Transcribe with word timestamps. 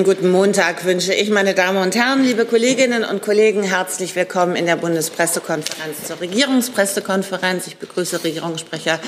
Schönen 0.00 0.16
guten 0.16 0.30
Montag 0.30 0.86
wünsche 0.86 1.12
ich, 1.12 1.28
meine 1.28 1.52
Damen 1.52 1.76
und 1.76 1.94
Herren, 1.94 2.24
liebe 2.24 2.46
Kolleginnen 2.46 3.04
und 3.04 3.20
Kollegen, 3.20 3.62
herzlich 3.62 4.16
willkommen 4.16 4.56
in 4.56 4.64
der 4.64 4.76
Bundespressekonferenz 4.76 6.04
zur 6.06 6.22
Regierungspressekonferenz. 6.22 7.66
Ich 7.66 7.76
begrüße 7.76 8.24
Regierungssprecher 8.24 8.98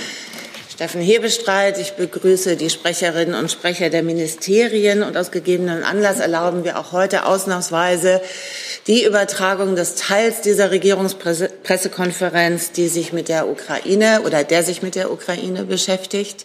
Steffen 0.71 1.01
Hebestreit. 1.01 1.79
Ich 1.79 1.93
begrüße 1.93 2.57
die 2.57 2.69
Sprecherinnen 2.69 3.35
und 3.35 3.51
Sprecher 3.51 3.89
der 3.89 4.03
Ministerien 4.03 5.03
und 5.03 5.17
aus 5.17 5.31
gegebenen 5.31 5.83
Anlass 5.83 6.21
erlauben 6.21 6.65
wir 6.65 6.79
auch 6.79 6.93
heute 6.93 7.25
ausnahmsweise 7.25 8.21
die 8.87 9.07
Übertragung 9.07 9.77
des 9.77 9.95
Teils 9.95 10.43
dieser 10.43 10.73
Regierungspressekonferenz, 10.73 12.73
die 12.73 12.89
sich 12.89 13.15
mit 13.15 13.31
der 13.31 13.49
Ukraine 13.49 14.21
oder 14.27 14.45
der 14.45 14.63
sich 14.63 14.83
mit 14.83 14.95
der 14.95 15.11
Ukraine 15.11 15.65
beschäftigt. 15.65 16.45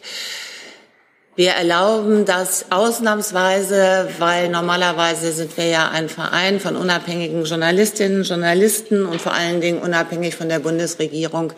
Wir 1.38 1.52
erlauben 1.52 2.26
das 2.26 2.66
ausnahmsweise, 2.72 4.10
weil 4.18 4.50
normalerweise 4.50 5.32
sind 5.32 5.56
wir 5.56 5.68
ja 5.68 5.90
ein 5.90 6.10
Verein 6.10 6.60
von 6.60 6.76
unabhängigen 6.76 7.46
Journalistinnen, 7.46 8.24
Journalisten 8.24 9.06
und 9.06 9.22
vor 9.22 9.34
allen 9.34 9.62
Dingen 9.62 9.78
unabhängig 9.78 10.36
von 10.36 10.50
der 10.50 10.58
Bundesregierung. 10.58 11.54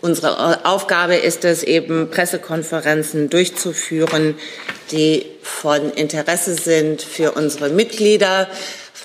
Unsere 0.00 0.64
Aufgabe 0.64 1.16
ist 1.16 1.44
es 1.44 1.62
eben, 1.62 2.10
Pressekonferenzen 2.10 3.28
durchzuführen, 3.28 4.34
die 4.92 5.26
von 5.42 5.92
Interesse 5.92 6.54
sind 6.54 7.02
für 7.02 7.32
unsere 7.32 7.68
Mitglieder. 7.68 8.48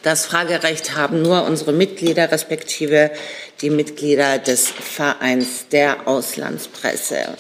Das 0.04 0.26
Fragerecht 0.26 0.96
haben 0.96 1.22
nur 1.22 1.44
unsere 1.44 1.74
Mitglieder 1.74 2.32
respektive 2.32 3.12
die 3.60 3.70
Mitglieder 3.70 4.40
des 4.40 4.70
Vereins 4.70 5.68
der 5.70 6.08
Auslandspresse. 6.08 7.38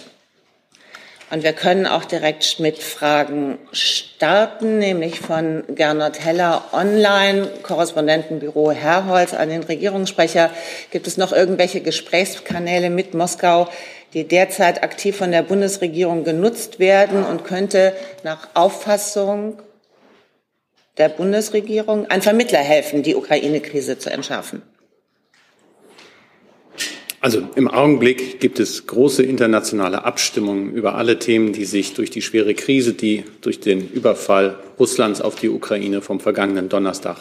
Und 1.30 1.44
wir 1.44 1.52
können 1.52 1.86
auch 1.86 2.06
direkt 2.06 2.60
mit 2.62 2.78
Fragen 2.78 3.58
starten, 3.74 4.80
nämlich 4.80 5.20
von 5.20 5.64
Gernot 5.76 6.24
Heller 6.24 6.64
online, 6.72 7.50
Korrespondentenbüro 7.64 8.72
Herrholz 8.72 9.34
an 9.34 9.50
den 9.50 9.64
Regierungssprecher. 9.64 10.52
Gibt 10.92 11.06
es 11.06 11.18
noch 11.18 11.34
irgendwelche 11.34 11.82
Gesprächskanäle 11.82 12.90
mit 12.90 13.14
Moskau, 13.14 13.68
die 14.14 14.26
derzeit 14.26 14.84
aktiv 14.84 15.18
von 15.18 15.32
der 15.32 15.42
Bundesregierung 15.42 16.24
genutzt 16.24 16.80
werden 16.80 17.26
und 17.26 17.44
könnte 17.44 17.94
nach 18.24 18.48
Auffassung 18.54 19.62
der 20.98 21.10
Bundesregierung 21.10 22.10
ein 22.10 22.22
Vermittler 22.22 22.60
helfen, 22.60 23.04
die 23.04 23.16
Ukraine-Krise 23.16 24.00
zu 24.00 24.10
entschärfen? 24.10 24.62
Also 27.20 27.42
im 27.56 27.68
Augenblick 27.68 28.40
gibt 28.40 28.60
es 28.60 28.86
große 28.86 29.24
internationale 29.24 30.06
Abstimmungen 30.06 30.74
über 30.74 30.96
alle 30.96 31.18
Themen, 31.18 31.52
die 31.52 31.66
sich 31.66 31.96
durch 31.96 32.12
die 32.12 32.22
schwere 32.22 32.54
Krise, 32.54 32.94
die 32.94 33.24
durch 33.42 33.60
den 33.60 33.90
Überfall 33.90 34.60
Russlands 34.80 35.22
auf 35.22 35.36
die 35.36 35.50
Ukraine 35.50 36.02
vom 36.02 36.20
vergangenen 36.20 36.70
Donnerstag 36.70 37.18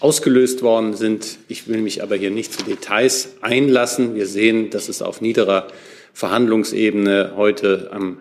ausgelöst 0.00 0.62
worden 0.62 0.94
sind. 0.94 1.38
Ich 1.48 1.68
will 1.68 1.80
mich 1.80 2.02
aber 2.02 2.16
hier 2.16 2.30
nicht 2.30 2.52
zu 2.52 2.64
Details 2.64 3.36
einlassen. 3.40 4.14
Wir 4.14 4.26
sehen, 4.26 4.70
dass 4.70 4.88
es 4.88 5.02
auf 5.02 5.20
niederer 5.20 5.68
Verhandlungsebene 6.12 7.32
heute 7.36 7.90
am 7.92 8.18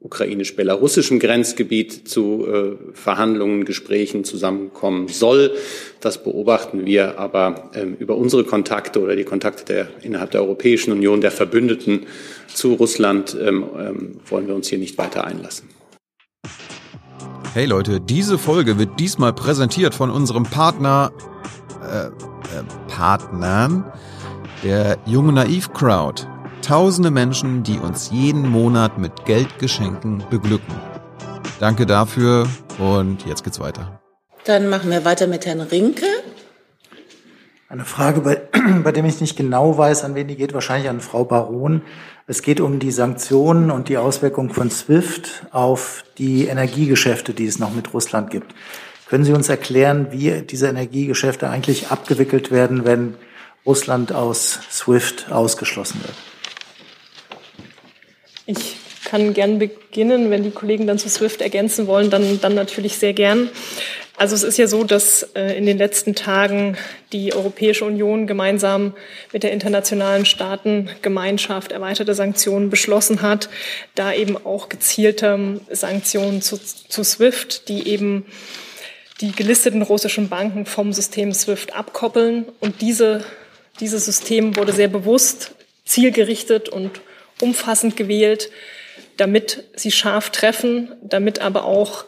ukrainisch-belarussischen 0.00 1.20
Grenzgebiet 1.20 2.08
zu 2.08 2.46
äh, 2.46 2.94
Verhandlungen, 2.94 3.66
Gesprächen 3.66 4.24
zusammenkommen 4.24 5.08
soll. 5.08 5.52
Das 6.00 6.24
beobachten 6.24 6.86
wir 6.86 7.18
aber 7.18 7.70
ähm, 7.74 7.96
über 7.98 8.16
unsere 8.16 8.44
Kontakte 8.44 9.00
oder 9.00 9.14
die 9.14 9.24
Kontakte 9.24 9.64
der, 9.66 9.88
innerhalb 10.02 10.30
der 10.30 10.40
Europäischen 10.40 10.92
Union, 10.92 11.20
der 11.20 11.30
Verbündeten 11.30 12.06
zu 12.48 12.74
Russland, 12.74 13.36
ähm, 13.38 13.64
ähm, 13.78 14.20
wollen 14.26 14.48
wir 14.48 14.54
uns 14.54 14.68
hier 14.68 14.78
nicht 14.78 14.96
weiter 14.96 15.24
einlassen. 15.24 15.68
Hey 17.52 17.66
Leute, 17.66 18.00
diese 18.00 18.38
Folge 18.38 18.78
wird 18.78 18.98
diesmal 18.98 19.34
präsentiert 19.34 19.94
von 19.94 20.08
unserem 20.08 20.44
Partner, 20.44 21.12
äh, 21.82 22.06
äh, 22.06 22.10
Partnern, 22.88 23.92
der 24.64 24.98
Junge 25.04 25.32
Naiv 25.32 25.72
Crowd. 25.74 26.26
Tausende 26.62 27.10
Menschen, 27.10 27.62
die 27.62 27.78
uns 27.78 28.10
jeden 28.10 28.48
Monat 28.48 28.98
mit 28.98 29.24
Geldgeschenken 29.24 30.22
beglücken. 30.30 30.74
Danke 31.58 31.86
dafür 31.86 32.46
und 32.78 33.26
jetzt 33.26 33.44
geht's 33.44 33.58
weiter. 33.58 34.00
Dann 34.44 34.68
machen 34.68 34.90
wir 34.90 35.04
weiter 35.04 35.26
mit 35.26 35.46
Herrn 35.46 35.60
Rinke. 35.60 36.06
Eine 37.68 37.84
Frage, 37.84 38.20
bei, 38.20 38.40
bei 38.84 38.92
dem 38.92 39.04
ich 39.04 39.20
nicht 39.20 39.36
genau 39.36 39.76
weiß, 39.76 40.04
an 40.04 40.14
wen 40.14 40.28
die 40.28 40.36
geht, 40.36 40.54
wahrscheinlich 40.54 40.88
an 40.88 41.00
Frau 41.00 41.24
Baron. 41.24 41.82
Es 42.26 42.42
geht 42.42 42.60
um 42.60 42.78
die 42.78 42.90
Sanktionen 42.90 43.70
und 43.70 43.88
die 43.88 43.96
Auswirkungen 43.96 44.50
von 44.50 44.70
SWIFT 44.70 45.46
auf 45.52 46.04
die 46.18 46.46
Energiegeschäfte, 46.46 47.32
die 47.32 47.46
es 47.46 47.58
noch 47.58 47.74
mit 47.74 47.92
Russland 47.92 48.30
gibt. 48.30 48.54
Können 49.08 49.24
Sie 49.24 49.32
uns 49.32 49.48
erklären, 49.48 50.08
wie 50.10 50.42
diese 50.42 50.68
Energiegeschäfte 50.68 51.48
eigentlich 51.48 51.90
abgewickelt 51.90 52.50
werden, 52.50 52.84
wenn 52.84 53.14
Russland 53.66 54.12
aus 54.12 54.60
SWIFT 54.70 55.32
ausgeschlossen 55.32 56.00
wird? 56.02 56.29
Ich 58.50 58.76
kann 59.04 59.32
gern 59.32 59.60
beginnen, 59.60 60.30
wenn 60.30 60.42
die 60.42 60.50
Kollegen 60.50 60.86
dann 60.86 60.98
zu 60.98 61.08
SWIFT 61.08 61.40
ergänzen 61.40 61.86
wollen, 61.86 62.10
dann, 62.10 62.40
dann 62.40 62.54
natürlich 62.54 62.98
sehr 62.98 63.12
gern. 63.12 63.48
Also 64.16 64.34
es 64.34 64.42
ist 64.42 64.58
ja 64.58 64.66
so, 64.66 64.82
dass 64.84 65.22
äh, 65.34 65.56
in 65.56 65.66
den 65.66 65.78
letzten 65.78 66.14
Tagen 66.14 66.76
die 67.12 67.32
Europäische 67.32 67.84
Union 67.84 68.26
gemeinsam 68.26 68.92
mit 69.32 69.44
der 69.44 69.52
internationalen 69.52 70.26
Staatengemeinschaft 70.26 71.72
erweiterte 71.72 72.14
Sanktionen 72.14 72.70
beschlossen 72.70 73.22
hat, 73.22 73.48
da 73.94 74.12
eben 74.12 74.36
auch 74.36 74.68
gezielte 74.68 75.60
Sanktionen 75.70 76.42
zu, 76.42 76.58
zu 76.58 77.04
SWIFT, 77.04 77.68
die 77.68 77.88
eben 77.88 78.26
die 79.20 79.32
gelisteten 79.32 79.82
russischen 79.82 80.28
Banken 80.28 80.66
vom 80.66 80.92
System 80.92 81.32
SWIFT 81.32 81.74
abkoppeln. 81.74 82.46
Und 82.58 82.80
diese, 82.80 83.24
dieses 83.78 84.04
System 84.04 84.56
wurde 84.56 84.72
sehr 84.72 84.88
bewusst, 84.88 85.52
zielgerichtet 85.84 86.68
und 86.68 87.00
umfassend 87.42 87.96
gewählt, 87.96 88.50
damit 89.16 89.64
sie 89.74 89.90
scharf 89.90 90.30
treffen, 90.30 90.92
damit 91.02 91.40
aber 91.40 91.64
auch 91.64 92.04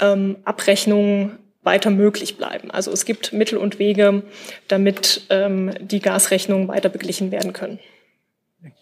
ähm, 0.00 0.36
Abrechnungen 0.44 1.38
weiter 1.62 1.90
möglich 1.90 2.36
bleiben. 2.36 2.70
Also 2.70 2.90
es 2.90 3.04
gibt 3.04 3.32
Mittel 3.32 3.58
und 3.58 3.78
Wege, 3.78 4.22
damit 4.68 5.22
ähm, 5.28 5.72
die 5.80 6.00
Gasrechnungen 6.00 6.68
weiter 6.68 6.88
beglichen 6.88 7.30
werden 7.30 7.52
können. 7.52 7.78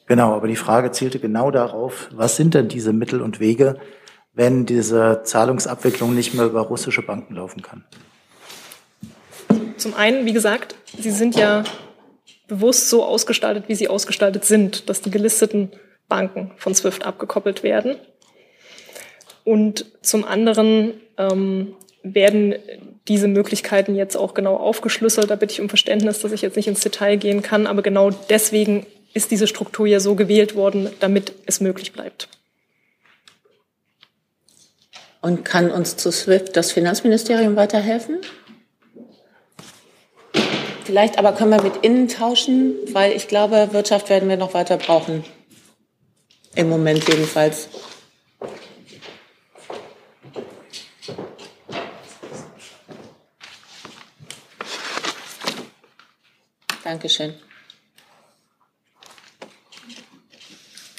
Genau, 0.07 0.35
aber 0.35 0.47
die 0.47 0.57
Frage 0.57 0.93
zielte 0.93 1.19
genau 1.19 1.51
darauf, 1.51 2.09
was 2.13 2.37
sind 2.37 2.55
denn 2.55 2.69
diese 2.69 2.93
Mittel 2.93 3.21
und 3.21 3.41
Wege, 3.41 3.81
wenn 4.35 4.67
diese 4.67 5.23
Zahlungsabwicklung 5.25 6.15
nicht 6.15 6.35
mehr 6.35 6.45
über 6.45 6.61
russische 6.61 7.03
Banken 7.03 7.35
laufen 7.35 7.63
kann? 7.63 7.85
Zum 9.77 9.95
einen, 9.95 10.25
wie 10.25 10.33
gesagt, 10.33 10.77
sie 10.97 11.11
sind 11.11 11.37
ja 11.37 11.65
bewusst 12.47 12.89
so 12.89 13.05
ausgestaltet, 13.05 13.65
wie 13.67 13.75
sie 13.75 13.89
ausgestaltet 13.89 14.45
sind, 14.45 14.89
dass 14.89 15.03
die 15.03 15.11
gelisteten 15.11 15.73
Banken 16.09 16.53
von 16.57 16.75
SWIFT 16.75 17.05
abgekoppelt 17.05 17.63
werden. 17.63 17.97
Und 19.45 19.87
zum 20.03 20.25
anderen 20.25 20.95
ähm, 21.19 21.75
werden 22.03 22.55
diese 23.09 23.29
Möglichkeiten 23.29 23.95
jetzt 23.95 24.17
auch 24.17 24.35
genau 24.35 24.57
aufgeschlüsselt. 24.57 25.31
Da 25.31 25.37
bitte 25.37 25.53
ich 25.53 25.61
um 25.61 25.69
Verständnis, 25.69 26.21
dass 26.21 26.33
ich 26.33 26.43
jetzt 26.43 26.57
nicht 26.57 26.69
ins 26.69 26.81
Detail 26.81 27.17
gehen 27.17 27.43
kann. 27.43 27.67
Aber 27.67 27.83
genau 27.83 28.11
deswegen 28.11 28.87
ist 29.15 29.31
diese 29.31 29.47
Struktur 29.47 29.87
ja 29.87 30.01
so 30.01 30.15
gewählt 30.15 30.55
worden, 30.55 30.91
damit 31.01 31.33
es 31.47 31.61
möglich 31.61 31.93
bleibt. 31.93 32.29
Und 35.23 35.45
kann 35.45 35.71
uns 35.71 35.97
zu 35.97 36.13
SWIFT 36.13 36.57
das 36.57 36.73
Finanzministerium 36.73 37.57
weiterhelfen? 37.57 38.19
Vielleicht 40.85 41.19
aber 41.19 41.33
können 41.33 41.51
wir 41.51 41.63
mit 41.63 41.79
innen 41.83 42.07
tauschen, 42.07 42.77
weil 42.93 43.13
ich 43.13 43.27
glaube, 43.27 43.71
Wirtschaft 43.73 44.09
werden 44.09 44.29
wir 44.29 44.37
noch 44.37 44.55
weiter 44.55 44.77
brauchen. 44.77 45.25
Im 46.57 46.71
Moment 46.71 47.07
jedenfalls. 47.07 47.69
Dankeschön. 56.83 57.35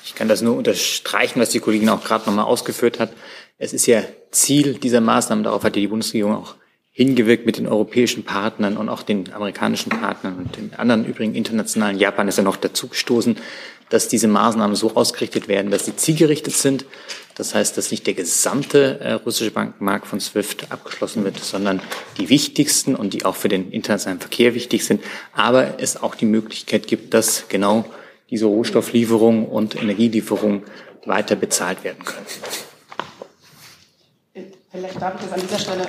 Ich 0.06 0.14
kann 0.14 0.28
das 0.28 0.42
nur 0.42 0.56
unterstreichen, 0.56 1.40
was 1.40 1.50
die 1.50 1.60
Kollegin 1.60 1.90
auch 1.90 2.04
gerade 2.04 2.28
nochmal 2.28 2.46
ausgeführt 2.46 3.00
hat. 3.00 3.12
Es 3.58 3.74
ist 3.74 3.88
ja 3.88 4.04
Ziel 4.30 4.76
dieser 4.76 5.02
Maßnahmen, 5.02 5.44
darauf 5.44 5.64
hat 5.64 5.76
ja 5.76 5.82
die 5.82 5.88
Bundesregierung 5.88 6.36
auch 6.36 6.56
hingewirkt 6.92 7.46
mit 7.46 7.58
den 7.58 7.68
europäischen 7.68 8.24
Partnern 8.24 8.76
und 8.76 8.90
auch 8.90 9.04
den 9.04 9.32
amerikanischen 9.32 9.90
Partnern 9.90 10.38
und 10.38 10.56
den 10.56 10.74
anderen 10.76 11.06
übrigen 11.06 11.36
internationalen. 11.36 11.98
Japan 11.98 12.28
ist 12.28 12.38
ja 12.38 12.44
noch 12.44 12.58
dazugestoßen, 12.58 13.38
dass 13.90 14.08
diese 14.08 14.28
Maßnahmen 14.28 14.76
so 14.76 14.96
ausgerichtet 14.96 15.48
werden, 15.48 15.72
dass 15.72 15.86
sie 15.86 15.96
zielgerichtet 15.96 16.54
sind. 16.54 16.86
Das 17.36 17.54
heißt, 17.54 17.78
dass 17.78 17.92
nicht 17.92 18.08
der 18.08 18.16
gesamte 18.16 19.00
äh, 19.00 19.14
russische 19.14 19.52
Bankenmarkt 19.52 20.08
von 20.08 20.20
SWIFT 20.20 20.72
abgeschlossen 20.72 21.24
wird, 21.24 21.38
sondern 21.44 21.82
die 22.18 22.30
wichtigsten 22.30 22.96
und 22.96 23.14
die 23.14 23.26
auch 23.26 23.36
für 23.36 23.48
den 23.48 23.72
internationalen 23.72 24.20
Verkehr 24.20 24.56
wichtig 24.56 24.86
sind. 24.86 25.04
Aber 25.34 25.80
es 25.80 26.02
auch 26.02 26.16
die 26.16 26.26
Möglichkeit 26.26 26.88
gibt, 26.88 27.14
dass 27.14 27.48
genau 27.48 27.86
diese 28.30 28.46
Rohstofflieferungen 28.46 29.46
und 29.46 29.76
Energielieferungen 29.76 30.64
weiter 31.06 31.36
bezahlt 31.36 31.84
werden 31.84 32.04
können. 32.04 32.26
Vielleicht 34.72 35.02
darf 35.02 35.16
ich 35.16 35.22
das 35.22 35.32
an 35.32 35.42
dieser 35.42 35.60
Stelle 35.60 35.88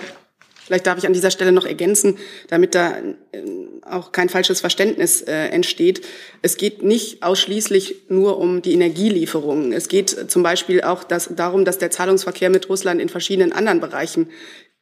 Vielleicht 0.68 0.86
darf 0.86 0.98
ich 0.98 1.06
an 1.06 1.14
dieser 1.14 1.30
Stelle 1.30 1.50
noch 1.50 1.64
ergänzen, 1.64 2.18
damit 2.48 2.74
da 2.74 2.98
äh, 2.98 3.40
auch 3.86 4.12
kein 4.12 4.28
falsches 4.28 4.60
Verständnis 4.60 5.22
äh, 5.22 5.32
entsteht. 5.46 6.02
Es 6.42 6.58
geht 6.58 6.82
nicht 6.82 7.22
ausschließlich 7.22 8.02
nur 8.10 8.36
um 8.36 8.60
die 8.60 8.74
Energielieferungen. 8.74 9.72
Es 9.72 9.88
geht 9.88 10.30
zum 10.30 10.42
Beispiel 10.42 10.82
auch 10.82 11.04
das, 11.04 11.30
darum, 11.34 11.64
dass 11.64 11.78
der 11.78 11.90
Zahlungsverkehr 11.90 12.50
mit 12.50 12.68
Russland 12.68 13.00
in 13.00 13.08
verschiedenen 13.08 13.52
anderen 13.52 13.80
Bereichen 13.80 14.28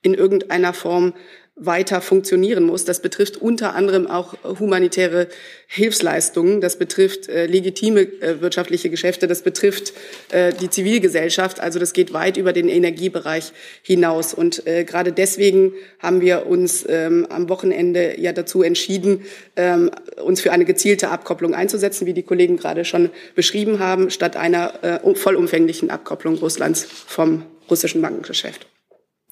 in 0.02 0.14
irgendeiner 0.14 0.74
Form 0.74 1.14
weiter 1.58 2.02
funktionieren 2.02 2.64
muss. 2.64 2.84
Das 2.84 3.00
betrifft 3.00 3.38
unter 3.38 3.74
anderem 3.74 4.06
auch 4.06 4.34
humanitäre 4.44 5.28
Hilfsleistungen. 5.66 6.60
Das 6.60 6.78
betrifft 6.78 7.28
äh, 7.28 7.46
legitime 7.46 8.02
äh, 8.02 8.42
wirtschaftliche 8.42 8.90
Geschäfte. 8.90 9.26
Das 9.26 9.40
betrifft 9.40 9.94
äh, 10.30 10.52
die 10.52 10.68
Zivilgesellschaft. 10.68 11.58
Also 11.60 11.78
das 11.78 11.94
geht 11.94 12.12
weit 12.12 12.36
über 12.36 12.52
den 12.52 12.68
Energiebereich 12.68 13.52
hinaus. 13.82 14.34
Und 14.34 14.66
äh, 14.66 14.84
gerade 14.84 15.12
deswegen 15.12 15.72
haben 15.98 16.20
wir 16.20 16.46
uns 16.46 16.84
ähm, 16.86 17.26
am 17.30 17.48
Wochenende 17.48 18.20
ja 18.20 18.34
dazu 18.34 18.62
entschieden, 18.62 19.24
ähm, 19.56 19.90
uns 20.22 20.42
für 20.42 20.52
eine 20.52 20.66
gezielte 20.66 21.08
Abkopplung 21.08 21.54
einzusetzen, 21.54 22.06
wie 22.06 22.12
die 22.12 22.22
Kollegen 22.22 22.58
gerade 22.58 22.84
schon 22.84 23.08
beschrieben 23.34 23.78
haben, 23.78 24.10
statt 24.10 24.36
einer 24.36 24.84
äh, 24.84 25.14
vollumfänglichen 25.14 25.88
Abkopplung 25.88 26.36
Russlands 26.36 26.84
vom 26.84 27.46
russischen 27.70 28.02
Bankengeschäft, 28.02 28.66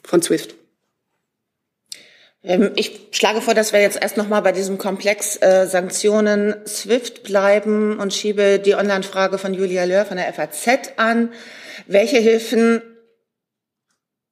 von 0.03 0.23
SWIFT. 0.23 0.64
Ähm, 2.45 2.73
ich 2.77 3.09
schlage 3.13 3.41
vor, 3.41 3.55
dass 3.55 3.73
wir 3.73 3.81
jetzt 3.81 4.01
erst 4.01 4.17
noch 4.17 4.29
mal 4.29 4.41
bei 4.41 4.53
diesem 4.53 4.79
Komplex 4.79 5.41
äh, 5.41 5.67
Sanktionen 5.67 6.55
SWIFT 6.67 7.23
bleiben 7.23 7.99
und 7.99 8.13
schiebe 8.13 8.59
die 8.59 8.75
Online-Frage 8.75 9.39
von 9.39 9.55
Julia 9.55 9.85
Löhr 9.85 10.05
von 10.05 10.19
der 10.19 10.33
FAZ 10.33 10.93
an. 10.97 11.33
Welche 11.87 12.19
Hilfen, 12.19 12.83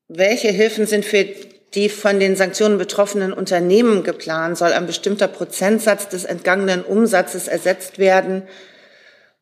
welche 0.08 0.48
Hilfen 0.48 0.86
sind 0.86 1.04
für 1.04 1.26
die 1.74 1.88
von 1.88 2.20
den 2.20 2.36
Sanktionen 2.36 2.76
betroffenen 2.76 3.32
Unternehmen 3.32 4.04
geplant? 4.04 4.58
Soll 4.58 4.74
ein 4.74 4.86
bestimmter 4.86 5.26
Prozentsatz 5.26 6.08
des 6.08 6.24
entgangenen 6.24 6.84
Umsatzes 6.84 7.48
ersetzt 7.48 7.98
werden? 7.98 8.42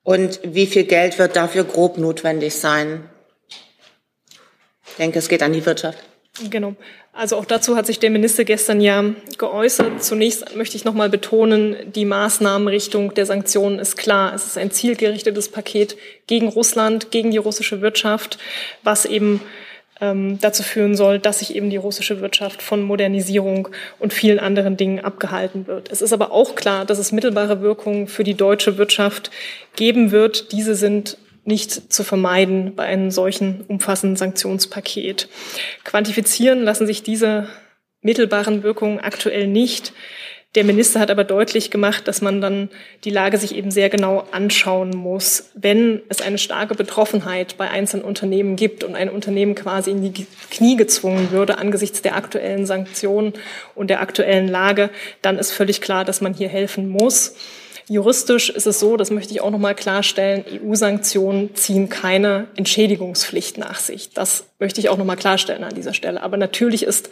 Und 0.03 0.41
wie 0.45 0.67
viel 0.67 0.85
Geld 0.85 1.19
wird 1.19 1.35
dafür 1.35 1.65
grob 1.65 1.99
notwendig 1.99 2.55
sein? 2.55 3.11
Ich 4.87 4.95
denke, 4.97 5.19
es 5.19 5.29
geht 5.29 5.43
an 5.43 5.53
die 5.53 5.67
Wirtschaft. 5.67 5.99
Genau. 6.49 6.75
Also 7.13 7.37
auch 7.37 7.45
dazu 7.45 7.77
hat 7.77 7.87
sich 7.87 7.99
der 7.99 8.11
Minister 8.11 8.45
gestern 8.45 8.81
ja 8.81 9.05
geäußert. 9.37 10.03
Zunächst 10.03 10.55
möchte 10.57 10.77
ich 10.77 10.85
noch 10.85 10.95
mal 10.95 11.09
betonen, 11.09 11.77
die 11.93 12.05
Maßnahmenrichtung 12.05 13.15
der 13.15 13.27
Sanktionen 13.27 13.79
ist 13.81 13.97
klar. 13.97 14.33
Es 14.33 14.47
ist 14.47 14.57
ein 14.57 14.71
zielgerichtetes 14.71 15.49
Paket 15.49 15.97
gegen 16.29 16.49
Russland, 16.49 17.11
gegen 17.11 17.33
die 17.33 17.39
russische 17.39 17.81
Wirtschaft, 17.81 18.39
was 18.85 19.07
eben 19.07 19.41
ähm, 20.01 20.39
dazu 20.41 20.63
führen 20.63 20.97
soll, 20.97 21.19
dass 21.19 21.41
sich 21.41 21.55
eben 21.55 21.69
die 21.69 21.77
russische 21.77 22.21
Wirtschaft 22.21 22.63
von 22.63 22.83
Modernisierung 22.83 23.69
und 23.99 24.13
vielen 24.13 24.39
anderen 24.39 24.77
Dingen 24.77 25.01
abgehalten 25.01 25.67
wird. 25.67 25.91
Es 25.91 26.03
ist 26.03 26.13
aber 26.13 26.31
auch 26.31 26.55
klar, 26.55 26.85
dass 26.85 26.99
es 26.99 27.13
mittelbare 27.13 27.61
Wirkungen 27.61 28.07
für 28.07 28.25
die 28.25 28.35
deutsche 28.35 28.79
Wirtschaft 28.79 29.31
geben 29.77 30.11
wird. 30.13 30.53
Diese 30.53 30.75
sind 30.75 31.19
nicht 31.51 31.93
zu 31.93 32.05
vermeiden 32.05 32.75
bei 32.75 32.85
einem 32.85 33.11
solchen 33.11 33.65
umfassenden 33.69 34.17
Sanktionspaket. 34.17 35.29
Quantifizieren 35.85 36.63
lassen 36.63 36.87
sich 36.87 37.03
diese 37.03 37.49
mittelbaren 38.01 38.63
Wirkungen 38.63 39.01
aktuell 39.01 39.47
nicht. 39.47 39.93
Der 40.57 40.65
Minister 40.65 40.99
hat 40.99 41.13
aber 41.13 41.23
deutlich 41.23 41.71
gemacht, 41.71 42.09
dass 42.09 42.23
man 42.23 42.41
dann 42.41 42.71
die 43.05 43.11
Lage 43.11 43.39
sich 43.39 43.55
eben 43.55 43.71
sehr 43.71 43.89
genau 43.89 44.27
anschauen 44.33 44.91
muss. 44.91 45.51
Wenn 45.55 46.03
es 46.09 46.21
eine 46.23 46.39
starke 46.39 46.75
Betroffenheit 46.75 47.57
bei 47.57 47.71
einzelnen 47.71 48.05
Unternehmen 48.05 48.57
gibt 48.57 48.83
und 48.83 48.97
ein 48.97 49.11
Unternehmen 49.11 49.55
quasi 49.55 49.93
in 49.93 50.13
die 50.13 50.27
Knie 50.51 50.75
gezwungen 50.75 51.31
würde 51.31 51.59
angesichts 51.59 52.03
der 52.03 52.17
aktuellen 52.17 52.67
Sanktionen 52.67 53.35
und 53.77 53.91
der 53.91 54.01
aktuellen 54.01 54.49
Lage, 54.49 54.91
dann 55.23 55.39
ist 55.39 55.53
völlig 55.53 55.81
klar, 55.81 56.05
dass 56.05 56.21
man 56.21 56.35
hier 56.35 56.49
helfen 56.49 56.89
muss. 56.89 57.37
Juristisch 57.89 58.51
ist 58.51 58.67
es 58.67 58.81
so, 58.81 58.97
das 58.97 59.11
möchte 59.11 59.33
ich 59.33 59.41
auch 59.41 59.51
noch 59.51 59.59
mal 59.59 59.75
klarstellen, 59.75 60.45
EU-Sanktionen 60.63 61.55
ziehen 61.55 61.89
keine 61.89 62.49
Entschädigungspflicht 62.57 63.59
nach 63.59 63.79
sich. 63.79 64.11
Das 64.11 64.45
möchte 64.59 64.81
ich 64.81 64.89
auch 64.89 64.99
noch 64.99 65.05
mal 65.05 65.17
klarstellen 65.17 65.65
an 65.65 65.75
dieser 65.75 65.95
Stelle. 65.95 66.23
Aber 66.23 66.37
natürlich 66.37 66.83
ist 66.83 67.11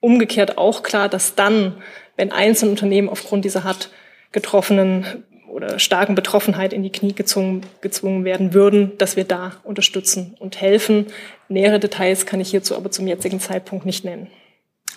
umgekehrt 0.00 0.58
auch 0.58 0.82
klar, 0.82 1.08
dass 1.08 1.34
dann, 1.34 1.82
wenn 2.16 2.32
einzelne 2.32 2.72
Unternehmen 2.72 3.08
aufgrund 3.08 3.44
dieser 3.44 3.64
hart 3.64 3.90
getroffenen 4.32 5.24
oder 5.50 5.78
starken 5.78 6.14
Betroffenheit 6.14 6.72
in 6.72 6.82
die 6.82 6.92
Knie 6.92 7.14
gezwungen, 7.14 7.62
gezwungen 7.80 8.24
werden 8.24 8.52
würden, 8.52 8.96
dass 8.98 9.16
wir 9.16 9.24
da 9.24 9.52
unterstützen 9.64 10.36
und 10.38 10.60
helfen. 10.60 11.06
Nähere 11.48 11.80
Details 11.80 12.26
kann 12.26 12.40
ich 12.40 12.50
hierzu 12.50 12.76
aber 12.76 12.90
zum 12.90 13.06
jetzigen 13.06 13.40
Zeitpunkt 13.40 13.86
nicht 13.86 14.04
nennen. 14.04 14.28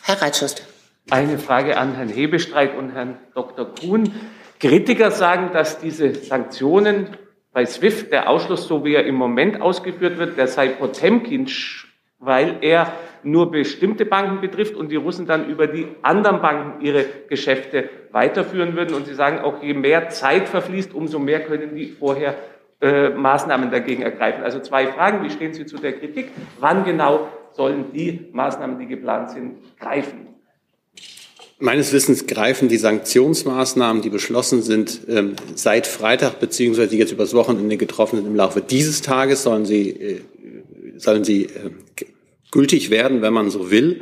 Herr 0.04 0.22
Reitschust. 0.22 0.64
Eine 1.10 1.40
Frage 1.40 1.78
an 1.78 1.96
Herrn 1.96 2.10
Hebestreit 2.10 2.78
und 2.78 2.92
Herrn 2.92 3.18
Dr. 3.34 3.74
Kuhn. 3.74 4.14
Kritiker 4.62 5.10
sagen, 5.10 5.50
dass 5.54 5.80
diese 5.80 6.14
Sanktionen 6.14 7.08
bei 7.52 7.66
SWIFT, 7.66 8.12
der 8.12 8.30
Ausschluss, 8.30 8.68
so 8.68 8.86
wie 8.86 8.94
er 8.94 9.06
im 9.06 9.16
Moment 9.16 9.60
ausgeführt 9.60 10.20
wird, 10.20 10.38
der 10.38 10.46
sei 10.46 10.68
Potemkin, 10.68 11.48
weil 12.20 12.58
er 12.62 12.94
nur 13.24 13.50
bestimmte 13.50 14.06
Banken 14.06 14.40
betrifft 14.40 14.76
und 14.76 14.90
die 14.90 14.98
Russen 14.98 15.26
dann 15.26 15.50
über 15.50 15.66
die 15.66 15.88
anderen 16.04 16.42
Banken 16.42 16.86
ihre 16.86 17.06
Geschäfte 17.28 17.90
weiterführen 18.12 18.76
würden. 18.76 18.94
Und 18.94 19.08
sie 19.08 19.16
sagen 19.16 19.40
auch, 19.40 19.64
je 19.64 19.74
mehr 19.74 20.10
Zeit 20.10 20.48
verfließt, 20.48 20.94
umso 20.94 21.18
mehr 21.18 21.42
können 21.42 21.76
die 21.76 21.88
vorher 21.88 22.36
äh, 22.82 23.10
Maßnahmen 23.10 23.72
dagegen 23.72 24.04
ergreifen. 24.04 24.44
Also 24.44 24.60
zwei 24.60 24.88
Fragen. 24.88 25.24
Wie 25.24 25.32
stehen 25.32 25.54
Sie 25.54 25.66
zu 25.66 25.78
der 25.78 25.94
Kritik? 25.94 26.30
Wann 26.60 26.84
genau 26.84 27.30
sollen 27.52 27.92
die 27.94 28.30
Maßnahmen, 28.32 28.78
die 28.78 28.86
geplant 28.86 29.32
sind, 29.32 29.58
greifen? 29.80 30.31
Meines 31.64 31.94
Wissens 31.94 32.26
greifen 32.26 32.70
die 32.70 32.78
Sanktionsmaßnahmen, 32.78 34.02
die 34.02 34.10
beschlossen 34.10 34.64
sind, 34.64 35.02
ähm, 35.08 35.36
seit 35.54 35.86
Freitag 35.86 36.40
beziehungsweise 36.40 36.90
die 36.90 36.98
jetzt 36.98 37.12
übers 37.12 37.36
Wochenende 37.36 37.78
getroffen 37.78 38.16
sind, 38.16 38.26
im 38.26 38.36
Laufe 38.36 38.62
dieses 38.62 39.04
Tages 39.04 39.44
sollen 39.44 39.68
sie, 39.68 39.92
äh, 39.92 40.22
sollen 40.98 41.24
sie 41.24 41.44
äh, 41.44 41.70
gültig 42.50 42.90
werden, 42.90 43.22
wenn 43.22 43.34
man 43.34 43.52
so 43.52 43.70
will. 43.70 44.02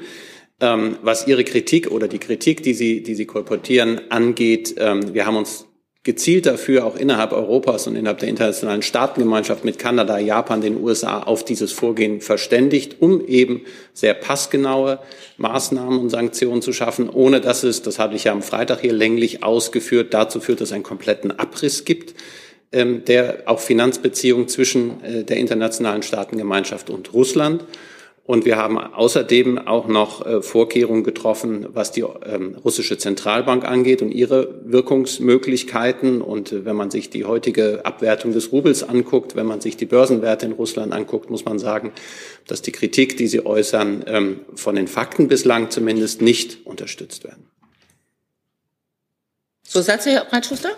Ähm, 0.62 1.00
was 1.04 1.28
Ihre 1.28 1.44
Kritik 1.44 1.92
oder 1.92 2.08
die 2.08 2.20
Kritik, 2.20 2.64
die 2.64 2.74
Sie, 2.74 3.04
die 3.04 3.16
Sie 3.16 3.26
kolportieren, 3.26 4.10
angeht, 4.10 4.76
ähm, 4.78 5.14
wir 5.14 5.26
haben 5.26 5.36
uns 5.36 5.66
gezielt 6.04 6.46
dafür 6.46 6.86
auch 6.86 6.96
innerhalb 6.96 7.34
Europas 7.34 7.86
und 7.88 7.96
innerhalb 7.96 8.20
der 8.20 8.30
internationalen 8.30 8.82
Staatengemeinschaft 8.82 9.66
mit 9.66 9.78
Kanada, 9.78 10.18
Japan, 10.18 10.62
den 10.62 10.82
USA 10.82 11.24
auf 11.24 11.44
dieses 11.44 11.72
Vorgehen 11.72 12.22
verständigt, 12.22 12.98
um 13.02 13.26
eben 13.26 13.66
sehr 13.94 14.14
passgenaue 14.14 15.00
Maßnahmen 15.38 16.00
und 16.00 16.10
Sanktionen 16.10 16.62
zu 16.62 16.72
schaffen, 16.72 17.10
ohne 17.10 17.42
dass 17.42 17.64
es, 17.64 17.82
das 17.82 18.00
habe 18.00 18.16
ich 18.16 18.24
ja 18.24 18.32
am 18.32 18.42
Freitag 18.42 18.80
hier 18.82 18.94
länglich 18.94 19.44
ausgeführt, 19.44 20.14
dazu 20.14 20.40
führt, 20.40 20.62
dass 20.62 20.70
es 20.70 20.74
einen 20.74 20.84
kompletten 20.84 21.38
Abriss 21.38 21.84
gibt 21.84 22.16
ähm, 22.72 23.04
der 23.06 23.44
auch 23.46 23.60
Finanzbeziehungen 23.60 24.48
zwischen 24.48 25.04
äh, 25.04 25.24
der 25.24 25.38
internationalen 25.38 26.04
Staatengemeinschaft 26.04 26.90
und 26.90 27.14
Russland. 27.14 27.66
Und 28.30 28.46
wir 28.46 28.58
haben 28.58 28.78
außerdem 28.78 29.58
auch 29.58 29.88
noch 29.88 30.24
äh, 30.24 30.44
Vorkehrungen 30.44 31.04
getroffen, 31.04 31.66
was 31.74 31.92
die 31.92 32.02
ähm, 32.02 32.56
russische 32.64 32.96
Zentralbank 33.00 33.66
angeht 33.66 34.04
und 34.04 34.12
ihre 34.12 34.62
Wirkungsmöglichkeiten. 34.66 36.22
Und 36.22 36.52
äh, 36.52 36.64
wenn 36.64 36.76
man 36.76 36.92
sich 36.92 37.10
die 37.10 37.26
heutige 37.26 37.84
Abwertung 37.86 38.32
des 38.32 38.52
Rubels 38.52 38.84
anguckt, 38.84 39.36
wenn 39.36 39.48
man 39.48 39.62
sich 39.62 39.78
die 39.78 39.88
Börsenwerte 39.88 40.46
in 40.46 40.52
Russland 40.52 40.94
anguckt, 40.94 41.32
muss 41.32 41.44
man 41.44 41.58
sagen, 41.58 41.92
dass 42.46 42.62
die 42.62 42.72
Kritik, 42.72 43.18
die 43.18 43.26
sie 43.26 43.44
äußern, 43.44 44.04
ähm, 44.06 44.42
von 44.54 44.76
den 44.76 44.88
Fakten 44.88 45.28
bislang 45.28 45.72
zumindest 45.72 46.22
nicht 46.22 46.68
unterstützt 46.68 47.24
werden. 47.24 47.50
Zusatz, 49.64 50.06
Herr 50.06 50.26
Breitschuster? 50.26 50.70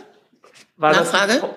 Nachfrage? 0.77 1.50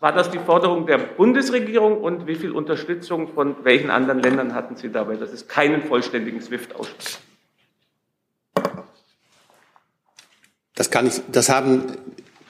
War 0.00 0.12
das 0.12 0.30
die 0.30 0.38
Forderung 0.38 0.86
der 0.86 0.96
Bundesregierung 0.96 2.00
und 2.00 2.26
wie 2.26 2.34
viel 2.34 2.52
Unterstützung 2.52 3.28
von 3.28 3.56
welchen 3.64 3.90
anderen 3.90 4.20
Ländern 4.20 4.54
hatten 4.54 4.74
Sie 4.74 4.90
dabei, 4.90 5.16
dass 5.16 5.30
es 5.30 5.46
keinen 5.46 5.82
vollständigen 5.82 6.40
SWIFT-Ausschluss 6.40 7.20
Das 10.74 10.90
kann 10.90 11.06
ich, 11.06 11.20
das 11.30 11.50
haben, 11.50 11.82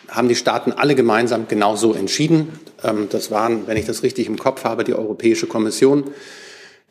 haben 0.07 0.29
die 0.29 0.37
Staaten 0.37 0.71
alle 0.71 0.95
gemeinsam 0.95 1.49
genauso 1.49 1.93
entschieden. 1.95 2.61
Ähm, 2.85 3.09
das 3.11 3.33
waren, 3.33 3.67
wenn 3.67 3.77
ich 3.77 3.87
das 3.87 4.05
richtig 4.05 4.29
im 4.29 4.39
Kopf 4.39 4.63
habe, 4.63 4.85
die 4.85 4.95
Europäische 4.95 5.49
Kommission, 5.49 6.05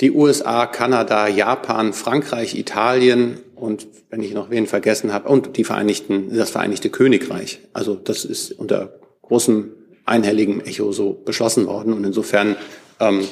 die 0.01 0.11
USA, 0.11 0.65
Kanada, 0.65 1.29
Japan, 1.29 1.93
Frankreich, 1.93 2.55
Italien 2.55 3.39
und 3.55 3.87
wenn 4.09 4.21
ich 4.21 4.33
noch 4.33 4.49
wen 4.49 4.67
vergessen 4.67 5.13
habe, 5.13 5.29
und 5.29 5.55
die 5.55 5.63
Vereinigten, 5.63 6.35
das 6.35 6.49
Vereinigte 6.49 6.89
Königreich. 6.89 7.61
Also 7.71 7.95
das 7.95 8.25
ist 8.25 8.51
unter 8.51 8.99
großem 9.21 9.71
einhelligen 10.09 10.61
Echo 10.65 10.91
so 10.91 11.13
beschlossen 11.13 11.67
worden. 11.67 11.93
Und 11.93 12.03
insofern 12.03 12.55
ähm, 12.99 13.27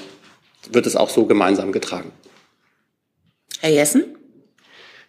wird 0.72 0.86
es 0.86 0.96
auch 0.96 1.10
so 1.10 1.25
gemeinsam 1.25 1.72
getragen. 1.72 2.12
Herr 3.60 3.72
Jessen? 3.72 4.17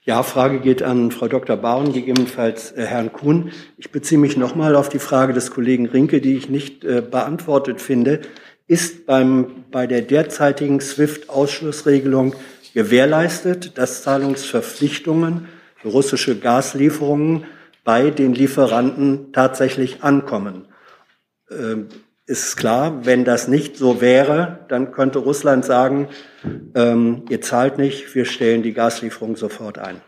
Ja, 0.08 0.22
Frage 0.22 0.60
geht 0.60 0.82
an 0.82 1.10
Frau 1.10 1.28
Dr. 1.28 1.56
Bauen, 1.56 1.92
gegebenenfalls 1.92 2.72
äh, 2.72 2.87
Herrn 2.87 3.12
Kuhn. 3.12 3.52
Ich 3.76 3.90
beziehe 3.90 4.18
mich 4.18 4.38
nochmal 4.38 4.75
auf 4.75 4.88
die 4.88 4.98
Frage 4.98 5.34
des 5.34 5.50
Kollegen 5.50 5.87
Rinke, 5.87 6.22
die 6.22 6.34
ich 6.34 6.48
nicht 6.48 6.82
äh, 6.82 7.02
beantwortet 7.02 7.82
finde. 7.82 8.22
Ist 8.66 9.04
beim, 9.04 9.64
bei 9.70 9.87
der 9.87 10.00
derzeitigen 10.00 10.80
SWIFT-Ausschlussregelung 10.80 12.34
gewährleistet, 12.72 13.76
dass 13.76 14.02
Zahlungsverpflichtungen 14.02 15.48
für 15.76 15.88
russische 15.88 16.38
Gaslieferungen 16.38 17.44
bei 17.84 18.10
den 18.10 18.32
Lieferanten 18.32 19.32
tatsächlich 19.32 20.02
ankommen. 20.02 20.67
Ähm, 21.50 21.88
ist 22.26 22.57
klar, 22.57 23.07
wenn 23.07 23.25
das 23.25 23.49
nicht 23.49 23.76
so 23.76 24.02
wäre, 24.02 24.67
dann 24.69 24.93
könnte 24.93 25.19
Russland 25.19 25.64
sagen, 25.64 26.09
ähm, 26.75 27.25
ihr 27.31 27.40
zahlt 27.40 27.78
nicht, 27.78 28.14
wir 28.14 28.26
stellen 28.26 28.62
die 28.62 28.75
Gaslieferung 28.75 29.37
sofort 29.37 29.78
ein. 29.78 30.02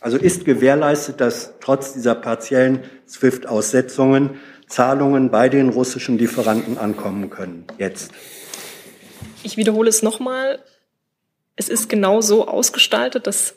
Also 0.00 0.18
ist 0.18 0.44
gewährleistet, 0.44 1.20
dass 1.22 1.54
trotz 1.60 1.94
dieser 1.94 2.14
partiellen 2.14 2.84
SWIFT-Aussetzungen 3.08 4.38
Zahlungen 4.68 5.30
bei 5.30 5.48
den 5.48 5.70
russischen 5.70 6.18
Lieferanten 6.18 6.76
ankommen 6.78 7.30
können. 7.30 7.64
Jetzt. 7.78 8.12
Ich 9.42 9.56
wiederhole 9.56 9.88
es 9.88 10.02
nochmal. 10.02 10.62
Es 11.56 11.68
ist 11.68 11.88
genau 11.88 12.20
so 12.20 12.46
ausgestaltet, 12.46 13.26
dass 13.26 13.54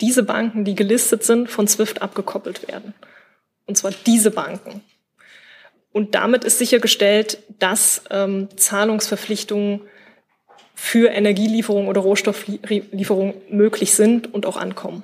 diese 0.00 0.22
Banken, 0.22 0.64
die 0.64 0.74
gelistet 0.74 1.24
sind, 1.24 1.50
von 1.50 1.68
SWIFT 1.68 2.02
abgekoppelt 2.02 2.66
werden. 2.66 2.94
Und 3.66 3.76
zwar 3.76 3.92
diese 4.06 4.30
Banken. 4.30 4.80
Und 5.98 6.14
damit 6.14 6.44
ist 6.44 6.58
sichergestellt, 6.58 7.42
dass 7.58 8.02
ähm, 8.12 8.46
Zahlungsverpflichtungen 8.54 9.80
für 10.72 11.08
Energielieferungen 11.08 11.88
oder 11.88 12.02
Rohstofflieferungen 12.02 13.34
möglich 13.50 13.94
sind 13.94 14.32
und 14.32 14.46
auch 14.46 14.56
ankommen. 14.56 15.02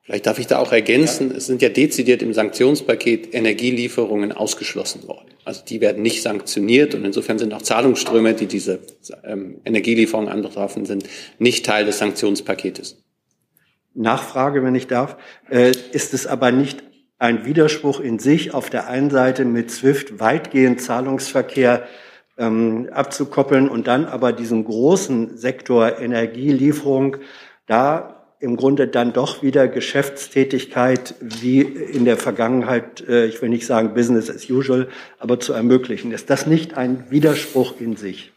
Vielleicht 0.00 0.24
darf 0.24 0.38
ich 0.38 0.46
da 0.46 0.60
auch 0.60 0.72
ergänzen, 0.72 1.30
es 1.30 1.44
sind 1.44 1.60
ja 1.60 1.68
dezidiert 1.68 2.22
im 2.22 2.32
Sanktionspaket 2.32 3.34
Energielieferungen 3.34 4.32
ausgeschlossen 4.32 5.06
worden. 5.06 5.28
Also 5.44 5.62
die 5.68 5.82
werden 5.82 6.02
nicht 6.02 6.22
sanktioniert 6.22 6.94
und 6.94 7.04
insofern 7.04 7.38
sind 7.38 7.52
auch 7.52 7.60
Zahlungsströme, 7.60 8.32
die 8.32 8.46
diese 8.46 8.78
ähm, 9.24 9.60
Energielieferungen 9.66 10.32
anbetroffen 10.32 10.86
sind, 10.86 11.04
nicht 11.38 11.66
Teil 11.66 11.84
des 11.84 11.98
Sanktionspaketes. 11.98 13.04
Nachfrage, 13.92 14.64
wenn 14.64 14.74
ich 14.74 14.86
darf, 14.86 15.18
äh, 15.50 15.72
ist 15.92 16.14
es 16.14 16.26
aber 16.26 16.50
nicht 16.50 16.87
ein 17.18 17.44
Widerspruch 17.44 18.00
in 18.00 18.18
sich, 18.18 18.54
auf 18.54 18.70
der 18.70 18.88
einen 18.88 19.10
Seite 19.10 19.44
mit 19.44 19.70
SWIFT 19.70 20.20
weitgehend 20.20 20.80
Zahlungsverkehr 20.80 21.86
ähm, 22.36 22.88
abzukoppeln 22.92 23.68
und 23.68 23.88
dann 23.88 24.04
aber 24.06 24.32
diesen 24.32 24.64
großen 24.64 25.36
Sektor 25.36 25.98
Energielieferung 25.98 27.16
da 27.66 28.14
im 28.40 28.56
Grunde 28.56 28.86
dann 28.86 29.12
doch 29.12 29.42
wieder 29.42 29.66
Geschäftstätigkeit 29.66 31.16
wie 31.20 31.60
in 31.60 32.04
der 32.04 32.16
Vergangenheit, 32.16 33.04
äh, 33.08 33.26
ich 33.26 33.42
will 33.42 33.48
nicht 33.48 33.66
sagen 33.66 33.94
Business 33.94 34.30
as 34.30 34.48
usual, 34.48 34.88
aber 35.18 35.40
zu 35.40 35.52
ermöglichen. 35.52 36.12
Ist 36.12 36.30
das 36.30 36.46
nicht 36.46 36.76
ein 36.76 37.04
Widerspruch 37.10 37.74
in 37.80 37.96
sich? 37.96 38.30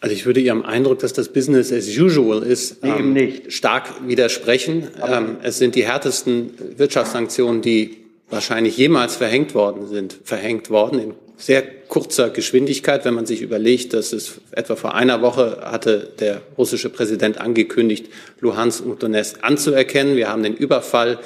Also 0.00 0.14
ich 0.14 0.24
würde 0.24 0.40
Ihrem 0.40 0.64
Eindruck, 0.64 1.00
dass 1.00 1.12
das 1.12 1.30
Business 1.30 1.70
as 1.70 1.86
usual 1.88 2.42
ist, 2.42 2.78
ähm, 2.82 3.12
nicht. 3.12 3.52
stark 3.52 4.06
widersprechen. 4.06 4.88
Ähm, 5.06 5.36
es 5.42 5.58
sind 5.58 5.74
die 5.74 5.84
härtesten 5.84 6.52
Wirtschaftssanktionen, 6.78 7.60
die 7.60 8.05
wahrscheinlich 8.30 8.76
jemals 8.76 9.16
verhängt 9.16 9.54
worden 9.54 9.86
sind, 9.86 10.18
verhängt 10.24 10.70
worden 10.70 11.00
in 11.00 11.14
sehr 11.38 11.62
kurzer 11.62 12.30
Geschwindigkeit, 12.30 13.04
wenn 13.04 13.14
man 13.14 13.26
sich 13.26 13.42
überlegt, 13.42 13.92
dass 13.92 14.12
es 14.12 14.40
etwa 14.52 14.74
vor 14.74 14.94
einer 14.94 15.20
Woche 15.20 15.58
hatte 15.62 16.12
der 16.18 16.40
russische 16.56 16.88
Präsident 16.88 17.38
angekündigt, 17.38 18.06
Luhansk 18.40 18.84
und 18.84 19.02
Donetsk 19.02 19.38
anzuerkennen. 19.42 20.16
Wir 20.16 20.28
haben 20.28 20.42
den 20.42 20.54
Überfall 20.54 21.18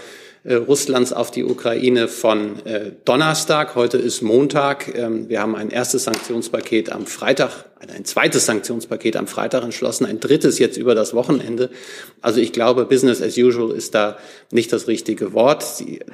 Russlands 0.45 1.13
auf 1.13 1.31
die 1.31 1.45
Ukraine 1.45 2.09
von 2.09 2.65
äh, 2.65 2.93
Donnerstag. 3.05 3.75
Heute 3.75 3.99
ist 3.99 4.23
Montag. 4.23 4.95
Ähm, 4.97 5.29
wir 5.29 5.41
haben 5.41 5.55
ein 5.55 5.69
erstes 5.69 6.05
Sanktionspaket 6.05 6.91
am 6.91 7.05
Freitag, 7.05 7.67
ein 7.95 8.07
zweites 8.07 8.47
Sanktionspaket 8.47 9.17
am 9.17 9.27
Freitag 9.27 9.65
entschlossen, 9.65 10.07
ein 10.07 10.19
drittes 10.19 10.59
jetzt 10.59 10.79
über 10.79 10.95
das 10.95 11.13
Wochenende. 11.13 11.69
Also 12.23 12.41
ich 12.41 12.53
glaube, 12.53 12.87
Business 12.87 13.21
as 13.21 13.37
usual 13.37 13.73
ist 13.73 13.95
da 13.95 14.17
nicht 14.51 14.73
das 14.73 14.89
richtige 14.89 15.35
Wort. 15.35 15.63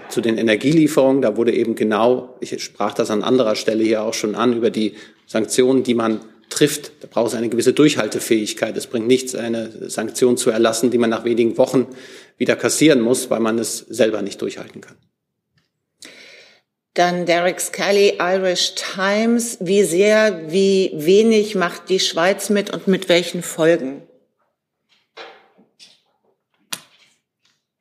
Zu 0.08 0.20
den 0.20 0.38
Energielieferungen, 0.38 1.22
da 1.22 1.36
wurde 1.36 1.52
eben 1.52 1.76
genau, 1.76 2.36
ich 2.40 2.60
sprach 2.64 2.94
das 2.94 3.12
an 3.12 3.22
anderer 3.22 3.54
Stelle 3.54 3.84
hier 3.84 4.02
auch 4.02 4.14
schon 4.14 4.34
an, 4.34 4.56
über 4.56 4.70
die 4.70 4.94
Sanktionen, 5.28 5.84
die 5.84 5.94
man 5.94 6.20
trifft. 6.48 6.92
Da 7.00 7.08
braucht 7.08 7.28
es 7.28 7.34
eine 7.34 7.48
gewisse 7.48 7.72
Durchhaltefähigkeit. 7.72 8.76
Es 8.76 8.86
bringt 8.86 9.06
nichts, 9.06 9.34
eine 9.34 9.70
Sanktion 9.88 10.36
zu 10.36 10.50
erlassen, 10.50 10.90
die 10.90 10.98
man 10.98 11.10
nach 11.10 11.24
wenigen 11.24 11.58
Wochen 11.58 11.86
wieder 12.36 12.56
kassieren 12.56 13.00
muss, 13.00 13.30
weil 13.30 13.40
man 13.40 13.58
es 13.58 13.78
selber 13.78 14.22
nicht 14.22 14.40
durchhalten 14.42 14.80
kann. 14.80 14.96
Dann 16.94 17.26
Derek 17.26 17.60
Scully, 17.60 18.18
Irish 18.18 18.74
Times. 18.74 19.58
Wie 19.60 19.84
sehr, 19.84 20.50
wie 20.50 20.92
wenig 20.94 21.54
macht 21.54 21.90
die 21.90 22.00
Schweiz 22.00 22.48
mit 22.48 22.70
und 22.70 22.88
mit 22.88 23.10
welchen 23.10 23.42
Folgen? 23.42 24.05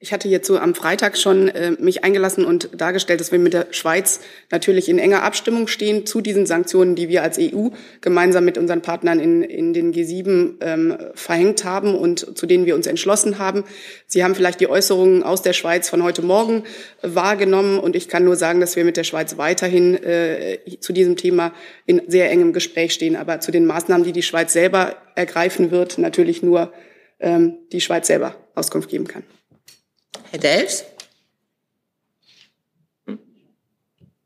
Ich 0.05 0.13
hatte 0.13 0.39
so 0.43 0.59
am 0.59 0.75
Freitag 0.75 1.17
schon 1.17 1.47
äh, 1.47 1.71
mich 1.79 2.03
eingelassen 2.03 2.45
und 2.45 2.69
dargestellt, 2.79 3.19
dass 3.19 3.31
wir 3.31 3.39
mit 3.39 3.53
der 3.53 3.65
Schweiz 3.71 4.19
natürlich 4.51 4.87
in 4.87 4.99
enger 4.99 5.23
Abstimmung 5.23 5.67
stehen 5.67 6.05
zu 6.05 6.21
diesen 6.21 6.45
Sanktionen, 6.45 6.93
die 6.93 7.09
wir 7.09 7.23
als 7.23 7.39
EU 7.39 7.69
gemeinsam 8.01 8.45
mit 8.45 8.59
unseren 8.59 8.83
Partnern 8.83 9.19
in, 9.19 9.41
in 9.41 9.73
den 9.73 9.95
G7 9.95 10.61
ähm, 10.61 10.95
verhängt 11.15 11.63
haben 11.63 11.95
und 11.95 12.37
zu 12.37 12.45
denen 12.45 12.67
wir 12.67 12.75
uns 12.75 12.85
entschlossen 12.85 13.39
haben. 13.39 13.63
Sie 14.05 14.23
haben 14.23 14.35
vielleicht 14.35 14.59
die 14.59 14.69
Äußerungen 14.69 15.23
aus 15.23 15.41
der 15.41 15.53
Schweiz 15.53 15.89
von 15.89 16.03
heute 16.03 16.21
Morgen 16.21 16.65
wahrgenommen 17.01 17.79
und 17.79 17.95
ich 17.95 18.07
kann 18.07 18.25
nur 18.25 18.35
sagen, 18.35 18.59
dass 18.59 18.75
wir 18.75 18.85
mit 18.85 18.97
der 18.97 19.05
Schweiz 19.05 19.39
weiterhin 19.39 19.95
äh, 20.03 20.59
zu 20.81 20.93
diesem 20.93 21.17
Thema 21.17 21.51
in 21.87 22.03
sehr 22.05 22.29
engem 22.29 22.53
Gespräch 22.53 22.93
stehen, 22.93 23.15
aber 23.15 23.39
zu 23.39 23.49
den 23.49 23.65
Maßnahmen, 23.65 24.05
die 24.05 24.11
die 24.11 24.21
Schweiz 24.21 24.53
selber 24.53 24.97
ergreifen 25.15 25.71
wird, 25.71 25.97
natürlich 25.97 26.43
nur 26.43 26.71
ähm, 27.19 27.57
die 27.71 27.81
Schweiz 27.81 28.05
selber 28.05 28.35
Auskunft 28.53 28.89
geben 28.89 29.07
kann. 29.07 29.23
Herr 30.35 30.41
Delfs? 30.41 30.83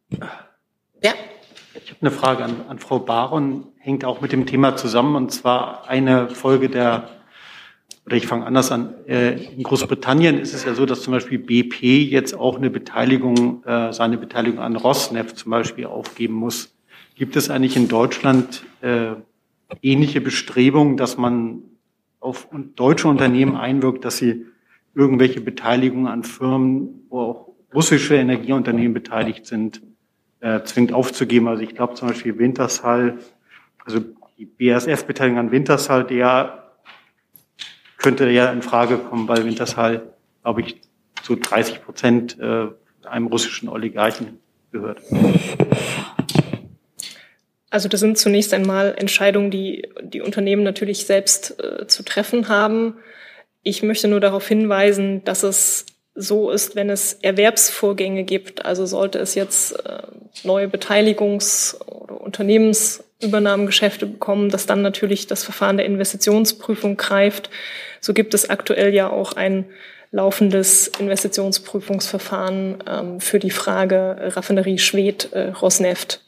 Ja. 0.09 1.13
Ich 1.75 1.91
habe 1.91 2.01
eine 2.01 2.09
Frage 2.09 2.43
an, 2.45 2.65
an 2.67 2.79
Frau 2.79 2.97
Baron, 2.97 3.67
hängt 3.77 4.03
auch 4.05 4.19
mit 4.19 4.31
dem 4.31 4.47
Thema 4.47 4.75
zusammen, 4.75 5.15
und 5.15 5.31
zwar 5.31 5.87
eine 5.87 6.29
Folge 6.29 6.67
der, 6.67 7.09
oder 8.07 8.15
ich 8.15 8.25
fange 8.25 8.47
anders 8.47 8.71
an, 8.71 8.95
äh, 9.05 9.33
in 9.53 9.61
Großbritannien 9.61 10.39
ist 10.39 10.55
es 10.55 10.65
ja 10.65 10.73
so, 10.73 10.87
dass 10.87 11.03
zum 11.03 11.13
Beispiel 11.13 11.37
BP 11.37 12.09
jetzt 12.09 12.33
auch 12.33 12.57
eine 12.57 12.71
Beteiligung, 12.71 13.63
äh, 13.65 13.93
seine 13.93 14.17
Beteiligung 14.17 14.61
an 14.61 14.77
Rosneft 14.77 15.37
zum 15.37 15.51
Beispiel 15.51 15.85
aufgeben 15.85 16.33
muss. 16.33 16.73
Gibt 17.13 17.35
es 17.35 17.51
eigentlich 17.51 17.75
in 17.75 17.87
Deutschland 17.87 18.63
äh, 18.81 19.11
ähnliche 19.83 20.21
Bestrebungen, 20.21 20.97
dass 20.97 21.17
man 21.17 21.61
auf 22.19 22.47
deutsche 22.75 23.07
Unternehmen 23.07 23.55
einwirkt, 23.55 24.03
dass 24.05 24.17
sie 24.17 24.47
irgendwelche 24.99 25.39
Beteiligungen 25.39 26.07
an 26.07 26.23
Firmen, 26.23 27.05
wo 27.09 27.21
auch 27.21 27.47
russische 27.73 28.15
Energieunternehmen 28.15 28.93
beteiligt 28.93 29.45
sind, 29.45 29.81
äh, 30.41 30.61
zwingt 30.63 30.91
aufzugeben. 30.91 31.47
Also 31.47 31.63
ich 31.63 31.73
glaube 31.73 31.93
zum 31.93 32.09
Beispiel 32.09 32.37
Wintershall, 32.37 33.17
also 33.85 34.01
die 34.37 34.45
BASF-Beteiligung 34.45 35.39
an 35.39 35.51
Wintershall, 35.51 36.03
der 36.03 36.71
könnte 37.97 38.29
ja 38.29 38.51
in 38.51 38.61
Frage 38.61 38.97
kommen, 38.97 39.27
weil 39.29 39.45
Wintershall, 39.45 40.13
glaube 40.43 40.61
ich, 40.61 40.81
zu 41.23 41.35
30 41.35 41.81
Prozent 41.81 42.37
äh, 42.39 42.67
einem 43.05 43.27
russischen 43.27 43.69
Oligarchen 43.69 44.39
gehört. 44.71 45.01
Also 47.69 47.87
das 47.87 48.01
sind 48.01 48.17
zunächst 48.17 48.53
einmal 48.53 48.95
Entscheidungen, 48.97 49.49
die 49.51 49.87
die 50.01 50.21
Unternehmen 50.21 50.63
natürlich 50.63 51.05
selbst 51.05 51.57
äh, 51.63 51.87
zu 51.87 52.03
treffen 52.03 52.49
haben. 52.49 52.95
Ich 53.63 53.83
möchte 53.83 54.07
nur 54.07 54.19
darauf 54.19 54.47
hinweisen, 54.47 55.23
dass 55.25 55.43
es 55.43 55.85
so 56.15 56.51
ist, 56.51 56.75
wenn 56.75 56.89
es 56.89 57.13
Erwerbsvorgänge 57.13 58.23
gibt, 58.23 58.65
also 58.65 58.85
sollte 58.85 59.19
es 59.19 59.35
jetzt 59.35 59.85
äh, 59.85 60.01
neue 60.43 60.67
Beteiligungs- 60.67 61.79
oder 61.85 62.19
Unternehmensübernahmengeschäfte 62.19 64.05
bekommen, 64.05 64.49
dass 64.49 64.65
dann 64.65 64.81
natürlich 64.81 65.27
das 65.27 65.43
Verfahren 65.43 65.77
der 65.77 65.85
Investitionsprüfung 65.85 66.97
greift. 66.97 67.49
So 68.01 68.13
gibt 68.13 68.33
es 68.33 68.49
aktuell 68.49 68.93
ja 68.93 69.09
auch 69.09 69.33
ein 69.33 69.65
laufendes 70.11 70.87
Investitionsprüfungsverfahren 70.99 72.83
ähm, 72.87 73.19
für 73.19 73.39
die 73.39 73.51
Frage 73.51 74.17
Raffinerie 74.35 74.79
Schwed, 74.79 75.31
äh, 75.33 75.49
Rosneft. 75.49 76.21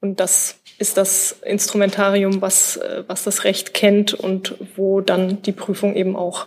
Und 0.00 0.20
das 0.20 0.60
ist 0.78 0.96
das 0.98 1.36
Instrumentarium, 1.42 2.42
was, 2.42 2.76
äh, 2.76 3.04
was 3.06 3.24
das 3.24 3.44
Recht 3.44 3.74
kennt 3.74 4.14
und 4.14 4.54
wo 4.76 5.00
dann 5.00 5.42
die 5.42 5.52
Prüfung 5.52 5.96
eben 5.96 6.14
auch 6.14 6.46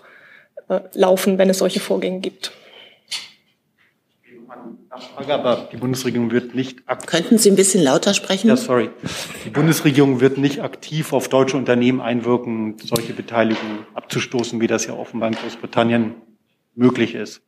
laufen, 0.94 1.38
wenn 1.38 1.50
es 1.50 1.58
solche 1.60 1.80
Vorgänge 1.80 2.20
gibt. 2.20 2.52
Aber 5.16 5.70
die 5.72 5.78
Bundesregierung 5.78 6.32
wird 6.32 6.56
nicht 6.56 6.80
aktiv. 6.88 7.08
Könnten 7.08 7.38
Sie 7.38 7.50
ein 7.50 7.56
bisschen 7.56 7.84
lauter 7.84 8.14
sprechen? 8.14 8.48
Ja, 8.48 8.58
sorry. 8.58 8.90
Die 9.46 9.50
Bundesregierung 9.50 10.20
wird 10.20 10.38
nicht 10.38 10.62
aktiv 10.62 11.14
auf 11.14 11.30
deutsche 11.30 11.58
Unternehmen 11.58 12.02
einwirken, 12.02 12.78
solche 12.84 13.14
Beteiligungen 13.14 13.86
abzustoßen, 13.94 14.60
wie 14.60 14.68
das 14.68 14.88
ja 14.88 14.94
offenbar 14.94 15.30
in 15.30 15.36
Großbritannien 15.36 16.16
möglich 16.76 17.16
ist. 17.16 17.42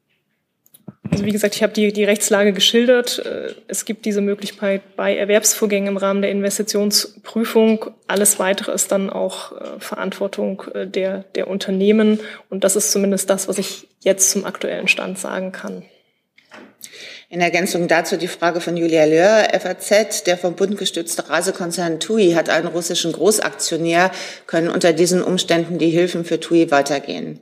Also 1.12 1.26
wie 1.26 1.32
gesagt, 1.32 1.56
ich 1.56 1.64
habe 1.64 1.74
die, 1.74 1.92
die 1.92 2.04
Rechtslage 2.04 2.54
geschildert. 2.54 3.20
Äh, 3.20 3.54
es 3.68 3.86
gibt 3.86 4.06
diese 4.06 4.22
Möglichkeit 4.22 4.96
bei 4.96 5.16
Erwerbsvorgängen 5.16 5.90
im 5.90 5.98
Rahmen 5.98 6.22
der 6.22 6.32
Investitionsprüfung. 6.32 7.92
Alles 8.08 8.40
Weitere 8.40 8.72
ist 8.72 8.92
dann 8.92 9.10
auch 9.10 9.52
äh, 9.52 9.80
Verantwortung 9.80 10.64
äh, 10.74 10.88
der, 10.88 11.26
der 11.36 11.48
Unternehmen. 11.48 12.20
Und 12.50 12.64
das 12.64 12.76
ist 12.76 12.92
zumindest 12.92 13.30
das, 13.30 13.48
was 13.48 13.58
ich 13.58 13.88
jetzt 14.00 14.32
zum 14.32 14.46
aktuellen 14.46 14.88
Stand 14.88 15.20
sagen 15.20 15.52
kann. 15.52 15.84
In 17.30 17.40
Ergänzung 17.40 17.88
dazu 17.88 18.18
die 18.18 18.28
Frage 18.28 18.60
von 18.60 18.76
Julia 18.76 19.06
Löhr, 19.06 19.48
FAZ, 19.58 20.26
der 20.26 20.38
vom 20.38 20.56
Bund 20.56 20.78
gestützte 20.78 21.30
Reisekonzern 21.30 22.02
TUI 22.02 22.34
hat 22.34 22.50
einen 22.50 22.68
russischen 22.68 23.14
Großaktionär. 23.14 24.12
Können 24.48 24.70
unter 24.70 24.92
diesen 24.92 25.24
Umständen 25.24 25.78
die 25.78 25.90
Hilfen 25.90 26.26
für 26.26 26.42
TUI 26.42 26.72
weitergehen? 26.72 27.40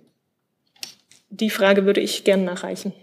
Die 1.32 1.50
Frage 1.50 1.86
würde 1.86 2.02
ich 2.02 2.24
gerne 2.24 2.44
nachreichen. 2.44 2.94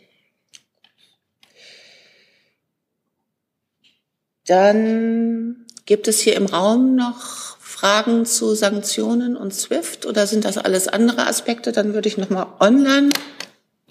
Dann 4.46 5.66
gibt 5.86 6.08
es 6.08 6.20
hier 6.20 6.36
im 6.36 6.46
Raum 6.46 6.94
noch 6.94 7.58
Fragen 7.58 8.24
zu 8.24 8.54
Sanktionen 8.54 9.36
und 9.36 9.52
SWIFT 9.52 10.06
oder 10.06 10.26
sind 10.26 10.44
das 10.44 10.56
alles 10.56 10.88
andere 10.88 11.26
Aspekte? 11.26 11.72
Dann 11.72 11.94
würde 11.94 12.08
ich 12.08 12.16
nochmal 12.16 12.46
online. 12.60 13.10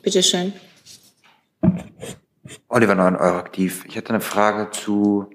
Bitte 0.01 0.23
schön. 0.23 0.53
Oliver 2.67 2.95
Neun, 2.95 3.15
Euraktiv. 3.15 3.83
Ich 3.87 3.95
hätte 3.95 4.09
eine 4.09 4.21
Frage 4.21 4.71
zu, 4.71 5.29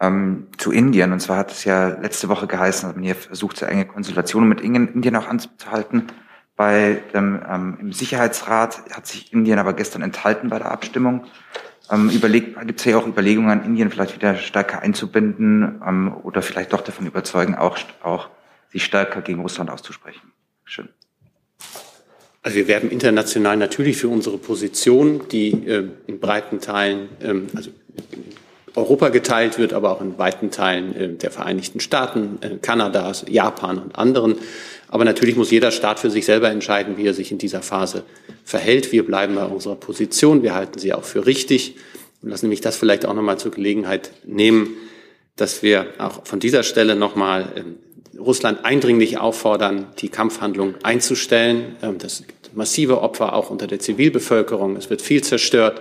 ähm, 0.00 0.48
zu 0.58 0.70
Indien. 0.70 1.12
Und 1.12 1.20
zwar 1.20 1.38
hat 1.38 1.50
es 1.50 1.64
ja 1.64 1.88
letzte 1.88 2.28
Woche 2.28 2.46
geheißen, 2.46 2.88
dass 2.88 2.94
man 2.94 3.04
hier 3.04 3.16
versucht, 3.16 3.56
sehr 3.56 3.68
enge 3.68 3.86
Konsultationen 3.86 4.48
mit 4.48 4.60
Indien 4.60 5.16
auch 5.16 5.28
anzuhalten. 5.28 6.08
Bei 6.56 7.02
dem, 7.14 7.42
ähm, 7.48 7.78
Im 7.80 7.92
Sicherheitsrat 7.92 8.82
hat 8.92 9.06
sich 9.06 9.32
Indien 9.32 9.58
aber 9.58 9.72
gestern 9.72 10.02
enthalten 10.02 10.50
bei 10.50 10.58
der 10.58 10.70
Abstimmung. 10.70 11.26
Ähm, 11.92 12.10
gibt 12.10 12.80
es 12.80 12.84
ja 12.86 12.96
auch 12.96 13.06
Überlegungen, 13.06 13.64
Indien 13.64 13.90
vielleicht 13.90 14.14
wieder 14.14 14.36
stärker 14.36 14.80
einzubinden 14.80 15.82
ähm, 15.86 16.16
oder 16.22 16.40
vielleicht 16.40 16.72
doch 16.72 16.80
davon 16.80 17.06
überzeugen, 17.06 17.54
auch, 17.54 17.76
auch 18.02 18.28
sich 18.70 18.84
stärker 18.84 19.20
gegen 19.20 19.40
Russland 19.40 19.70
auszusprechen? 19.70 20.32
Schön. 20.64 20.88
Also 22.42 22.56
wir 22.56 22.66
werben 22.66 22.90
international 22.90 23.56
natürlich 23.56 23.98
für 23.98 24.08
unsere 24.08 24.38
Position, 24.38 25.28
die 25.30 25.50
äh, 25.50 25.90
in 26.06 26.18
breiten 26.18 26.60
Teilen, 26.60 27.10
ähm, 27.20 27.46
also 27.54 27.70
Europa 28.74 29.10
geteilt 29.10 29.58
wird, 29.58 29.74
aber 29.74 29.92
auch 29.92 30.00
in 30.00 30.18
weiten 30.18 30.50
Teilen 30.50 30.96
äh, 30.96 31.08
der 31.10 31.30
Vereinigten 31.30 31.78
Staaten, 31.78 32.38
äh, 32.40 32.56
Kanadas, 32.56 33.26
Japan 33.28 33.78
und 33.78 33.96
anderen. 33.96 34.36
Aber 34.92 35.06
natürlich 35.06 35.36
muss 35.36 35.50
jeder 35.50 35.70
Staat 35.70 36.00
für 36.00 36.10
sich 36.10 36.26
selber 36.26 36.50
entscheiden, 36.50 36.98
wie 36.98 37.06
er 37.06 37.14
sich 37.14 37.32
in 37.32 37.38
dieser 37.38 37.62
Phase 37.62 38.04
verhält. 38.44 38.92
Wir 38.92 39.06
bleiben 39.06 39.36
bei 39.36 39.46
unserer 39.46 39.74
Position. 39.74 40.42
Wir 40.42 40.54
halten 40.54 40.78
sie 40.78 40.92
auch 40.92 41.04
für 41.04 41.24
richtig 41.24 41.76
und 42.20 42.28
lassen 42.28 42.50
mich 42.50 42.60
das 42.60 42.76
vielleicht 42.76 43.06
auch 43.06 43.14
nochmal 43.14 43.38
zur 43.38 43.52
Gelegenheit 43.52 44.10
nehmen, 44.26 44.76
dass 45.34 45.62
wir 45.62 45.86
auch 45.96 46.26
von 46.26 46.40
dieser 46.40 46.62
Stelle 46.62 46.94
nochmal 46.94 47.54
ähm, 47.56 47.76
Russland 48.20 48.66
eindringlich 48.66 49.16
auffordern, 49.16 49.86
die 49.98 50.10
Kampfhandlung 50.10 50.74
einzustellen. 50.82 51.74
Ähm, 51.80 51.96
das 51.96 52.26
gibt 52.26 52.54
massive 52.54 53.00
Opfer 53.00 53.32
auch 53.32 53.48
unter 53.48 53.66
der 53.66 53.78
Zivilbevölkerung. 53.78 54.76
Es 54.76 54.90
wird 54.90 55.00
viel 55.00 55.24
zerstört 55.24 55.80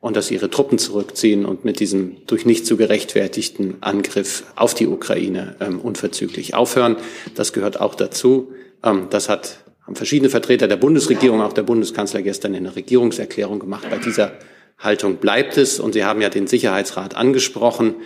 und 0.00 0.16
dass 0.16 0.30
ihre 0.30 0.50
Truppen 0.50 0.78
zurückziehen 0.78 1.46
und 1.46 1.64
mit 1.64 1.80
diesem 1.80 2.18
durch 2.26 2.44
nicht 2.44 2.66
zu 2.66 2.76
gerechtfertigten 2.76 3.76
Angriff 3.80 4.44
auf 4.54 4.74
die 4.74 4.86
Ukraine 4.86 5.56
ähm, 5.60 5.80
unverzüglich 5.80 6.54
aufhören. 6.54 6.96
Das 7.34 7.52
gehört 7.52 7.80
auch 7.80 7.94
dazu. 7.94 8.52
Ähm, 8.84 9.08
das 9.10 9.28
hat, 9.28 9.64
haben 9.84 9.96
verschiedene 9.96 10.30
Vertreter 10.30 10.68
der 10.68 10.76
Bundesregierung, 10.76 11.40
auch 11.40 11.52
der 11.52 11.62
Bundeskanzler 11.62 12.22
gestern 12.22 12.54
in 12.54 12.64
der 12.64 12.76
Regierungserklärung 12.76 13.58
gemacht. 13.58 13.86
Bei 13.90 13.98
dieser 13.98 14.32
Haltung 14.78 15.16
bleibt 15.16 15.56
es. 15.56 15.80
Und 15.80 15.94
Sie 15.94 16.04
haben 16.04 16.20
ja 16.20 16.28
den 16.28 16.46
Sicherheitsrat 16.46 17.16
angesprochen. 17.16 17.96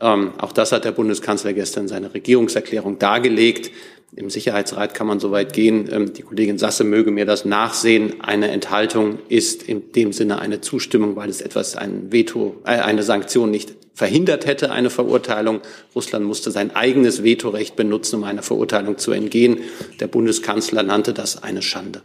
Ähm, 0.00 0.32
auch 0.38 0.52
das 0.52 0.72
hat 0.72 0.84
der 0.84 0.92
Bundeskanzler 0.92 1.54
gestern 1.54 1.84
in 1.84 1.88
seiner 1.88 2.14
Regierungserklärung 2.14 2.98
dargelegt. 2.98 3.70
Im 4.16 4.30
Sicherheitsrat 4.30 4.94
kann 4.94 5.06
man 5.06 5.20
so 5.20 5.30
weit 5.30 5.52
gehen, 5.52 5.88
ähm, 5.92 6.14
die 6.14 6.22
Kollegin 6.22 6.58
Sasse 6.58 6.82
möge 6.82 7.10
mir 7.10 7.26
das 7.26 7.44
nachsehen. 7.44 8.20
Eine 8.20 8.50
Enthaltung 8.50 9.18
ist 9.28 9.62
in 9.62 9.92
dem 9.92 10.12
Sinne 10.12 10.38
eine 10.38 10.60
Zustimmung, 10.60 11.14
weil 11.14 11.28
es 11.28 11.42
etwas, 11.42 11.76
ein 11.76 12.10
Veto, 12.10 12.56
äh, 12.64 12.78
eine 12.78 13.02
Sanktion 13.02 13.50
nicht 13.50 13.74
verhindert 13.94 14.46
hätte, 14.46 14.70
eine 14.70 14.90
Verurteilung. 14.90 15.60
Russland 15.94 16.24
musste 16.24 16.50
sein 16.50 16.74
eigenes 16.74 17.22
Vetorecht 17.22 17.76
benutzen, 17.76 18.16
um 18.16 18.24
einer 18.24 18.42
Verurteilung 18.42 18.96
zu 18.96 19.12
entgehen. 19.12 19.58
Der 20.00 20.06
Bundeskanzler 20.06 20.82
nannte 20.82 21.12
das 21.12 21.42
eine 21.42 21.62
Schande. 21.62 22.02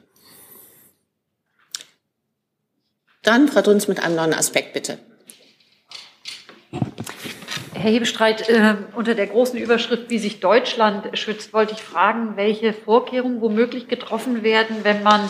Dann 3.22 3.48
Frau 3.48 3.62
Dunz 3.62 3.88
mit 3.88 4.04
einem 4.04 4.18
neuen 4.18 4.34
Aspekt, 4.34 4.74
bitte. 4.74 5.00
Herr 7.74 7.92
Hebestreit, 7.92 8.48
äh, 8.50 8.76
unter 8.96 9.16
der 9.16 9.28
großen 9.28 9.60
Überschrift, 9.60 10.10
wie 10.10 10.20
sich 10.20 10.40
Deutschland 10.40 11.18
schützt, 11.18 11.54
wollte 11.54 11.74
ich 11.74 11.82
fragen, 11.82 12.36
welche 12.36 12.74
Vorkehrungen 12.74 13.42
womöglich 13.42 13.88
getroffen 13.88 14.44
werden, 14.44 14.78
wenn 14.84 15.04
man 15.04 15.30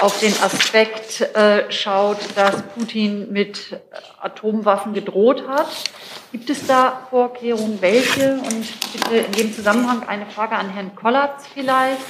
auf 0.00 0.18
den 0.20 0.32
Aspekt 0.42 1.22
äh, 1.34 1.70
schaut, 1.70 2.18
dass 2.34 2.62
Putin 2.74 3.32
mit 3.32 3.80
Atomwaffen 4.20 4.92
gedroht 4.92 5.46
hat. 5.48 5.68
Gibt 6.32 6.50
es 6.50 6.66
da 6.66 7.06
Vorkehrungen? 7.08 7.80
Welche? 7.80 8.34
Und 8.34 8.92
bitte 8.92 9.16
in 9.16 9.32
dem 9.32 9.52
Zusammenhang 9.54 10.02
eine 10.06 10.26
Frage 10.26 10.56
an 10.56 10.68
Herrn 10.70 10.94
Kollatz 10.94 11.46
vielleicht. 11.54 12.00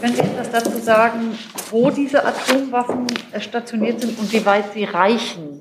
Können 0.00 0.14
Sie 0.14 0.22
etwas 0.22 0.50
dazu 0.50 0.78
sagen, 0.78 1.38
wo 1.70 1.90
diese 1.90 2.24
Atomwaffen 2.24 3.06
äh, 3.32 3.40
stationiert 3.40 4.00
sind 4.00 4.18
und 4.18 4.32
wie 4.32 4.44
weit 4.46 4.72
sie 4.72 4.84
reichen? 4.84 5.60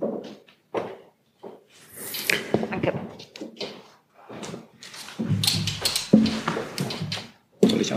Danke. 2.69 2.98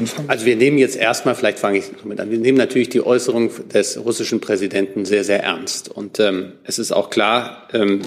Anfangen? 0.02 0.30
Also 0.30 0.46
wir 0.46 0.56
nehmen 0.56 0.78
jetzt 0.78 0.96
erstmal, 0.96 1.34
vielleicht 1.34 1.58
fange 1.58 1.78
ich 1.78 1.84
damit 2.00 2.20
an, 2.20 2.30
wir 2.30 2.38
nehmen 2.38 2.58
natürlich 2.58 2.88
die 2.88 3.04
Äußerung 3.04 3.50
des 3.72 4.02
russischen 4.04 4.40
Präsidenten 4.40 5.04
sehr, 5.04 5.24
sehr 5.24 5.42
ernst. 5.42 5.88
Und 5.90 6.20
ähm, 6.20 6.52
es 6.64 6.78
ist 6.78 6.92
auch 6.92 7.10
klar, 7.10 7.68
ähm, 7.72 8.02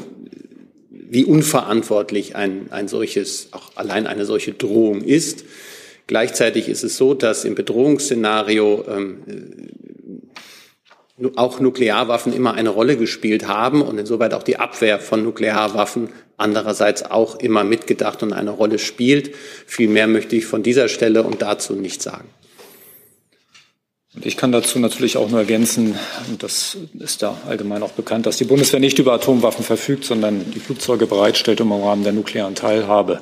wie 0.90 1.26
unverantwortlich 1.26 2.36
ein, 2.36 2.68
ein 2.72 2.88
solches, 2.88 3.50
auch 3.52 3.72
allein 3.76 4.08
eine 4.08 4.26
solche 4.26 4.54
Drohung 4.54 5.02
ist. 5.02 5.46
Gleichzeitig 6.08 6.70
ist 6.70 6.84
es 6.84 6.98
so, 6.98 7.14
dass 7.14 7.46
im 7.46 7.56
Bedrohungsszenario 7.56 8.86
ähm, 8.88 9.18
auch 11.36 11.60
Nuklearwaffen 11.60 12.34
immer 12.34 12.54
eine 12.56 12.70
Rolle 12.70 12.98
gespielt 12.98 13.48
haben 13.48 13.82
und 13.82 13.98
insoweit 13.98 14.34
auch 14.34 14.44
die 14.44 14.58
Abwehr 14.58 15.00
von 15.00 15.24
Nuklearwaffen 15.24 16.10
andererseits 16.38 17.04
auch 17.04 17.36
immer 17.40 17.64
mitgedacht 17.64 18.22
und 18.22 18.34
eine 18.34 18.52
Rolle 18.52 18.80
spielt. 18.80 19.34
Viel 19.66 19.88
mehr 19.88 20.08
möchte 20.08 20.36
ich 20.36 20.46
von 20.46 20.64
dieser 20.64 20.90
Stelle 20.90 21.24
und 21.24 21.42
dazu 21.42 21.74
nicht 21.74 22.02
sagen. 22.02 22.28
Ich 24.22 24.38
kann 24.38 24.54
dazu 24.54 24.80
natürlich 24.80 25.18
auch 25.18 25.30
nur 25.30 25.40
ergänzen, 25.40 25.96
und 26.30 26.42
das 26.42 26.78
ist 27.00 27.22
da 27.22 27.38
allgemein 27.48 27.84
auch 27.84 27.92
bekannt, 27.92 28.26
dass 28.26 28.38
die 28.38 28.46
Bundeswehr 28.46 28.80
nicht 28.80 28.98
über 28.98 29.12
Atomwaffen 29.12 29.66
verfügt, 29.66 30.06
sondern 30.06 30.52
die 30.52 30.60
Flugzeuge 30.60 31.06
bereitstellt, 31.06 31.60
um 31.60 31.74
im 31.74 31.84
Rahmen 31.84 32.04
der 32.04 32.14
nuklearen 32.14 32.56
Teilhabe 32.56 33.22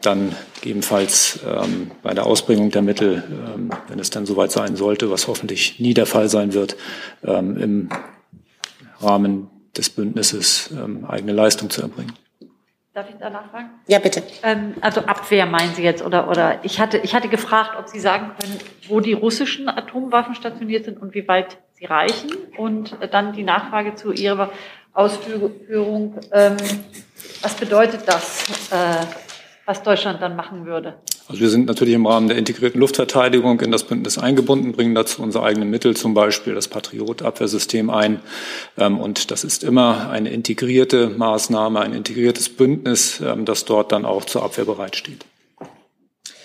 dann 0.00 0.34
gegebenenfalls 0.54 1.40
ähm, 1.46 1.90
bei 2.02 2.14
der 2.14 2.26
Ausbringung 2.26 2.70
der 2.70 2.82
Mittel, 2.82 3.22
ähm, 3.54 3.70
wenn 3.88 3.98
es 3.98 4.10
dann 4.10 4.26
soweit 4.26 4.52
sein 4.52 4.76
sollte, 4.76 5.10
was 5.10 5.28
hoffentlich 5.28 5.80
nie 5.80 5.94
der 5.94 6.06
Fall 6.06 6.28
sein 6.28 6.54
wird, 6.54 6.76
ähm, 7.24 7.56
im 7.56 7.88
Rahmen 9.00 9.50
des 9.76 9.90
Bündnisses 9.90 10.70
ähm, 10.72 11.04
eigene 11.04 11.32
Leistung 11.32 11.70
zu 11.70 11.82
erbringen. 11.82 12.12
Darf 12.92 13.08
ich 13.08 13.16
da 13.20 13.30
nachfragen? 13.30 13.70
Ja, 13.86 14.00
bitte. 14.00 14.22
Ähm, 14.42 14.74
also 14.80 15.02
Abwehr 15.02 15.46
meinen 15.46 15.74
Sie 15.74 15.82
jetzt 15.82 16.04
oder 16.04 16.28
oder 16.28 16.64
ich 16.64 16.80
hatte 16.80 16.98
ich 16.98 17.14
hatte 17.14 17.28
gefragt, 17.28 17.76
ob 17.78 17.88
Sie 17.88 18.00
sagen 18.00 18.32
können, 18.40 18.58
wo 18.88 19.00
die 19.00 19.12
russischen 19.12 19.68
Atomwaffen 19.68 20.34
stationiert 20.34 20.86
sind 20.86 21.00
und 21.00 21.14
wie 21.14 21.28
weit 21.28 21.58
sie 21.74 21.86
reichen 21.86 22.32
und 22.56 22.96
dann 23.12 23.32
die 23.32 23.44
Nachfrage 23.44 23.94
zu 23.94 24.12
Ihrer 24.12 24.50
Ausführung. 24.92 26.18
Ähm, 26.32 26.56
was 27.42 27.54
bedeutet 27.54 28.02
das, 28.06 28.70
äh, 28.72 29.06
was 29.70 29.84
Deutschland 29.84 30.20
dann 30.20 30.34
machen 30.34 30.66
würde? 30.66 30.94
Also 31.28 31.40
wir 31.40 31.48
sind 31.48 31.66
natürlich 31.66 31.94
im 31.94 32.04
Rahmen 32.04 32.26
der 32.26 32.36
integrierten 32.36 32.80
Luftverteidigung 32.80 33.60
in 33.60 33.70
das 33.70 33.84
Bündnis 33.84 34.18
eingebunden, 34.18 34.72
bringen 34.72 34.96
dazu 34.96 35.22
unsere 35.22 35.44
eigenen 35.44 35.70
Mittel, 35.70 35.96
zum 35.96 36.12
Beispiel 36.12 36.54
das 36.56 36.66
Patriot-Abwehrsystem 36.66 37.88
ein. 37.88 38.20
Ähm, 38.76 38.98
und 38.98 39.30
das 39.30 39.44
ist 39.44 39.62
immer 39.62 40.10
eine 40.10 40.30
integrierte 40.30 41.08
Maßnahme, 41.08 41.78
ein 41.80 41.94
integriertes 41.94 42.48
Bündnis, 42.48 43.20
ähm, 43.20 43.44
das 43.44 43.64
dort 43.64 43.92
dann 43.92 44.04
auch 44.04 44.24
zur 44.24 44.42
Abwehr 44.42 44.64
bereitsteht. 44.64 45.24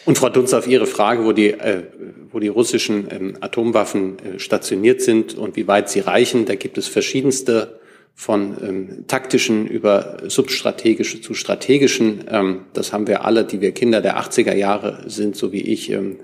Und 0.05 0.19
Frau 0.19 0.29
Dunz, 0.29 0.53
auf 0.53 0.67
Ihre 0.67 0.85
Frage, 0.85 1.25
wo 1.25 1.31
die, 1.31 1.49
äh, 1.49 1.81
wo 2.31 2.37
die 2.37 2.47
russischen 2.47 3.07
ähm, 3.09 3.37
Atomwaffen 3.41 4.19
äh, 4.19 4.39
stationiert 4.39 5.01
sind 5.01 5.33
und 5.33 5.55
wie 5.55 5.67
weit 5.67 5.89
sie 5.89 6.01
reichen, 6.01 6.45
da 6.45 6.53
gibt 6.53 6.77
es 6.77 6.87
verschiedenste 6.87 7.79
von 8.15 8.55
ähm, 8.63 9.07
taktischen 9.07 9.67
über 9.67 10.19
substrategische 10.25 11.21
zu 11.21 11.33
strategischen. 11.33 12.23
Ähm, 12.29 12.61
das 12.73 12.93
haben 12.93 13.07
wir 13.07 13.25
alle, 13.25 13.43
die 13.43 13.59
wir 13.59 13.73
Kinder 13.73 14.01
der 14.01 14.17
80er 14.17 14.55
Jahre 14.55 15.03
sind, 15.07 15.35
so 15.35 15.51
wie 15.51 15.61
ich, 15.61 15.91
ähm, 15.91 16.19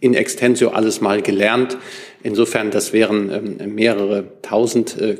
in 0.00 0.14
extensio 0.14 0.70
alles 0.70 1.00
mal 1.00 1.20
gelernt. 1.22 1.76
Insofern, 2.22 2.70
das 2.70 2.92
wären 2.92 3.58
ähm, 3.58 3.74
mehrere 3.74 4.24
tausend 4.42 4.96
äh, 5.00 5.16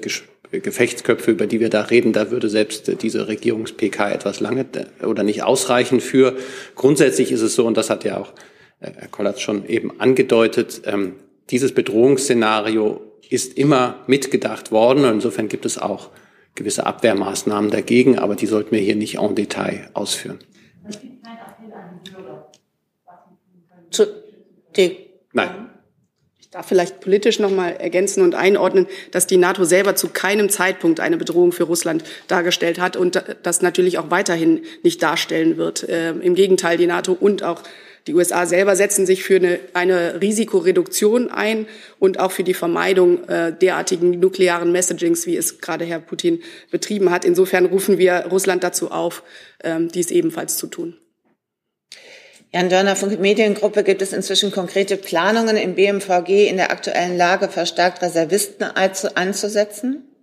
Gefechtsköpfe, 0.61 1.33
über 1.33 1.49
die 1.49 1.59
wir 1.59 1.69
da 1.69 1.83
reden. 1.83 2.13
Da 2.13 2.31
würde 2.31 2.49
selbst 2.49 2.89
äh, 2.89 2.95
diese 2.95 3.27
Regierungs-PK 3.27 4.13
etwas 4.13 4.39
lange 4.39 4.67
äh, 5.01 5.05
oder 5.05 5.25
nicht 5.25 5.43
ausreichen 5.43 6.01
für. 6.01 6.37
Grundsätzlich 6.77 7.33
ist 7.33 7.43
es 7.43 7.57
so, 7.57 7.67
und 7.67 7.77
das 7.77 7.91
hat 7.91 8.05
ja 8.05 8.19
auch 8.19 8.33
Herr 8.81 9.09
Kollatz 9.09 9.41
schon 9.41 9.67
eben 9.67 10.01
angedeutet, 10.01 10.83
ähm, 10.85 11.15
dieses 11.51 11.73
Bedrohungsszenario 11.73 13.01
ist 13.33 13.57
immer 13.59 14.05
mitgedacht 14.07 14.73
worden. 14.73 15.05
Insofern 15.05 15.49
gibt 15.49 15.67
es 15.67 15.79
auch 15.79 16.11
gewisse 16.55 16.87
Abwehrmaßnahmen 16.87 17.71
dagegen, 17.71 18.19
aber 18.19 18.37
die 18.37 18.47
sollten 18.47 18.73
wir 18.73 18.81
hier 18.81 18.97
nicht 18.97 19.19
en 19.19 19.35
Detail 19.35 19.91
ausführen. 19.95 20.39
Es 20.89 21.01
gibt 21.01 21.23
keinen 21.23 21.39
Appell 21.39 21.73
an 21.73 22.01
die 22.05 22.11
Bürger. 22.11 22.51
Zu, 23.91 24.07
Nein. 25.33 25.71
Ich 26.41 26.51
darf 26.51 26.69
vielleicht 26.69 27.01
politisch 27.01 27.41
noch 27.41 27.51
mal 27.51 27.71
ergänzen 27.71 28.23
und 28.23 28.37
einordnen, 28.37 28.87
dass 29.11 29.27
die 29.27 29.37
NATO 29.37 29.65
selber 29.65 29.97
zu 29.97 30.09
keinem 30.09 30.49
Zeitpunkt 30.49 31.01
eine 31.01 31.17
Bedrohung 31.17 31.51
für 31.51 31.65
Russland 31.65 32.05
dargestellt 32.29 32.79
hat 32.79 32.97
und 32.97 33.21
das 33.43 33.61
natürlich 33.61 33.99
auch 33.99 34.11
weiterhin 34.11 34.63
nicht 34.85 35.03
darstellen 35.03 35.57
wird. 35.57 35.89
Äh, 35.89 36.11
Im 36.11 36.37
Gegenteil, 36.37 36.77
die 36.77 36.87
NATO 36.87 37.13
und 37.13 37.43
auch 37.43 37.63
die 38.07 38.15
USA 38.15 38.45
selber 38.45 38.77
setzen 38.77 39.07
sich 39.07 39.25
für 39.25 39.37
eine, 39.37 39.61
eine 39.73 40.21
Risikoreduktion 40.21 41.31
ein 41.31 41.67
und 41.99 42.21
auch 42.21 42.33
für 42.33 42.45
die 42.45 42.53
Vermeidung 42.53 43.27
äh, 43.29 43.53
derartigen 43.53 44.21
nuklearen 44.21 44.73
Messagings, 44.73 45.27
wie 45.27 45.37
es 45.37 45.61
gerade 45.61 45.87
Herr 45.87 46.01
Putin 46.01 46.43
betrieben 46.71 47.11
hat. 47.11 47.25
Insofern 47.25 47.65
rufen 47.65 47.97
wir 47.97 48.27
Russland 48.31 48.63
dazu 48.63 48.91
auf, 48.91 49.23
ähm, 49.63 49.89
dies 49.89 50.11
ebenfalls 50.11 50.59
zu 50.59 50.67
tun. 50.67 50.99
Jan 52.53 52.69
Dörner, 52.69 52.95
Funk 52.95 53.19
Mediengruppe, 53.19 53.83
gibt 53.83 54.03
es 54.03 54.13
inzwischen 54.13 54.53
konkrete 54.53 54.97
Planungen 54.97 55.57
im 55.57 55.75
BMVG 55.75 56.49
in 56.49 56.57
der 56.57 56.71
aktuellen 56.71 57.17
Lage 57.17 57.49
verstärkt 57.49 58.03
Reservisten 58.03 58.65
einzusetzen? 58.65 60.14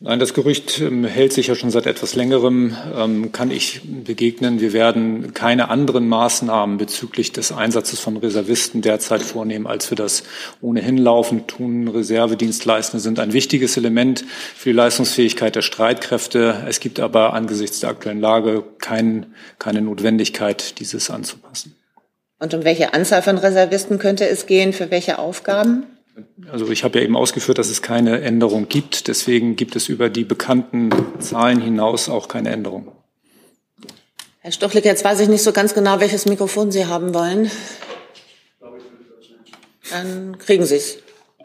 Nein, 0.00 0.20
das 0.20 0.32
Gerücht 0.32 0.80
ähm, 0.80 1.04
hält 1.04 1.32
sich 1.32 1.48
ja 1.48 1.56
schon 1.56 1.72
seit 1.72 1.86
etwas 1.86 2.14
längerem, 2.14 2.76
ähm, 2.96 3.32
kann 3.32 3.50
ich 3.50 3.80
begegnen. 4.04 4.60
Wir 4.60 4.72
werden 4.72 5.34
keine 5.34 5.70
anderen 5.70 6.06
Maßnahmen 6.06 6.78
bezüglich 6.78 7.32
des 7.32 7.50
Einsatzes 7.50 7.98
von 7.98 8.16
Reservisten 8.16 8.80
derzeit 8.80 9.22
vornehmen, 9.22 9.66
als 9.66 9.90
wir 9.90 9.96
das 9.96 10.22
ohnehin 10.60 10.98
laufend 10.98 11.48
tun. 11.48 11.88
Reservedienstleistende 11.88 13.02
sind 13.02 13.18
ein 13.18 13.32
wichtiges 13.32 13.76
Element 13.76 14.24
für 14.54 14.68
die 14.70 14.76
Leistungsfähigkeit 14.76 15.56
der 15.56 15.62
Streitkräfte. 15.62 16.64
Es 16.68 16.78
gibt 16.78 17.00
aber 17.00 17.32
angesichts 17.32 17.80
der 17.80 17.90
aktuellen 17.90 18.20
Lage 18.20 18.62
kein, 18.78 19.34
keine 19.58 19.80
Notwendigkeit, 19.80 20.78
dieses 20.78 21.10
anzupassen. 21.10 21.74
Und 22.38 22.54
um 22.54 22.62
welche 22.62 22.94
Anzahl 22.94 23.22
von 23.22 23.36
Reservisten 23.36 23.98
könnte 23.98 24.28
es 24.28 24.46
gehen? 24.46 24.72
Für 24.72 24.92
welche 24.92 25.18
Aufgaben? 25.18 25.86
Also 26.50 26.70
ich 26.70 26.84
habe 26.84 26.98
ja 26.98 27.04
eben 27.04 27.16
ausgeführt, 27.16 27.58
dass 27.58 27.70
es 27.70 27.82
keine 27.82 28.20
Änderung 28.20 28.68
gibt. 28.68 29.08
Deswegen 29.08 29.56
gibt 29.56 29.76
es 29.76 29.88
über 29.88 30.10
die 30.10 30.24
bekannten 30.24 30.90
Zahlen 31.20 31.60
hinaus 31.60 32.08
auch 32.08 32.28
keine 32.28 32.50
Änderung. 32.50 32.92
Herr 34.40 34.52
Stochlik, 34.52 34.84
jetzt 34.84 35.04
weiß 35.04 35.20
ich 35.20 35.28
nicht 35.28 35.42
so 35.42 35.52
ganz 35.52 35.74
genau, 35.74 36.00
welches 36.00 36.26
Mikrofon 36.26 36.70
Sie 36.70 36.86
haben 36.86 37.14
wollen. 37.14 37.50
Dann 39.90 40.38
kriegen 40.38 40.64
Sie 40.64 40.76
es. 40.76 40.98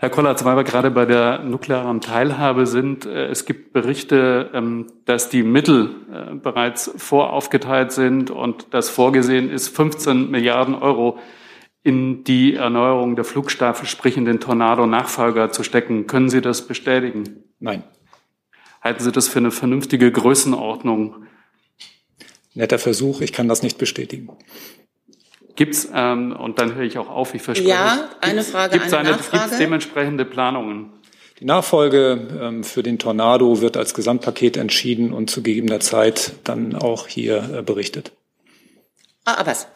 Herr 0.03 0.09
Kollatz, 0.09 0.43
weil 0.43 0.57
wir 0.57 0.65
gerade 0.65 0.91
bei 0.91 1.05
der 1.05 1.39
nuklearen 1.39 2.01
Teilhabe 2.01 2.67
sind, 2.67 3.05
äh, 3.05 3.27
es 3.27 3.45
gibt 3.45 3.71
Berichte, 3.71 4.49
ähm, 4.53 4.87
dass 5.05 5.29
die 5.29 5.43
Mittel 5.43 5.91
äh, 6.11 6.35
bereits 6.35 6.91
voraufgeteilt 6.97 7.93
sind 7.93 8.29
und 8.29 8.73
dass 8.73 8.89
vorgesehen 8.89 9.49
ist, 9.49 9.69
15 9.69 10.29
Milliarden 10.29 10.75
Euro 10.75 11.19
in 11.83 12.23
die 12.23 12.55
Erneuerung 12.55 13.15
der 13.15 13.25
Flugstaffel, 13.25 13.87
sprich 13.87 14.15
in 14.15 14.25
den 14.25 14.39
Tornado-Nachfolger 14.39 15.51
zu 15.51 15.63
stecken. 15.63 16.07
Können 16.07 16.29
Sie 16.29 16.41
das 16.41 16.65
bestätigen? 16.65 17.43
Nein. 17.59 17.83
Halten 18.81 19.03
Sie 19.03 19.11
das 19.11 19.27
für 19.27 19.39
eine 19.39 19.51
vernünftige 19.51 20.11
Größenordnung? 20.11 21.27
Netter 22.53 22.79
Versuch, 22.79 23.21
ich 23.21 23.33
kann 23.33 23.47
das 23.47 23.63
nicht 23.63 23.77
bestätigen. 23.77 24.29
Gibt's 25.55 25.87
ähm, 25.93 26.35
und 26.35 26.59
dann 26.59 26.75
höre 26.75 26.83
ich 26.83 26.97
auch 26.97 27.09
auf, 27.09 27.33
ich 27.35 27.41
verspreche. 27.41 27.69
Ja, 27.69 28.09
eine 28.21 28.43
Frage, 28.43 28.73
gibt's 28.73 28.93
eine, 28.93 29.09
eine 29.09 29.17
Nachfrage. 29.17 29.43
Gibt's 29.43 29.57
dementsprechende 29.57 30.25
Planungen? 30.25 30.91
Die 31.39 31.45
Nachfolge 31.45 32.39
ähm, 32.41 32.63
für 32.63 32.83
den 32.83 32.97
Tornado 32.97 33.61
wird 33.61 33.75
als 33.77 33.93
Gesamtpaket 33.93 34.57
entschieden 34.57 35.13
und 35.13 35.29
zu 35.29 35.43
gegebener 35.43 35.79
Zeit 35.79 36.33
dann 36.43 36.75
auch 36.75 37.07
hier 37.07 37.57
äh, 37.57 37.61
berichtet. 37.61 38.13
Ah, 39.25 39.35
Abbas. 39.35 39.67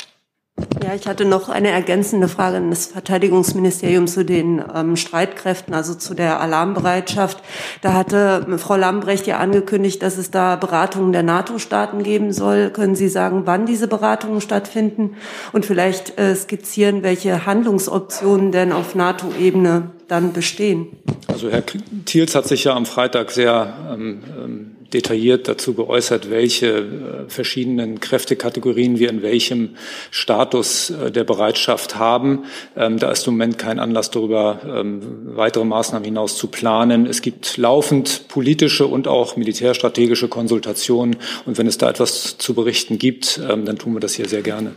Ja, 0.83 0.95
ich 0.95 1.05
hatte 1.05 1.25
noch 1.25 1.49
eine 1.49 1.69
ergänzende 1.69 2.27
Frage 2.27 2.57
an 2.57 2.69
das 2.69 2.87
Verteidigungsministerium 2.87 4.07
zu 4.07 4.25
den 4.25 4.63
ähm, 4.73 4.95
Streitkräften, 4.95 5.73
also 5.73 5.93
zu 5.93 6.13
der 6.13 6.39
Alarmbereitschaft. 6.39 7.43
Da 7.81 7.93
hatte 7.93 8.57
Frau 8.57 8.75
Lambrecht 8.75 9.27
ja 9.27 9.37
angekündigt, 9.37 10.01
dass 10.01 10.17
es 10.17 10.31
da 10.31 10.55
Beratungen 10.55 11.11
der 11.11 11.23
NATO-Staaten 11.23 12.03
geben 12.03 12.31
soll. 12.33 12.71
Können 12.71 12.95
Sie 12.95 13.07
sagen, 13.07 13.43
wann 13.45 13.65
diese 13.65 13.87
Beratungen 13.87 14.41
stattfinden 14.41 15.15
und 15.51 15.65
vielleicht 15.65 16.17
äh, 16.17 16.35
skizzieren, 16.35 17.03
welche 17.03 17.45
Handlungsoptionen 17.45 18.51
denn 18.51 18.71
auf 18.71 18.95
NATO-Ebene 18.95 19.91
dann 20.07 20.33
bestehen? 20.33 20.87
Also 21.27 21.49
Herr 21.49 21.63
Thiels 22.05 22.33
hat 22.33 22.47
sich 22.47 22.63
ja 22.63 22.75
am 22.75 22.85
Freitag 22.85 23.31
sehr 23.31 23.73
ähm, 23.93 24.23
ähm 24.37 24.76
detailliert 24.93 25.47
dazu 25.47 25.73
geäußert, 25.73 26.29
welche 26.29 26.67
äh, 26.67 27.29
verschiedenen 27.29 27.99
Kräftekategorien 27.99 28.99
wir 28.99 29.09
in 29.09 29.21
welchem 29.21 29.75
Status 30.11 30.89
äh, 30.89 31.11
der 31.11 31.23
Bereitschaft 31.23 31.95
haben. 31.95 32.45
Ähm, 32.75 32.99
da 32.99 33.11
ist 33.11 33.27
im 33.27 33.33
Moment 33.33 33.57
kein 33.57 33.79
Anlass 33.79 34.11
darüber, 34.11 34.59
ähm, 34.65 35.01
weitere 35.35 35.65
Maßnahmen 35.65 36.05
hinaus 36.05 36.37
zu 36.37 36.47
planen. 36.47 37.05
Es 37.05 37.21
gibt 37.21 37.57
laufend 37.57 38.27
politische 38.27 38.87
und 38.87 39.07
auch 39.07 39.35
militärstrategische 39.35 40.27
Konsultationen. 40.27 41.17
Und 41.45 41.57
wenn 41.57 41.67
es 41.67 41.77
da 41.77 41.89
etwas 41.89 42.37
zu 42.37 42.53
berichten 42.53 42.97
gibt, 42.97 43.39
ähm, 43.49 43.65
dann 43.65 43.77
tun 43.77 43.93
wir 43.93 43.99
das 43.99 44.13
hier 44.13 44.27
sehr 44.27 44.41
gerne. 44.41 44.73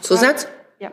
Zusatz? 0.00 0.46
Ja. 0.78 0.92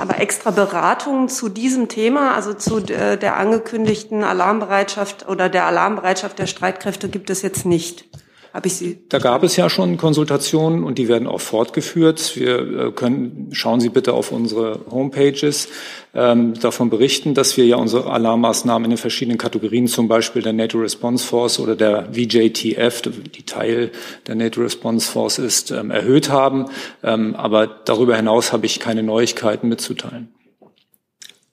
Aber 0.00 0.18
extra 0.18 0.50
Beratungen 0.50 1.28
zu 1.28 1.50
diesem 1.50 1.88
Thema, 1.88 2.34
also 2.34 2.54
zu 2.54 2.78
äh, 2.78 3.18
der 3.18 3.36
angekündigten 3.36 4.24
Alarmbereitschaft 4.24 5.28
oder 5.28 5.50
der 5.50 5.66
Alarmbereitschaft 5.66 6.38
der 6.38 6.46
Streitkräfte 6.46 7.10
gibt 7.10 7.28
es 7.28 7.42
jetzt 7.42 7.66
nicht. 7.66 8.09
Habe 8.52 8.66
ich 8.66 8.74
Sie? 8.74 8.98
Da 9.08 9.18
gab 9.18 9.44
es 9.44 9.56
ja 9.56 9.70
schon 9.70 9.96
Konsultationen 9.96 10.82
und 10.82 10.98
die 10.98 11.06
werden 11.06 11.28
auch 11.28 11.40
fortgeführt. 11.40 12.36
Wir 12.36 12.58
äh, 12.58 12.92
können, 12.92 13.50
schauen 13.52 13.80
Sie 13.80 13.90
bitte 13.90 14.12
auf 14.12 14.32
unsere 14.32 14.80
Homepages, 14.90 15.68
ähm, 16.14 16.54
davon 16.54 16.90
berichten, 16.90 17.34
dass 17.34 17.56
wir 17.56 17.64
ja 17.64 17.76
unsere 17.76 18.10
Alarmmaßnahmen 18.10 18.86
in 18.86 18.90
den 18.90 18.98
verschiedenen 18.98 19.38
Kategorien, 19.38 19.86
zum 19.86 20.08
Beispiel 20.08 20.42
der 20.42 20.52
NATO 20.52 20.78
Response 20.78 21.24
Force 21.24 21.60
oder 21.60 21.76
der 21.76 22.08
VJTF, 22.12 23.02
die 23.02 23.44
Teil 23.44 23.92
der 24.26 24.34
NATO 24.34 24.62
Response 24.62 25.10
Force 25.10 25.38
ist, 25.38 25.70
ähm, 25.70 25.92
erhöht 25.92 26.30
haben. 26.30 26.66
Ähm, 27.04 27.36
aber 27.36 27.68
darüber 27.68 28.16
hinaus 28.16 28.52
habe 28.52 28.66
ich 28.66 28.80
keine 28.80 29.04
Neuigkeiten 29.04 29.68
mitzuteilen. 29.68 30.28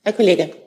Herr 0.03 0.13
Kollege. 0.13 0.66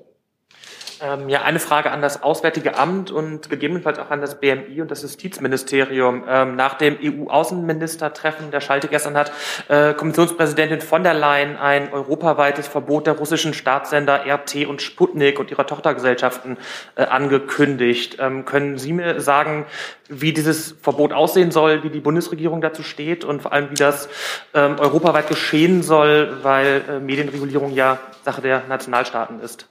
Ähm, 1.03 1.29
ja, 1.29 1.43
eine 1.43 1.61
Frage 1.61 1.91
an 1.91 2.03
das 2.03 2.23
Auswärtige 2.23 2.77
Amt 2.77 3.11
und 3.11 3.49
gegebenenfalls 3.49 3.99
auch 3.99 4.11
an 4.11 4.21
das 4.21 4.39
BMI 4.41 4.83
und 4.83 4.91
das 4.91 5.03
Justizministerium. 5.03 6.25
Ähm, 6.29 6.57
nach 6.57 6.75
dem 6.75 6.99
EU-Außenministertreffen 7.03 8.51
der 8.51 8.61
Schalte 8.61 8.89
gestern 8.89 9.17
hat 9.17 9.33
äh, 9.69 9.95
Kommissionspräsidentin 9.95 10.81
von 10.81 11.03
der 11.03 11.15
Leyen 11.15 11.57
ein 11.57 11.93
europaweites 11.93 12.69
Verbot 12.69 13.07
der 13.07 13.15
russischen 13.15 13.55
Staatssender 13.55 14.27
RT 14.27 14.67
und 14.67 14.83
Sputnik 14.83 15.39
und 15.39 15.51
ihrer 15.51 15.67
Tochtergesellschaften 15.67 16.59
äh, 16.97 17.05
angekündigt. 17.05 18.19
Ähm, 18.21 18.45
können 18.45 18.77
Sie 18.77 18.93
mir 18.93 19.21
sagen, 19.21 19.67
wie 20.09 20.33
dieses 20.33 20.73
Verbot 20.83 21.13
aussehen 21.13 21.51
soll, 21.51 21.83
wie 21.83 21.91
die 21.91 22.01
Bundesregierung 22.01 22.61
dazu 22.61 22.83
steht 22.83 23.25
und 23.25 23.43
vor 23.43 23.53
allem, 23.53 23.71
wie 23.71 23.75
das 23.75 24.09
ähm, 24.55 24.79
europaweit 24.79 25.29
geschehen 25.29 25.83
soll, 25.83 26.39
weil 26.43 26.83
äh, 26.89 26.99
Medienregulierung 27.01 27.73
ja 27.73 27.99
Sache 28.25 28.43
der 28.43 28.65
Nationalstaaten 28.69 29.41
ist? 29.41 29.67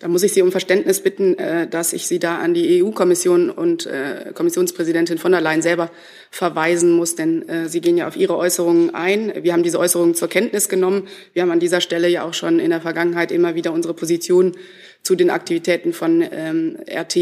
Da 0.00 0.08
muss 0.08 0.22
ich 0.22 0.32
Sie 0.32 0.40
um 0.40 0.50
Verständnis 0.50 1.00
bitten, 1.00 1.38
äh, 1.38 1.68
dass 1.68 1.92
ich 1.92 2.06
Sie 2.06 2.18
da 2.18 2.38
an 2.38 2.54
die 2.54 2.82
EU-Kommission 2.82 3.50
und 3.50 3.84
äh, 3.84 4.32
Kommissionspräsidentin 4.32 5.18
von 5.18 5.30
der 5.30 5.42
Leyen 5.42 5.60
selber 5.60 5.90
verweisen 6.30 6.92
muss, 6.92 7.16
denn 7.16 7.46
äh, 7.50 7.68
Sie 7.68 7.82
gehen 7.82 7.98
ja 7.98 8.08
auf 8.08 8.16
Ihre 8.16 8.34
Äußerungen 8.38 8.94
ein. 8.94 9.30
Wir 9.42 9.52
haben 9.52 9.62
diese 9.62 9.78
Äußerungen 9.78 10.14
zur 10.14 10.28
Kenntnis 10.28 10.70
genommen. 10.70 11.06
Wir 11.34 11.42
haben 11.42 11.50
an 11.50 11.60
dieser 11.60 11.82
Stelle 11.82 12.08
ja 12.08 12.24
auch 12.24 12.32
schon 12.32 12.60
in 12.60 12.70
der 12.70 12.80
Vergangenheit 12.80 13.30
immer 13.30 13.54
wieder 13.54 13.74
unsere 13.74 13.92
Position 13.92 14.56
zu 15.02 15.16
den 15.16 15.28
Aktivitäten 15.28 15.92
von 15.92 16.24
ähm, 16.32 16.78
RT 16.90 17.12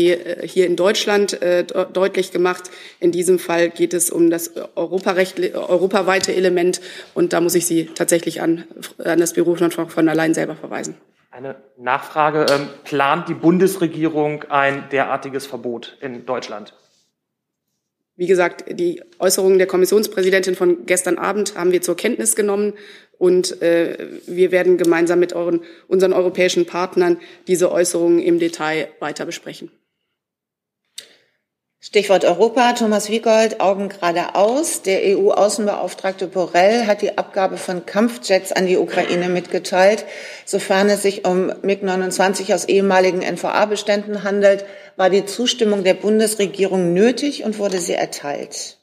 hier 0.45 0.67
in 0.67 0.75
Deutschland 0.75 1.39
deutlich 1.93 2.33
gemacht. 2.33 2.71
In 2.99 3.13
diesem 3.13 3.39
Fall 3.39 3.71
geht 3.71 3.95
es 3.95 4.11
um 4.11 4.31
das 4.31 4.53
europaweite 4.75 6.35
Element 6.35 6.81
und 7.15 7.33
da 7.33 7.41
muss 7.41 7.55
ich 7.55 7.67
Sie 7.67 7.87
tatsächlich 7.95 8.41
an, 8.41 8.65
an 8.99 9.21
das 9.21 9.35
Büro 9.35 9.55
von 9.55 10.07
der 10.07 10.15
Leyen 10.17 10.35
selber 10.35 10.57
verweisen. 10.57 10.97
Eine 11.39 11.55
Nachfrage. 11.77 12.47
Ähm, 12.51 12.69
plant 12.83 13.29
die 13.29 13.35
Bundesregierung 13.35 14.43
ein 14.49 14.89
derartiges 14.91 15.47
Verbot 15.47 15.97
in 16.01 16.27
Deutschland? 16.27 16.75
Wie 18.17 18.27
gesagt, 18.27 18.65
die 18.69 19.01
Äußerungen 19.21 19.59
der 19.59 19.69
Kommissionspräsidentin 19.69 20.57
von 20.57 20.85
gestern 20.85 21.17
Abend 21.17 21.57
haben 21.57 21.71
wir 21.71 21.81
zur 21.81 21.97
Kenntnis 21.97 22.35
genommen 22.35 22.73
Und 23.19 23.63
äh, 23.63 24.09
wir 24.27 24.53
werden 24.53 24.79
gemeinsam 24.79 25.19
mit 25.19 25.33
euren, 25.33 25.61
unseren 25.89 26.13
europäischen 26.13 26.67
Partnern 26.67 27.19
diese 27.47 27.71
Äußerungen 27.71 28.21
im 28.21 28.39
Detail 28.39 28.89
weiter 29.01 29.27
besprechen. 29.27 29.71
Stichwort 31.89 32.27
Europa. 32.27 32.75
Thomas 32.75 33.09
Wiegold, 33.09 33.63
Augen 33.63 33.89
geradeaus. 33.89 34.83
Der 34.83 35.01
EU-Außenbeauftragte 35.17 36.27
Borrell 36.27 36.87
hat 36.87 37.01
die 37.01 37.17
Abgabe 37.17 37.57
von 37.57 37.87
Kampfjets 37.87 38.53
an 38.53 38.67
die 38.67 38.77
Ukraine 38.77 39.31
mitgeteilt. 39.31 40.05
Sofern 40.45 40.91
es 40.91 41.01
sich 41.01 41.25
um 41.25 41.51
MiG-29 41.63 42.55
aus 42.55 42.67
ehemaligen 42.67 43.21
NVA-Beständen 43.21 44.23
handelt, 44.23 44.67
war 44.97 45.09
die 45.09 45.25
Zustimmung 45.25 45.83
der 45.83 45.95
Bundesregierung 45.95 46.93
nötig 46.93 47.43
und 47.43 47.59
wurde 47.59 47.79
sie 47.79 47.95
erteilt. 47.95 48.77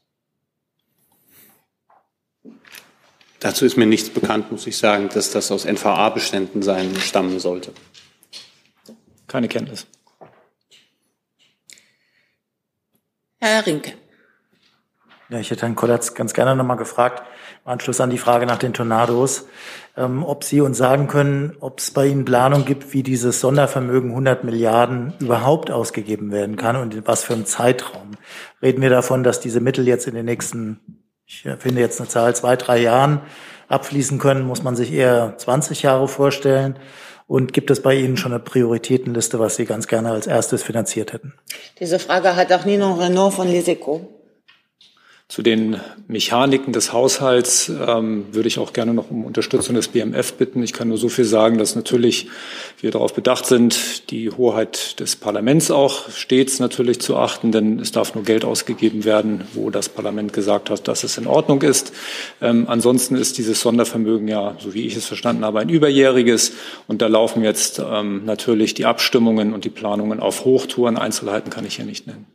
Dazu 3.40 3.66
ist 3.66 3.78
mir 3.78 3.86
nichts 3.86 4.10
bekannt, 4.10 4.52
muss 4.52 4.66
ich 4.66 4.80
sagen, 4.80 5.10
dass 5.14 5.30
das 5.30 5.52
aus 5.52 5.66
NVA-Beständen 5.66 6.64
sein 6.64 6.96
stammen 6.96 7.40
sollte. 7.40 7.72
Keine 9.28 9.48
Kenntnis. 9.48 9.86
Herr 13.40 13.66
Rinke. 13.66 13.94
Ja, 15.30 15.40
ich 15.40 15.50
hätte 15.50 15.64
Herrn 15.64 15.76
Kollatz 15.76 16.14
ganz 16.14 16.34
gerne 16.34 16.56
nochmal 16.56 16.78
gefragt, 16.78 17.24
im 17.66 17.72
Anschluss 17.72 18.00
an 18.00 18.12
die 18.12 18.20
Frage 18.20 18.46
nach 18.46 18.60
den 18.60 18.74
Tornados, 18.74 19.48
ähm, 19.98 20.24
ob 20.24 20.44
Sie 20.44 20.62
uns 20.62 20.78
sagen 20.78 21.08
können, 21.08 21.58
ob 21.60 21.80
es 21.80 21.90
bei 21.90 22.06
Ihnen 22.06 22.26
Planung 22.26 22.64
gibt, 22.64 22.94
wie 22.94 23.02
dieses 23.02 23.40
Sondervermögen 23.42 24.12
100 24.12 24.44
Milliarden 24.44 25.14
überhaupt 25.20 25.72
ausgegeben 25.72 26.32
werden 26.32 26.58
kann 26.58 26.76
und 26.76 26.94
in 26.94 27.08
was 27.08 27.24
für 27.24 27.34
einem 27.34 27.46
Zeitraum. 27.46 28.12
Reden 28.62 28.84
wir 28.84 28.92
davon, 28.92 29.24
dass 29.24 29.40
diese 29.40 29.62
Mittel 29.62 29.88
jetzt 29.88 30.08
in 30.08 30.14
den 30.14 30.26
nächsten, 30.26 31.04
ich 31.26 31.42
finde 31.58 31.82
jetzt 31.82 32.00
eine 32.00 32.08
Zahl, 32.08 32.36
zwei, 32.36 32.56
drei 32.56 32.78
Jahren 32.78 33.22
abfließen 33.68 34.20
können, 34.20 34.46
muss 34.46 34.62
man 34.62 34.76
sich 34.76 34.94
eher 34.94 35.38
20 35.38 35.82
Jahre 35.82 36.08
vorstellen. 36.08 36.78
Und 37.28 37.54
gibt 37.54 37.72
es 37.72 37.82
bei 37.82 37.96
Ihnen 37.96 38.18
schon 38.18 38.34
eine 38.34 38.44
Prioritätenliste, 38.44 39.40
was 39.40 39.56
Sie 39.56 39.66
ganz 39.66 39.88
gerne 39.88 40.12
als 40.12 40.28
erstes 40.28 40.62
finanziert 40.62 41.12
hätten? 41.12 41.34
Diese 41.80 41.98
Frage 41.98 42.36
hat 42.36 42.54
auch 42.54 42.66
Nino 42.66 42.94
Renault 42.94 43.34
von 43.34 43.48
Liseco. 43.48 44.15
Zu 45.28 45.42
den 45.42 45.78
Mechaniken 46.08 46.72
des 46.72 46.94
Haushalts 46.94 47.68
ähm, 47.70 48.26
würde 48.32 48.48
ich 48.48 48.60
auch 48.60 48.74
gerne 48.74 48.94
noch 48.94 49.10
um 49.10 49.26
Unterstützung 49.26 49.74
des 49.74 49.88
BMF 49.88 50.34
bitten. 50.34 50.62
Ich 50.62 50.72
kann 50.72 50.88
nur 50.88 51.00
so 51.00 51.10
viel 51.10 51.26
sagen, 51.26 51.58
dass 51.58 51.76
natürlich 51.76 52.28
wir 52.80 52.92
darauf 52.92 53.16
bedacht 53.16 53.48
sind, 53.48 54.12
die 54.12 54.30
Hoheit 54.30 55.00
des 55.00 55.16
Parlaments 55.16 55.72
auch 55.72 56.12
stets 56.12 56.60
natürlich 56.60 57.02
zu 57.02 57.18
achten, 57.18 57.52
denn 57.52 57.80
es 57.80 57.92
darf 57.92 58.14
nur 58.14 58.24
Geld 58.24 58.46
ausgegeben 58.46 59.04
werden, 59.04 59.46
wo 59.56 59.72
das 59.72 59.90
Parlament 59.90 60.32
gesagt 60.32 60.70
hat, 60.70 60.88
dass 60.88 61.04
es 61.04 61.18
in 61.18 61.26
Ordnung 61.26 61.64
ist. 61.64 61.92
Ähm, 62.40 62.66
ansonsten 62.68 63.16
ist 63.16 63.40
dieses 63.40 63.62
Sondervermögen 63.62 64.28
ja, 64.28 64.56
so 64.60 64.76
wie 64.76 64.86
ich 64.86 64.96
es 64.96 65.08
verstanden 65.08 65.44
habe, 65.44 65.60
ein 65.60 65.70
überjähriges 65.70 66.54
und 66.86 67.02
da 67.02 67.08
laufen 67.08 67.44
jetzt 67.44 67.80
ähm, 67.80 68.26
natürlich 68.26 68.76
die 68.76 68.86
Abstimmungen 68.86 69.56
und 69.56 69.66
die 69.66 69.72
Planungen 69.72 70.20
auf 70.20 70.46
Hochtouren. 70.46 70.98
Einzelheiten 71.00 71.50
kann 71.50 71.66
ich 71.66 71.78
hier 71.78 71.86
nicht 71.86 72.06
nennen. 72.06 72.28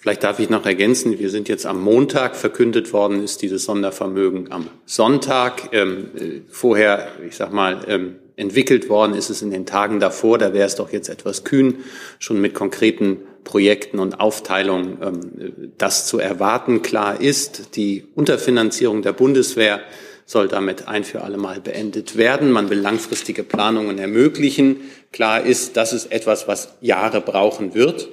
Vielleicht 0.00 0.22
darf 0.22 0.38
ich 0.38 0.48
noch 0.48 0.64
ergänzen, 0.64 1.18
wir 1.18 1.28
sind 1.28 1.48
jetzt 1.48 1.66
am 1.66 1.82
Montag 1.82 2.36
verkündet 2.36 2.92
worden, 2.92 3.24
ist 3.24 3.42
dieses 3.42 3.64
Sondervermögen 3.64 4.52
am 4.52 4.68
Sonntag. 4.86 5.70
Ähm, 5.72 6.10
äh, 6.16 6.40
vorher, 6.48 7.08
ich 7.26 7.34
sag 7.34 7.52
mal, 7.52 7.84
ähm, 7.88 8.14
entwickelt 8.36 8.88
worden 8.88 9.14
ist 9.14 9.28
es 9.28 9.42
in 9.42 9.50
den 9.50 9.66
Tagen 9.66 9.98
davor. 9.98 10.38
Da 10.38 10.54
wäre 10.54 10.68
es 10.68 10.76
doch 10.76 10.92
jetzt 10.92 11.08
etwas 11.08 11.42
kühn, 11.42 11.82
schon 12.20 12.40
mit 12.40 12.54
konkreten 12.54 13.16
Projekten 13.42 13.98
und 13.98 14.20
Aufteilungen 14.20 14.98
ähm, 15.02 15.72
das 15.78 16.06
zu 16.06 16.20
erwarten. 16.20 16.82
Klar 16.82 17.20
ist, 17.20 17.74
die 17.74 18.06
Unterfinanzierung 18.14 19.02
der 19.02 19.12
Bundeswehr 19.12 19.80
soll 20.26 20.46
damit 20.46 20.86
ein 20.86 21.02
für 21.02 21.22
alle 21.22 21.38
Mal 21.38 21.60
beendet 21.60 22.16
werden. 22.16 22.52
Man 22.52 22.70
will 22.70 22.78
langfristige 22.78 23.42
Planungen 23.42 23.98
ermöglichen. 23.98 24.76
Klar 25.10 25.44
ist, 25.44 25.76
das 25.76 25.92
ist 25.92 26.12
etwas, 26.12 26.46
was 26.46 26.74
Jahre 26.80 27.20
brauchen 27.20 27.74
wird. 27.74 28.08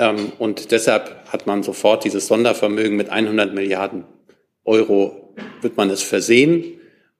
Ähm, 0.00 0.32
und 0.38 0.70
deshalb 0.70 1.14
hat 1.28 1.46
man 1.46 1.62
sofort 1.62 2.04
dieses 2.04 2.26
Sondervermögen 2.26 2.96
mit 2.96 3.10
100 3.10 3.52
Milliarden 3.54 4.04
Euro, 4.64 5.34
wird 5.60 5.76
man 5.76 5.90
es 5.90 6.02
versehen. 6.02 6.64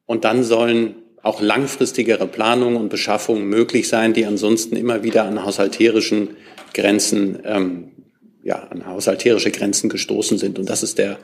Und 0.06 0.24
dann 0.24 0.42
sollen 0.42 0.94
auch 1.22 1.42
langfristigere 1.42 2.26
Planungen 2.26 2.76
und 2.76 2.88
Beschaffungen 2.88 3.44
möglich 3.44 3.86
sein, 3.88 4.14
die 4.14 4.24
ansonsten 4.24 4.76
immer 4.76 5.02
wieder 5.02 5.24
an 5.24 5.44
haushalterischen 5.44 6.36
Grenzen, 6.72 7.40
ähm, 7.44 7.92
ja, 8.42 8.66
an 8.70 8.86
haushalterische 8.86 9.50
Grenzen 9.50 9.90
gestoßen 9.90 10.38
sind. 10.38 10.58
Und 10.58 10.70
das 10.70 10.82
ist 10.82 10.96
der, 10.96 11.18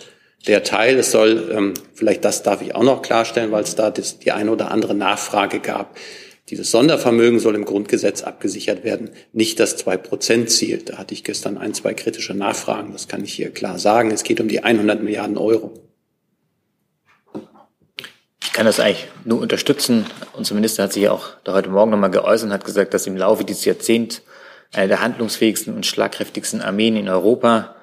der 0.47 0.63
Teil. 0.63 0.99
Es 0.99 1.11
soll, 1.11 1.51
ähm, 1.51 1.73
vielleicht 1.95 2.23
das 2.27 2.43
darf 2.43 2.61
ich 2.61 2.75
auch 2.75 2.83
noch 2.83 3.01
klarstellen, 3.01 3.51
weil 3.51 3.63
es 3.63 3.75
da 3.75 3.91
das, 3.91 4.19
die 4.19 4.33
eine 4.33 4.51
oder 4.51 4.71
andere 4.71 4.95
Nachfrage 4.95 5.61
gab. 5.61 5.97
Dieses 6.49 6.71
Sondervermögen 6.71 7.41
soll 7.41 7.57
im 7.57 7.65
Grundgesetz 7.65 8.23
abgesichert 8.23 8.85
werden, 8.85 9.11
nicht 9.33 9.59
das 9.59 9.77
Zwei-Prozent-Ziel. 9.77 10.83
Da 10.85 10.97
hatte 10.99 11.13
ich 11.13 11.25
gestern 11.25 11.59
ein, 11.59 11.75
zwei 11.75 11.93
kritische 11.93 12.35
Nachfragen. 12.35 12.93
Das 12.93 13.09
kann 13.09 13.25
ich 13.25 13.33
hier 13.33 13.51
klar 13.51 13.81
sagen. 13.81 14.13
Es 14.13 14.23
geht 14.23 14.41
um 14.41 14.47
die 14.47 14.63
100 14.63 15.03
Milliarden 15.03 15.39
Euro. 15.39 15.73
Ich 18.43 18.53
kann 18.53 18.65
das 18.65 18.79
eigentlich 18.79 19.09
nur 19.25 19.41
unterstützen. 19.41 20.07
Unser 20.35 20.55
Minister 20.55 20.85
hat 20.85 20.93
sich 20.93 21.03
ja 21.03 21.11
auch 21.11 21.31
da 21.43 21.53
heute 21.53 21.69
Morgen 21.69 21.91
nochmal 21.91 22.11
geäußert 22.11 22.47
und 22.47 22.55
hat 22.55 22.65
gesagt, 22.65 22.95
dass 22.95 23.07
im 23.09 23.17
Laufe 23.17 23.45
dieses 23.45 23.65
Jahrzehnts 23.65 24.23
eine 24.73 24.89
der 24.89 25.03
handlungsfähigsten 25.03 25.75
und 25.75 25.85
schlagkräftigsten 25.85 26.63
Armeen 26.63 26.97
in 26.97 27.09
Europa 27.09 27.76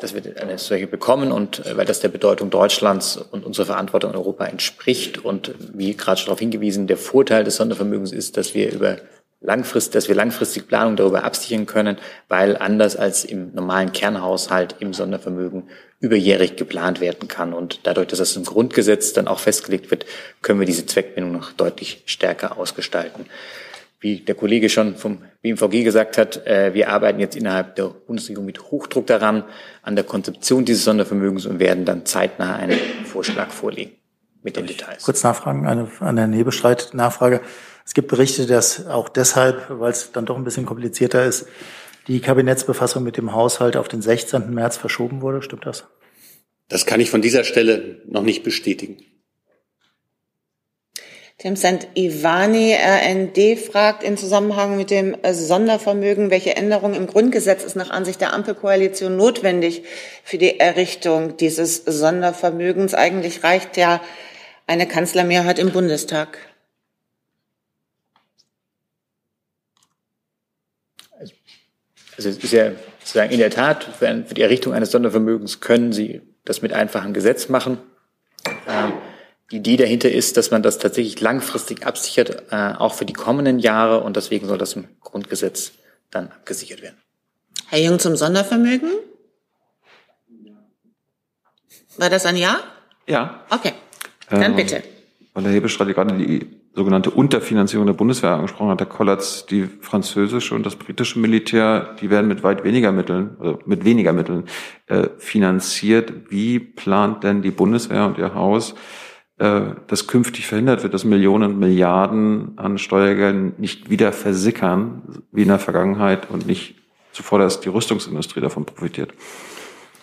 dass 0.00 0.14
wir 0.14 0.22
eine 0.40 0.58
solche 0.58 0.86
bekommen 0.86 1.32
und 1.32 1.64
äh, 1.66 1.76
weil 1.76 1.86
das 1.86 2.00
der 2.00 2.08
Bedeutung 2.08 2.50
Deutschlands 2.50 3.16
und 3.16 3.44
unserer 3.44 3.66
Verantwortung 3.66 4.10
in 4.10 4.16
Europa 4.16 4.46
entspricht 4.46 5.24
und 5.24 5.54
wie 5.72 5.96
gerade 5.96 6.18
schon 6.18 6.26
darauf 6.26 6.40
hingewiesen, 6.40 6.86
der 6.86 6.96
Vorteil 6.96 7.44
des 7.44 7.56
Sondervermögens 7.56 8.12
ist, 8.12 8.36
dass 8.36 8.54
wir 8.54 8.72
über 8.72 8.98
langfristig, 9.40 9.92
dass 9.92 10.08
wir 10.08 10.14
langfristig 10.14 10.68
Planung 10.68 10.96
darüber 10.96 11.24
absichern 11.24 11.66
können, 11.66 11.96
weil 12.28 12.56
anders 12.56 12.96
als 12.96 13.24
im 13.24 13.54
normalen 13.54 13.92
Kernhaushalt 13.92 14.76
im 14.80 14.92
Sondervermögen 14.92 15.70
überjährig 16.00 16.56
geplant 16.56 17.00
werden 17.00 17.28
kann. 17.28 17.52
Und 17.52 17.80
dadurch, 17.84 18.08
dass 18.08 18.18
das 18.18 18.36
im 18.36 18.44
Grundgesetz 18.44 19.12
dann 19.12 19.28
auch 19.28 19.38
festgelegt 19.38 19.90
wird, 19.90 20.06
können 20.42 20.60
wir 20.60 20.66
diese 20.66 20.86
Zweckbindung 20.86 21.32
noch 21.32 21.52
deutlich 21.52 22.02
stärker 22.06 22.58
ausgestalten 22.58 23.26
wie 24.00 24.20
der 24.20 24.34
Kollege 24.34 24.68
schon 24.70 24.96
vom 24.96 25.18
BMVG 25.42 25.84
gesagt 25.84 26.18
hat, 26.18 26.46
äh, 26.46 26.72
wir 26.72 26.88
arbeiten 26.90 27.20
jetzt 27.20 27.36
innerhalb 27.36 27.76
der 27.76 27.88
Bundesregierung 27.88 28.46
mit 28.46 28.70
Hochdruck 28.70 29.06
daran, 29.06 29.44
an 29.82 29.94
der 29.94 30.04
Konzeption 30.04 30.64
dieses 30.64 30.84
Sondervermögens 30.84 31.46
und 31.46 31.58
werden 31.58 31.84
dann 31.84 32.06
zeitnah 32.06 32.56
einen 32.56 32.78
Vorschlag 33.04 33.50
vorlegen 33.50 33.92
mit 34.42 34.56
den 34.56 34.66
Details. 34.66 35.02
Kurz 35.04 35.22
nachfragen, 35.22 35.66
eine, 35.66 35.88
an 36.00 36.16
Herrn 36.16 36.30
Nebestreit 36.30 36.94
Nachfrage. 36.94 37.40
Es 37.84 37.92
gibt 37.92 38.08
Berichte, 38.08 38.46
dass 38.46 38.86
auch 38.86 39.08
deshalb, 39.08 39.66
weil 39.68 39.90
es 39.90 40.12
dann 40.12 40.24
doch 40.24 40.36
ein 40.36 40.44
bisschen 40.44 40.64
komplizierter 40.64 41.24
ist, 41.24 41.46
die 42.06 42.20
Kabinettsbefassung 42.20 43.02
mit 43.02 43.18
dem 43.18 43.34
Haushalt 43.34 43.76
auf 43.76 43.88
den 43.88 44.00
16. 44.00 44.54
März 44.54 44.78
verschoben 44.78 45.20
wurde. 45.20 45.42
Stimmt 45.42 45.66
das? 45.66 45.84
Das 46.68 46.86
kann 46.86 47.00
ich 47.00 47.10
von 47.10 47.20
dieser 47.20 47.44
Stelle 47.44 48.00
noch 48.06 48.22
nicht 48.22 48.42
bestätigen. 48.44 48.96
Tim 51.40 51.56
Sant 51.56 51.88
Ivani, 51.94 52.74
RND, 52.74 53.58
fragt 53.58 54.02
in 54.02 54.18
Zusammenhang 54.18 54.76
mit 54.76 54.90
dem 54.90 55.16
äh, 55.22 55.32
Sondervermögen, 55.32 56.30
welche 56.30 56.54
Änderung 56.54 56.92
im 56.92 57.06
Grundgesetz 57.06 57.64
ist 57.64 57.76
nach 57.76 57.88
Ansicht 57.88 58.20
der 58.20 58.34
Ampelkoalition 58.34 59.16
notwendig 59.16 59.82
für 60.22 60.36
die 60.36 60.60
Errichtung 60.60 61.38
dieses 61.38 61.76
Sondervermögens? 61.86 62.92
Eigentlich 62.92 63.42
reicht 63.42 63.78
ja 63.78 64.02
eine 64.66 64.86
Kanzlermehrheit 64.86 65.58
im 65.58 65.70
Bundestag. 65.70 66.36
Also 72.18 72.28
es 72.28 72.36
ist 72.36 72.52
ja 72.52 72.72
sozusagen 72.98 73.32
in 73.32 73.38
der 73.38 73.48
Tat, 73.48 73.84
für 73.98 74.34
die 74.34 74.42
Errichtung 74.42 74.74
eines 74.74 74.90
Sondervermögens 74.90 75.60
können 75.60 75.94
Sie 75.94 76.20
das 76.44 76.60
mit 76.60 76.74
einfachem 76.74 77.14
Gesetz 77.14 77.48
machen. 77.48 77.78
Ähm, 78.68 78.92
die 79.50 79.56
Idee 79.56 79.76
dahinter 79.76 80.10
ist, 80.10 80.36
dass 80.36 80.50
man 80.50 80.62
das 80.62 80.78
tatsächlich 80.78 81.20
langfristig 81.20 81.84
absichert, 81.84 82.44
äh, 82.50 82.74
auch 82.78 82.94
für 82.94 83.04
die 83.04 83.12
kommenden 83.12 83.58
Jahre. 83.58 84.00
Und 84.00 84.16
deswegen 84.16 84.46
soll 84.46 84.58
das 84.58 84.74
im 84.74 84.84
Grundgesetz 85.00 85.72
dann 86.10 86.28
abgesichert 86.28 86.82
werden. 86.82 86.96
Herr 87.68 87.80
Jung 87.80 87.98
zum 87.98 88.16
Sondervermögen? 88.16 88.90
War 91.96 92.10
das 92.10 92.26
ein 92.26 92.36
Ja? 92.36 92.60
Ja. 93.06 93.44
Okay, 93.50 93.72
dann 94.28 94.42
ähm, 94.42 94.56
bitte. 94.56 94.82
Weil 95.34 95.44
der 95.44 95.52
Hebestreit 95.52 95.94
gerade 95.94 96.16
die 96.16 96.46
sogenannte 96.72 97.10
Unterfinanzierung 97.10 97.86
der 97.86 97.94
Bundeswehr 97.94 98.30
angesprochen 98.30 98.70
hat, 98.70 98.80
der 98.80 98.86
Kollatz, 98.86 99.46
die 99.46 99.68
französische 99.80 100.54
und 100.54 100.64
das 100.64 100.76
britische 100.76 101.18
Militär, 101.18 101.96
die 102.00 102.10
werden 102.10 102.28
mit 102.28 102.44
weit 102.44 102.62
weniger 102.62 102.92
Mitteln, 102.92 103.36
also 103.40 103.58
mit 103.66 103.84
weniger 103.84 104.12
Mitteln 104.12 104.44
äh, 104.86 105.08
finanziert. 105.18 106.30
Wie 106.30 106.60
plant 106.60 107.24
denn 107.24 107.42
die 107.42 107.50
Bundeswehr 107.50 108.06
und 108.06 108.18
ihr 108.18 108.34
Haus 108.34 108.72
äh, 108.72 108.76
dass 109.40 110.06
künftig 110.06 110.46
verhindert 110.46 110.82
wird, 110.82 110.92
dass 110.92 111.04
Millionen, 111.04 111.58
Milliarden 111.58 112.52
an 112.56 112.76
Steuergeldern 112.76 113.54
nicht 113.56 113.88
wieder 113.88 114.12
versickern, 114.12 115.22
wie 115.32 115.42
in 115.42 115.48
der 115.48 115.58
Vergangenheit 115.58 116.30
und 116.30 116.46
nicht 116.46 116.74
zuvorderst 117.12 117.64
die 117.64 117.70
Rüstungsindustrie 117.70 118.40
davon 118.40 118.66
profitiert. 118.66 119.12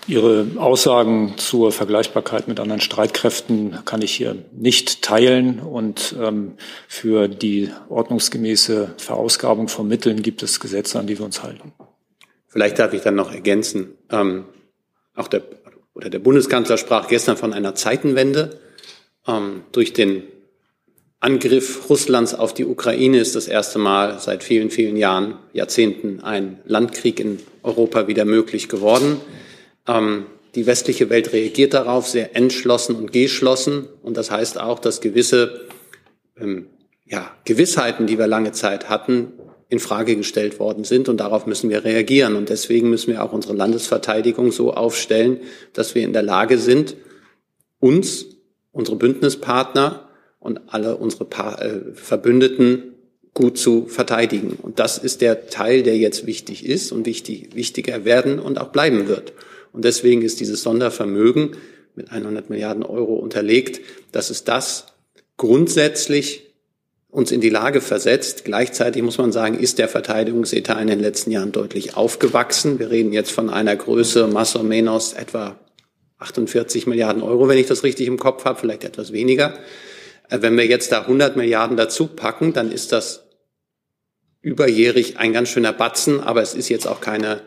Ihre 0.08 0.48
Aussagen 0.56 1.34
zur 1.36 1.74
Vergleichbarkeit 1.74 2.48
mit 2.48 2.62
anderen 2.62 2.80
Streitkräften 2.80 3.80
kann 3.84 4.02
ich 4.02 4.14
hier 4.16 4.38
nicht 4.54 5.02
teilen. 5.02 5.60
Und 5.60 6.16
ähm, 6.20 6.54
für 6.88 7.28
die 7.28 7.72
ordnungsgemäße 7.90 8.96
Verausgabung 8.98 9.68
von 9.68 9.86
Mitteln 9.86 10.22
gibt 10.22 10.44
es 10.44 10.62
Gesetze, 10.62 10.98
an 10.98 11.08
die 11.08 11.20
wir 11.20 11.26
uns 11.26 11.44
halten. 11.44 11.74
Vielleicht 12.48 12.80
darf 12.80 12.94
ich 12.94 13.02
dann 13.02 13.16
noch 13.16 13.34
ergänzen. 13.34 13.96
Ähm, 14.10 14.46
auch 15.14 15.28
der, 15.28 15.44
oder 15.94 16.10
der 16.10 16.20
Bundeskanzler 16.20 16.78
sprach 16.78 17.10
gestern 17.10 17.36
von 17.36 17.52
einer 17.52 17.76
Zeitenwende. 17.76 18.62
Ähm, 19.28 19.64
durch 19.72 19.94
den 19.94 20.24
Angriff 21.20 21.90
Russlands 21.90 22.34
auf 22.34 22.54
die 22.54 22.66
Ukraine 22.66 23.20
ist 23.20 23.36
das 23.36 23.48
erste 23.48 23.80
Mal 23.80 24.20
seit 24.20 24.44
vielen, 24.44 24.70
vielen 24.70 24.98
Jahren, 24.98 25.40
Jahrzehnten 25.52 26.20
ein 26.22 26.60
Landkrieg 26.66 27.20
in 27.20 27.40
Europa 27.64 28.08
wieder 28.08 28.26
möglich 28.26 28.70
geworden. 28.70 29.20
Ähm, 29.88 30.28
die 30.56 30.66
westliche 30.66 31.10
Welt 31.10 31.34
reagiert 31.34 31.74
darauf 31.74 32.08
sehr 32.08 32.36
entschlossen 32.36 32.96
und 32.96 33.12
geschlossen. 33.12 33.88
Und 34.02 34.18
das 34.18 34.32
heißt 34.32 34.60
auch, 34.60 34.80
dass 34.80 35.02
gewisse 35.02 35.68
ähm, 36.40 36.68
ja, 37.06 37.32
Gewissheiten, 37.46 38.06
die 38.06 38.20
wir 38.20 38.28
lange 38.28 38.52
Zeit 38.52 38.90
hatten, 38.90 39.34
in 39.70 39.80
Frage 39.80 40.16
gestellt 40.16 40.60
worden 40.60 40.84
sind. 40.84 41.10
Und 41.10 41.18
darauf 41.18 41.46
müssen 41.46 41.70
wir 41.70 41.84
reagieren. 41.84 42.36
Und 42.36 42.50
deswegen 42.50 42.90
müssen 42.90 43.12
wir 43.12 43.24
auch 43.24 43.34
unsere 43.34 43.54
Landesverteidigung 43.54 44.52
so 44.52 44.74
aufstellen, 44.74 45.40
dass 45.74 45.96
wir 45.96 46.04
in 46.04 46.14
der 46.14 46.24
Lage 46.24 46.58
sind, 46.58 46.96
uns, 47.80 48.37
unsere 48.78 48.98
Bündnispartner 48.98 50.08
und 50.40 50.62
alle 50.68 50.98
unsere 50.98 51.26
pa 51.26 51.56
äh, 51.56 51.94
Verbündeten 51.94 52.94
gut 53.34 53.58
zu 53.58 53.86
verteidigen. 53.88 54.58
Und 54.62 54.80
das 54.80 54.98
ist 54.98 55.22
der 55.22 55.48
Teil, 55.48 55.84
der 55.84 55.98
jetzt 55.98 56.26
wichtig 56.26 56.66
ist 56.66 56.92
und 56.92 57.06
wichtig, 57.06 57.50
wichtiger 57.54 58.06
werden 58.06 58.40
und 58.40 58.60
auch 58.60 58.70
bleiben 58.70 59.08
wird. 59.08 59.34
Und 59.74 59.84
deswegen 59.86 60.22
ist 60.22 60.40
dieses 60.40 60.64
Sondervermögen 60.64 61.58
mit 61.96 62.12
100 62.12 62.50
Milliarden 62.50 62.84
Euro 62.84 63.16
unterlegt, 63.16 63.82
dass 64.12 64.30
es 64.30 64.44
das 64.44 64.88
grundsätzlich 65.38 66.44
uns 67.10 67.32
in 67.32 67.42
die 67.42 67.50
Lage 67.50 67.82
versetzt. 67.82 68.46
Gleichzeitig 68.46 69.02
muss 69.02 69.18
man 69.18 69.32
sagen, 69.32 69.60
ist 69.60 69.80
der 69.80 69.88
Verteidigungsetat 69.88 70.82
in 70.82 70.88
den 70.88 71.00
letzten 71.00 71.32
Jahren 71.32 71.52
deutlich 71.52 71.96
aufgewachsen. 71.96 72.80
Wir 72.80 72.90
reden 72.90 73.14
jetzt 73.14 73.32
von 73.32 73.50
einer 73.50 73.76
Größe 73.76 74.26
más 74.28 74.58
o 74.58 74.64
menos 74.64 75.14
etwa 75.14 75.58
48 76.20 76.88
Milliarden 76.88 77.22
Euro, 77.24 77.48
wenn 77.48 77.58
ich 77.58 77.68
das 77.68 77.84
richtig 77.84 78.08
im 78.08 78.18
Kopf 78.18 78.46
habe, 78.46 78.60
vielleicht 78.60 78.84
etwas 78.84 79.12
weniger. 79.12 79.58
Äh, 80.30 80.42
wenn 80.42 80.58
wir 80.58 80.66
jetzt 80.66 80.92
da 80.92 81.02
100 81.02 81.36
Milliarden 81.36 81.78
dazu 81.78 82.08
packen, 82.08 82.54
dann 82.54 82.72
ist 82.72 82.92
das 82.92 83.24
überjährig 84.42 85.18
ein 85.18 85.34
ganz 85.34 85.50
schöner 85.50 85.74
Batzen, 85.74 86.22
aber 86.22 86.42
es 86.42 86.54
ist 86.54 86.70
jetzt 86.70 86.88
auch 86.88 87.02
keine 87.02 87.42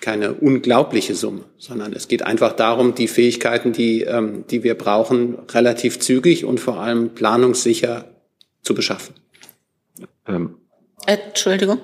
keine 0.00 0.34
unglaubliche 0.34 1.14
Summe, 1.14 1.44
sondern 1.56 1.92
es 1.92 2.08
geht 2.08 2.22
einfach 2.22 2.52
darum, 2.52 2.94
die 2.94 3.08
Fähigkeiten, 3.08 3.72
die, 3.72 4.02
ähm, 4.02 4.44
die 4.48 4.62
wir 4.62 4.76
brauchen, 4.76 5.38
relativ 5.50 5.98
zügig 5.98 6.44
und 6.44 6.60
vor 6.60 6.78
allem 6.78 7.14
planungssicher 7.14 8.04
zu 8.62 8.74
beschaffen. 8.74 9.14
Ähm, 10.26 10.56
Entschuldigung. 11.06 11.80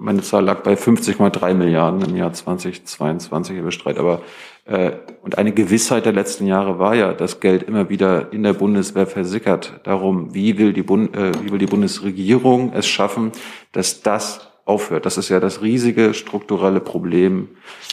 Meine 0.00 0.22
Zahl 0.22 0.44
lag 0.44 0.62
bei 0.62 0.74
50,3 0.74 1.54
Milliarden 1.54 2.02
im 2.02 2.14
Jahr 2.14 2.32
2022, 2.32 3.56
Herr 3.56 3.64
Bestreit. 3.64 3.98
Aber 3.98 4.22
äh, 4.64 4.92
und 5.22 5.38
eine 5.38 5.50
Gewissheit 5.50 6.06
der 6.06 6.12
letzten 6.12 6.46
Jahre 6.46 6.78
war 6.78 6.94
ja, 6.94 7.12
dass 7.12 7.40
Geld 7.40 7.64
immer 7.64 7.88
wieder 7.88 8.32
in 8.32 8.44
der 8.44 8.52
Bundeswehr 8.52 9.08
versickert. 9.08 9.80
Darum, 9.82 10.32
wie 10.34 10.56
will 10.56 10.72
die, 10.72 10.84
Bund, 10.84 11.16
äh, 11.16 11.32
wie 11.42 11.50
will 11.50 11.58
die 11.58 11.66
Bundesregierung 11.66 12.72
es 12.74 12.86
schaffen, 12.86 13.32
dass 13.72 14.00
das 14.02 14.48
aufhört. 14.64 15.04
Das 15.04 15.18
ist 15.18 15.30
ja 15.30 15.40
das 15.40 15.62
riesige 15.62 16.14
strukturelle 16.14 16.80
Problem 16.80 17.48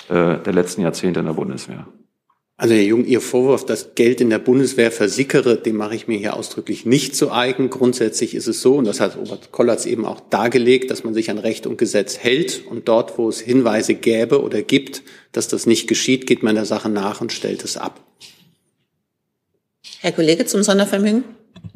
äh, 0.10 0.38
der 0.38 0.54
letzten 0.54 0.82
Jahrzehnte 0.82 1.22
in 1.22 1.26
der 1.26 1.34
Bundeswehr. 1.34 1.88
Also 2.58 2.74
Herr 2.74 2.84
Jung, 2.84 3.06
Ihr 3.06 3.20
Vorwurf, 3.20 3.66
dass 3.66 3.96
Geld 3.96 4.22
in 4.22 4.30
der 4.30 4.40
Bundeswehr 4.40 4.90
versickere, 4.90 5.58
dem 5.58 5.76
mache 5.76 5.94
ich 5.94 6.08
mir 6.08 6.18
hier 6.18 6.38
ausdrücklich 6.38 6.86
nicht 6.86 7.14
zu 7.14 7.30
eigen. 7.30 7.70
Grundsätzlich 7.70 8.34
ist 8.34 8.48
es 8.48 8.62
so, 8.62 8.76
und 8.76 8.86
das 8.86 9.02
hat 9.02 9.18
Robert 9.18 9.52
Kollatz 9.52 9.86
eben 9.86 10.06
auch 10.06 10.22
dargelegt, 10.22 10.90
dass 10.90 11.04
man 11.04 11.14
sich 11.14 11.30
an 11.30 11.38
Recht 11.38 11.68
und 11.68 11.78
Gesetz 11.78 12.18
hält 12.18 12.66
und 12.66 12.88
dort, 12.88 13.18
wo 13.18 13.28
es 13.28 13.42
Hinweise 13.42 13.94
gäbe 13.94 14.42
oder 14.42 14.62
gibt, 14.62 15.04
dass 15.34 15.50
das 15.50 15.66
nicht 15.66 15.90
geschieht, 15.90 16.28
geht 16.28 16.44
man 16.44 16.56
der 16.56 16.64
Sache 16.64 16.88
nach 16.88 17.20
und 17.20 17.34
stellt 17.34 17.62
es 17.66 17.76
ab. 17.76 18.00
Herr 20.00 20.14
Kollege 20.14 20.46
zum 20.46 20.64
Sondervermögen. 20.64 21.26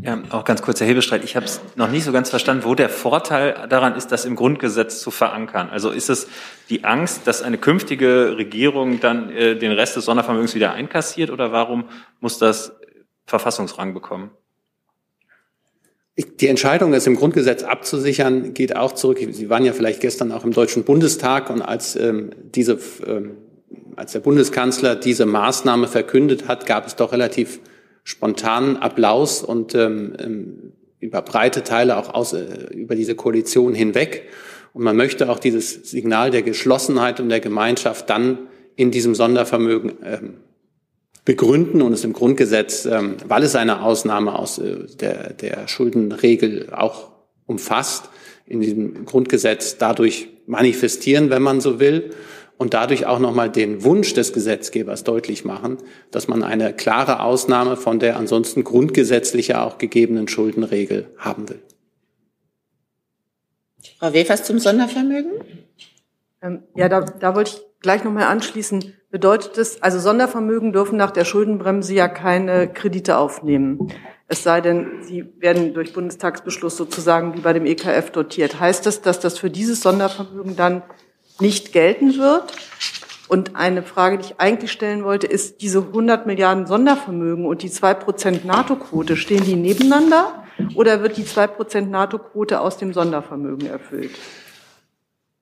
Ja, 0.01 0.21
auch 0.29 0.45
ganz 0.45 0.61
kurz, 0.61 0.79
Herr 0.79 0.87
Hebestreit. 0.87 1.25
Ich 1.25 1.35
habe 1.35 1.45
es 1.45 1.59
noch 1.75 1.91
nicht 1.91 2.05
so 2.05 2.13
ganz 2.13 2.29
verstanden, 2.29 2.63
wo 2.63 2.73
der 2.73 2.87
Vorteil 2.87 3.67
daran 3.67 3.95
ist, 3.95 4.13
das 4.13 4.23
im 4.23 4.37
Grundgesetz 4.37 5.01
zu 5.01 5.11
verankern. 5.11 5.69
Also 5.69 5.89
ist 5.89 6.09
es 6.09 6.27
die 6.69 6.85
Angst, 6.85 7.27
dass 7.27 7.41
eine 7.41 7.57
künftige 7.57 8.37
Regierung 8.37 9.01
dann 9.01 9.29
äh, 9.29 9.57
den 9.57 9.73
Rest 9.73 9.97
des 9.97 10.05
Sondervermögens 10.05 10.55
wieder 10.55 10.71
einkassiert 10.71 11.31
oder 11.31 11.51
warum 11.51 11.85
muss 12.21 12.37
das 12.37 12.71
Verfassungsrang 13.25 13.93
bekommen? 13.93 14.31
Die 16.17 16.47
Entscheidung, 16.47 16.93
es 16.93 17.05
im 17.05 17.15
Grundgesetz 17.15 17.63
abzusichern, 17.63 18.53
geht 18.53 18.75
auch 18.75 18.93
zurück. 18.93 19.19
Sie 19.31 19.49
waren 19.49 19.65
ja 19.65 19.73
vielleicht 19.73 19.99
gestern 19.99 20.31
auch 20.31 20.45
im 20.45 20.51
Deutschen 20.51 20.83
Bundestag 20.83 21.49
und 21.49 21.61
als 21.61 21.97
ähm, 21.97 22.31
diese, 22.55 22.79
ähm, 23.05 23.37
als 23.97 24.13
der 24.13 24.19
Bundeskanzler 24.19 24.95
diese 24.95 25.25
Maßnahme 25.25 25.87
verkündet 25.87 26.47
hat, 26.47 26.65
gab 26.65 26.87
es 26.87 26.95
doch 26.95 27.11
relativ 27.11 27.59
spontanen 28.03 28.77
Applaus 28.77 29.43
und 29.43 29.75
ähm, 29.75 30.13
ähm, 30.19 30.73
über 30.99 31.21
breite 31.21 31.63
Teile 31.63 31.97
auch 31.97 32.13
aus, 32.13 32.33
äh, 32.33 32.73
über 32.73 32.95
diese 32.95 33.15
Koalition 33.15 33.73
hinweg. 33.73 34.23
Und 34.73 34.83
man 34.83 34.95
möchte 34.95 35.29
auch 35.29 35.39
dieses 35.39 35.89
Signal 35.89 36.31
der 36.31 36.41
Geschlossenheit 36.41 37.19
und 37.19 37.29
der 37.29 37.39
Gemeinschaft 37.39 38.09
dann 38.09 38.39
in 38.75 38.91
diesem 38.91 39.15
Sondervermögen 39.15 39.93
ähm, 40.03 40.33
begründen 41.25 41.81
und 41.81 41.93
es 41.93 42.03
im 42.03 42.13
Grundgesetz, 42.13 42.85
ähm, 42.85 43.17
weil 43.27 43.43
es 43.43 43.55
eine 43.55 43.81
Ausnahme 43.81 44.37
aus 44.37 44.57
äh, 44.57 44.85
der, 44.99 45.33
der 45.33 45.67
Schuldenregel 45.67 46.69
auch 46.71 47.11
umfasst, 47.45 48.09
in 48.45 48.61
diesem 48.61 49.05
Grundgesetz 49.05 49.77
dadurch 49.77 50.29
manifestieren, 50.47 51.29
wenn 51.29 51.43
man 51.43 51.61
so 51.61 51.79
will 51.79 52.11
und 52.59 52.73
dadurch 52.73 53.07
auch 53.07 53.19
nochmal 53.19 53.49
den 53.49 53.83
Wunsch 53.83 54.13
des 54.13 54.33
Gesetzgebers 54.33 55.05
deutlich 55.05 55.45
machen, 55.45 55.77
dass 56.11 56.27
man 56.27 56.43
eine 56.43 56.73
klare 56.73 57.21
Ausnahme 57.21 57.77
von 57.77 57.99
der 57.99 58.17
ansonsten 58.17 58.63
grundgesetzlich 58.65 59.47
ja 59.47 59.63
auch 59.63 59.77
gegebenen 59.77 60.27
Schuldenregel 60.27 61.07
haben 61.17 61.49
will. 61.49 61.61
Frau 63.97 64.13
Wefers 64.13 64.43
zum 64.43 64.59
Sondervermögen? 64.59 65.31
Ähm, 66.41 66.63
ja, 66.75 66.89
da, 66.89 66.99
da 66.99 67.33
wollte 67.33 67.51
ich 67.55 67.61
gleich 67.79 68.03
nochmal 68.03 68.25
anschließen. 68.25 68.93
Bedeutet 69.09 69.57
es, 69.57 69.81
also 69.81 69.97
Sondervermögen 69.97 70.73
dürfen 70.73 70.97
nach 70.97 71.11
der 71.11 71.23
Schuldenbremse 71.23 71.93
ja 71.93 72.09
keine 72.09 72.67
Kredite 72.67 73.17
aufnehmen. 73.17 73.93
Es 74.27 74.43
sei 74.43 74.59
denn, 74.59 75.01
sie 75.01 75.25
werden 75.39 75.73
durch 75.73 75.93
Bundestagsbeschluss 75.93 76.75
sozusagen 76.75 77.35
wie 77.35 77.41
bei 77.41 77.53
dem 77.53 77.65
EKF 77.65 78.11
dotiert. 78.11 78.59
Heißt 78.59 78.85
das, 78.85 79.01
dass 79.01 79.21
das 79.21 79.39
für 79.39 79.49
dieses 79.49 79.81
Sondervermögen 79.81 80.57
dann 80.57 80.83
nicht 81.41 81.73
gelten 81.73 82.17
wird. 82.17 82.53
Und 83.27 83.55
eine 83.55 83.83
Frage, 83.83 84.17
die 84.17 84.25
ich 84.25 84.39
eigentlich 84.39 84.71
stellen 84.71 85.03
wollte, 85.03 85.27
ist, 85.27 85.61
diese 85.61 85.79
100 85.79 86.25
Milliarden 86.25 86.65
Sondervermögen 86.65 87.45
und 87.45 87.61
die 87.61 87.69
2% 87.69 88.45
NATO-Quote, 88.45 89.15
stehen 89.15 89.43
die 89.43 89.55
nebeneinander 89.55 90.43
oder 90.73 91.03
wird 91.03 91.17
die 91.17 91.23
2% 91.23 91.81
NATO-Quote 91.81 92.59
aus 92.59 92.77
dem 92.77 92.91
Sondervermögen 92.91 93.69
erfüllt? 93.69 94.11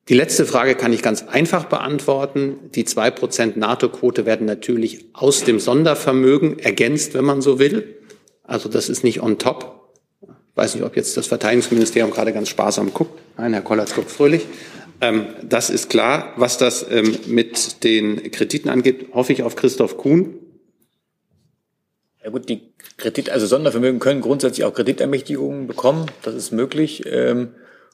Die 0.10 0.13
letzte 0.13 0.45
Frage 0.45 0.75
kann 0.75 0.93
ich 0.93 1.01
ganz 1.01 1.23
einfach 1.23 1.65
beantworten. 1.65 2.71
Die 2.75 2.86
2% 2.86 3.57
NATO-Quote 3.57 4.25
werden 4.25 4.47
natürlich 4.47 5.05
aus 5.13 5.43
dem 5.43 5.60
Sondervermögen 5.60 6.60
ergänzt, 6.60 7.13
wenn 7.13 7.25
man 7.25 7.41
so 7.41 7.60
will. 7.60 7.97
Also 8.43 8.69
das 8.69 8.88
ist 8.88 9.03
nicht 9.03 9.21
on 9.21 9.38
top. 9.38 9.93
Ich 10.21 10.55
weiß 10.55 10.75
nicht, 10.75 10.83
ob 10.86 10.95
jetzt 10.95 11.17
das 11.17 11.27
Verteidigungsministerium 11.27 12.12
gerade 12.12 12.31
ganz 12.31 12.47
sparsam 12.49 12.93
guckt. 12.93 13.19
Nein, 13.38 13.53
Herr 13.53 13.62
Kollatz 13.62 13.93
guckt 13.93 14.10
fröhlich. 14.10 14.45
Ähm, 15.01 15.27
das 15.43 15.69
ist 15.69 15.89
klar. 15.89 16.33
Was 16.38 16.57
das 16.57 16.86
ähm, 16.89 17.17
mit 17.27 17.83
den 17.83 18.31
Krediten 18.31 18.69
angeht, 18.69 19.07
hoffe 19.13 19.33
ich 19.33 19.43
auf 19.43 19.55
Christoph 19.55 19.97
Kuhn. 19.97 20.39
Ja 22.23 22.31
gut, 22.31 22.49
die 22.49 22.73
Kredit, 22.97 23.29
also 23.29 23.45
Sondervermögen 23.45 23.99
können 23.99 24.21
grundsätzlich 24.21 24.65
auch 24.65 24.73
Kreditermächtigungen 24.73 25.67
bekommen. 25.67 26.07
Das 26.23 26.36
ist 26.36 26.51
möglich. 26.51 27.03
Ähm, 27.05 27.49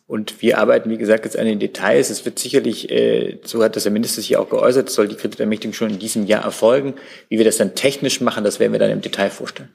und 0.07 0.41
wir 0.41 0.57
arbeiten, 0.57 0.89
wie 0.89 0.97
gesagt, 0.97 1.25
jetzt 1.25 1.37
an 1.37 1.45
den 1.45 1.59
Details. 1.59 2.09
Es 2.09 2.25
wird 2.25 2.39
sicherlich, 2.39 2.89
äh, 2.89 3.39
so 3.43 3.63
hat 3.63 3.75
das 3.75 3.83
der 3.83 3.91
Minister 3.91 4.21
hier 4.21 4.41
auch 4.41 4.49
geäußert, 4.49 4.89
soll 4.89 5.07
die 5.07 5.15
Kreditermächtigung 5.15 5.73
schon 5.73 5.91
in 5.91 5.99
diesem 5.99 6.25
Jahr 6.25 6.43
erfolgen. 6.43 6.95
Wie 7.29 7.37
wir 7.37 7.45
das 7.45 7.57
dann 7.57 7.75
technisch 7.75 8.21
machen, 8.21 8.43
das 8.43 8.59
werden 8.59 8.73
wir 8.73 8.79
dann 8.79 8.91
im 8.91 9.01
Detail 9.01 9.29
vorstellen. 9.29 9.69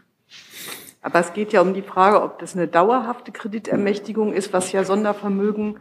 Aber 1.00 1.20
es 1.20 1.32
geht 1.32 1.52
ja 1.52 1.60
um 1.60 1.72
die 1.72 1.82
Frage, 1.82 2.22
ob 2.22 2.38
das 2.38 2.54
eine 2.54 2.68
dauerhafte 2.68 3.32
Kreditermächtigung 3.32 4.32
ist, 4.32 4.52
was 4.52 4.72
ja 4.72 4.84
Sondervermögen 4.84 5.78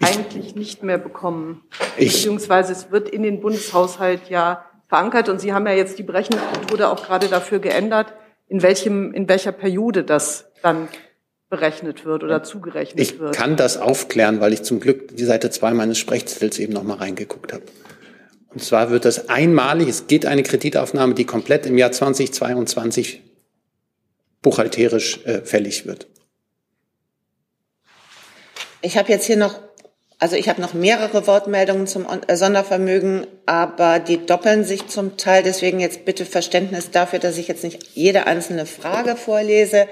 eigentlich 0.00 0.54
nicht 0.54 0.82
mehr 0.82 0.98
bekommen. 0.98 1.62
Ich 1.96 2.12
Beziehungsweise 2.12 2.72
es 2.72 2.90
wird 2.90 3.08
in 3.08 3.22
den 3.22 3.40
Bundeshaushalt 3.40 4.28
ja 4.28 4.64
verankert 4.88 5.28
und 5.28 5.40
Sie 5.40 5.52
haben 5.52 5.66
ja 5.66 5.72
jetzt 5.72 5.98
die 5.98 6.02
Berechnungsmethode 6.02 6.88
auch 6.88 7.04
gerade 7.04 7.28
dafür 7.28 7.58
geändert, 7.58 8.14
in 8.48 8.62
welchem, 8.62 9.12
in 9.12 9.28
welcher 9.28 9.52
Periode 9.52 10.04
das 10.04 10.46
dann 10.62 10.88
berechnet 11.50 12.04
wird 12.04 12.24
oder 12.24 12.42
zugerechnet 12.42 13.00
ich 13.00 13.18
wird. 13.18 13.34
Ich 13.34 13.40
kann 13.40 13.56
das 13.56 13.78
aufklären, 13.78 14.40
weil 14.40 14.52
ich 14.52 14.62
zum 14.62 14.80
Glück 14.80 15.16
die 15.16 15.24
Seite 15.24 15.50
zwei 15.50 15.72
meines 15.72 15.98
Sprechzettels 15.98 16.58
eben 16.58 16.72
noch 16.72 16.82
mal 16.82 16.98
reingeguckt 16.98 17.52
habe. 17.52 17.62
Und 18.50 18.62
zwar 18.62 18.90
wird 18.90 19.04
das 19.04 19.28
einmalig, 19.28 19.88
es 19.88 20.06
geht 20.06 20.26
eine 20.26 20.42
Kreditaufnahme, 20.42 21.14
die 21.14 21.24
komplett 21.24 21.66
im 21.66 21.76
Jahr 21.76 21.92
2022 21.92 23.22
buchhalterisch 24.42 25.24
äh, 25.24 25.42
fällig 25.42 25.86
wird. 25.86 26.06
Ich 28.80 28.96
habe 28.96 29.10
jetzt 29.10 29.26
hier 29.26 29.36
noch, 29.36 29.60
also 30.20 30.34
ich 30.34 30.48
habe 30.48 30.60
noch 30.60 30.74
mehrere 30.74 31.28
Wortmeldungen 31.28 31.86
zum 31.86 32.06
äh, 32.26 32.36
Sondervermögen, 32.36 33.26
aber 33.46 34.00
die 34.00 34.26
doppeln 34.26 34.64
sich 34.64 34.88
zum 34.88 35.16
Teil. 35.16 35.44
Deswegen 35.44 35.78
jetzt 35.78 36.04
bitte 36.04 36.24
Verständnis 36.24 36.90
dafür, 36.90 37.20
dass 37.20 37.38
ich 37.38 37.46
jetzt 37.46 37.62
nicht 37.62 37.84
jede 37.94 38.26
einzelne 38.26 38.66
Frage 38.66 39.14
vorlese. 39.14 39.86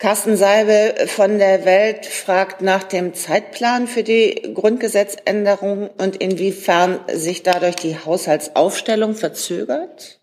Carsten 0.00 0.36
Seibel 0.36 1.06
von 1.06 1.38
der 1.38 1.64
Welt 1.64 2.06
fragt 2.06 2.60
nach 2.60 2.82
dem 2.82 3.14
Zeitplan 3.14 3.86
für 3.86 4.02
die 4.02 4.52
Grundgesetzänderung 4.52 5.90
und 5.96 6.16
inwiefern 6.16 6.98
sich 7.12 7.44
dadurch 7.44 7.76
die 7.76 7.96
Haushaltsaufstellung 7.96 9.14
verzögert. 9.14 10.18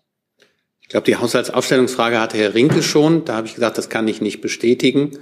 Ich 0.82 0.88
glaube, 0.90 1.06
die 1.06 1.16
Haushaltsaufstellungsfrage 1.16 2.20
hatte 2.20 2.36
Herr 2.36 2.52
Rinke 2.52 2.82
schon. 2.82 3.24
Da 3.24 3.36
habe 3.36 3.46
ich 3.46 3.54
gesagt, 3.54 3.78
das 3.78 3.88
kann 3.88 4.06
ich 4.06 4.20
nicht 4.20 4.42
bestätigen. 4.42 5.18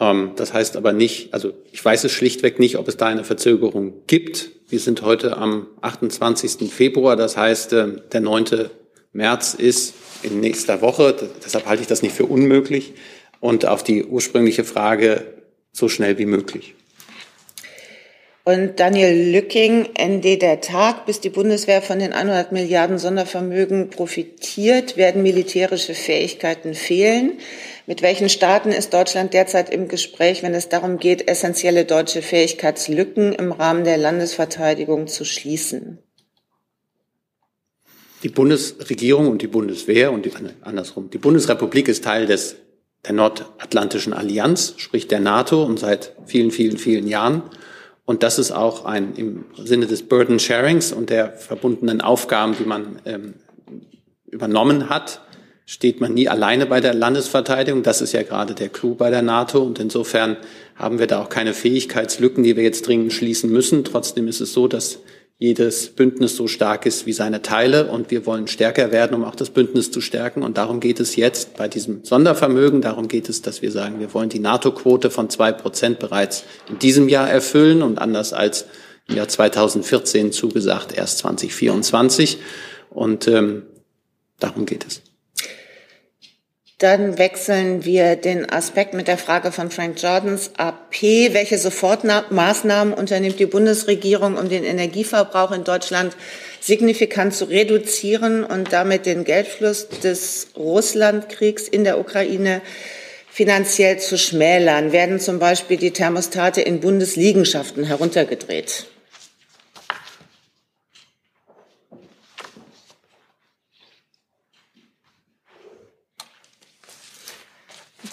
Ähm, 0.00 0.32
das 0.36 0.52
heißt 0.52 0.76
aber 0.76 0.92
nicht, 0.92 1.34
also 1.34 1.52
ich 1.72 1.84
weiß 1.84 2.04
es 2.04 2.12
schlichtweg 2.12 2.58
nicht, 2.58 2.76
ob 2.76 2.88
es 2.88 2.96
da 2.96 3.06
eine 3.06 3.24
Verzögerung 3.24 3.94
gibt. 4.06 4.50
Wir 4.68 4.80
sind 4.80 5.02
heute 5.02 5.36
am 5.36 5.66
28. 5.80 6.72
Februar. 6.72 7.16
Das 7.16 7.36
heißt, 7.36 7.72
äh, 7.72 7.86
der 8.12 8.20
9. 8.20 8.70
März 9.12 9.54
ist 9.54 9.94
in 10.22 10.40
nächster 10.40 10.82
Woche. 10.82 11.14
Deshalb 11.44 11.66
halte 11.66 11.82
ich 11.82 11.88
das 11.88 12.02
nicht 12.02 12.14
für 12.14 12.26
unmöglich 12.26 12.94
und 13.40 13.66
auf 13.66 13.82
die 13.82 14.04
ursprüngliche 14.04 14.64
Frage 14.64 15.24
so 15.72 15.88
schnell 15.88 16.18
wie 16.18 16.26
möglich. 16.26 16.74
Und 18.44 18.80
Daniel 18.80 19.30
Lücking, 19.30 19.88
ND 20.00 20.40
der 20.40 20.62
Tag, 20.62 21.04
bis 21.04 21.20
die 21.20 21.28
Bundeswehr 21.28 21.82
von 21.82 21.98
den 21.98 22.14
100 22.14 22.50
Milliarden 22.50 22.98
Sondervermögen 22.98 23.90
profitiert, 23.90 24.96
werden 24.96 25.22
militärische 25.22 25.92
Fähigkeiten 25.92 26.72
fehlen. 26.72 27.32
Mit 27.88 28.02
welchen 28.02 28.28
Staaten 28.28 28.68
ist 28.68 28.92
Deutschland 28.92 29.32
derzeit 29.32 29.70
im 29.70 29.88
Gespräch, 29.88 30.42
wenn 30.42 30.52
es 30.52 30.68
darum 30.68 30.98
geht, 30.98 31.26
essentielle 31.26 31.86
deutsche 31.86 32.20
Fähigkeitslücken 32.20 33.32
im 33.32 33.50
Rahmen 33.50 33.84
der 33.84 33.96
Landesverteidigung 33.96 35.06
zu 35.06 35.24
schließen? 35.24 35.98
Die 38.22 38.28
Bundesregierung 38.28 39.28
und 39.28 39.40
die 39.40 39.46
Bundeswehr 39.46 40.12
und 40.12 40.26
die, 40.26 40.32
andersrum, 40.60 41.08
die 41.08 41.16
Bundesrepublik 41.16 41.88
ist 41.88 42.04
Teil 42.04 42.26
des 42.26 42.56
der 43.06 43.14
Nordatlantischen 43.14 44.12
Allianz, 44.12 44.74
sprich 44.76 45.08
der 45.08 45.20
NATO, 45.20 45.64
und 45.64 45.78
seit 45.78 46.14
vielen, 46.26 46.50
vielen, 46.50 46.76
vielen 46.76 47.06
Jahren. 47.06 47.42
Und 48.04 48.22
das 48.22 48.38
ist 48.38 48.50
auch 48.50 48.84
ein 48.84 49.14
im 49.14 49.46
Sinne 49.56 49.86
des 49.86 50.06
Burden 50.06 50.38
Sharings 50.38 50.92
und 50.92 51.08
der 51.08 51.32
verbundenen 51.32 52.02
Aufgaben, 52.02 52.54
die 52.58 52.64
man 52.64 53.00
ähm, 53.06 53.34
übernommen 54.26 54.90
hat, 54.90 55.22
steht 55.70 56.00
man 56.00 56.14
nie 56.14 56.30
alleine 56.30 56.64
bei 56.64 56.80
der 56.80 56.94
Landesverteidigung. 56.94 57.82
Das 57.82 58.00
ist 58.00 58.12
ja 58.12 58.22
gerade 58.22 58.54
der 58.54 58.70
Clou 58.70 58.94
bei 58.94 59.10
der 59.10 59.20
NATO. 59.20 59.62
Und 59.62 59.78
insofern 59.78 60.38
haben 60.76 60.98
wir 60.98 61.06
da 61.06 61.20
auch 61.20 61.28
keine 61.28 61.52
Fähigkeitslücken, 61.52 62.42
die 62.42 62.56
wir 62.56 62.62
jetzt 62.62 62.86
dringend 62.86 63.12
schließen 63.12 63.52
müssen. 63.52 63.84
Trotzdem 63.84 64.28
ist 64.28 64.40
es 64.40 64.54
so, 64.54 64.66
dass 64.66 65.00
jedes 65.36 65.90
Bündnis 65.90 66.36
so 66.36 66.46
stark 66.48 66.86
ist 66.86 67.04
wie 67.04 67.12
seine 67.12 67.42
Teile 67.42 67.90
und 67.90 68.10
wir 68.10 68.24
wollen 68.24 68.46
stärker 68.46 68.92
werden, 68.92 69.14
um 69.14 69.24
auch 69.24 69.34
das 69.34 69.50
Bündnis 69.50 69.90
zu 69.90 70.00
stärken. 70.00 70.42
Und 70.42 70.56
darum 70.56 70.80
geht 70.80 71.00
es 71.00 71.16
jetzt 71.16 71.58
bei 71.58 71.68
diesem 71.68 72.02
Sondervermögen. 72.02 72.80
Darum 72.80 73.06
geht 73.06 73.28
es, 73.28 73.42
dass 73.42 73.60
wir 73.60 73.70
sagen, 73.70 74.00
wir 74.00 74.14
wollen 74.14 74.30
die 74.30 74.38
NATO-Quote 74.38 75.10
von 75.10 75.28
zwei 75.28 75.52
Prozent 75.52 75.98
bereits 75.98 76.44
in 76.70 76.78
diesem 76.78 77.10
Jahr 77.10 77.28
erfüllen 77.28 77.82
und 77.82 77.98
anders 77.98 78.32
als 78.32 78.64
im 79.06 79.16
Jahr 79.16 79.28
2014 79.28 80.32
zugesagt 80.32 80.96
erst 80.96 81.18
2024. 81.18 82.38
Und 82.88 83.28
ähm, 83.28 83.64
darum 84.40 84.64
geht 84.64 84.86
es. 84.86 85.02
Dann 86.78 87.18
wechseln 87.18 87.84
wir 87.84 88.14
den 88.14 88.48
Aspekt 88.48 88.94
mit 88.94 89.08
der 89.08 89.18
Frage 89.18 89.50
von 89.50 89.72
Frank 89.72 90.00
Jordans 90.00 90.52
AP. 90.58 91.02
Welche 91.02 91.58
Sofortmaßnahmen 91.58 92.94
unternimmt 92.94 93.40
die 93.40 93.46
Bundesregierung, 93.46 94.36
um 94.36 94.48
den 94.48 94.62
Energieverbrauch 94.62 95.50
in 95.50 95.64
Deutschland 95.64 96.16
signifikant 96.60 97.34
zu 97.34 97.46
reduzieren 97.46 98.44
und 98.44 98.72
damit 98.72 99.06
den 99.06 99.24
Geldfluss 99.24 99.88
des 99.88 100.50
Russlandkriegs 100.56 101.66
in 101.66 101.82
der 101.82 101.98
Ukraine 101.98 102.62
finanziell 103.28 103.98
zu 103.98 104.16
schmälern? 104.16 104.92
Werden 104.92 105.18
zum 105.18 105.40
Beispiel 105.40 105.78
die 105.78 105.90
Thermostate 105.90 106.60
in 106.60 106.78
Bundesliegenschaften 106.78 107.82
heruntergedreht? 107.82 108.86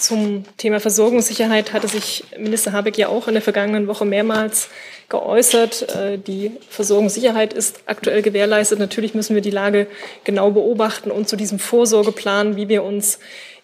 Zum 0.06 0.46
Thema 0.58 0.80
Versorgungssicherheit 0.80 1.74
hatte 1.74 1.88
sich 1.88 2.26
Minister 2.38 2.74
Habeck 2.74 2.96
ja 2.96 3.08
auch 3.08 3.28
in 3.28 3.34
der 3.34 3.42
vergangenen 3.42 3.88
Woche 3.88 4.06
mehrmals 4.06 4.70
geäußert. 5.10 5.96
Äh, 5.96 6.20
die 6.20 6.52
Versorgungssicherheit 6.70 7.54
ist 7.54 7.80
aktuell 7.88 8.22
gewährleistet. 8.22 8.78
Natürlich 8.78 9.16
müssen 9.16 9.34
wir 9.34 9.42
die 9.42 9.50
Lage 9.50 9.88
genau 10.24 10.52
beobachten 10.52 11.10
und 11.10 11.28
zu 11.28 11.36
diesem 11.36 11.58
Vorsorgeplan, 11.58 12.56
wie 12.56 12.70
wir 12.70 12.84
uns 12.84 13.18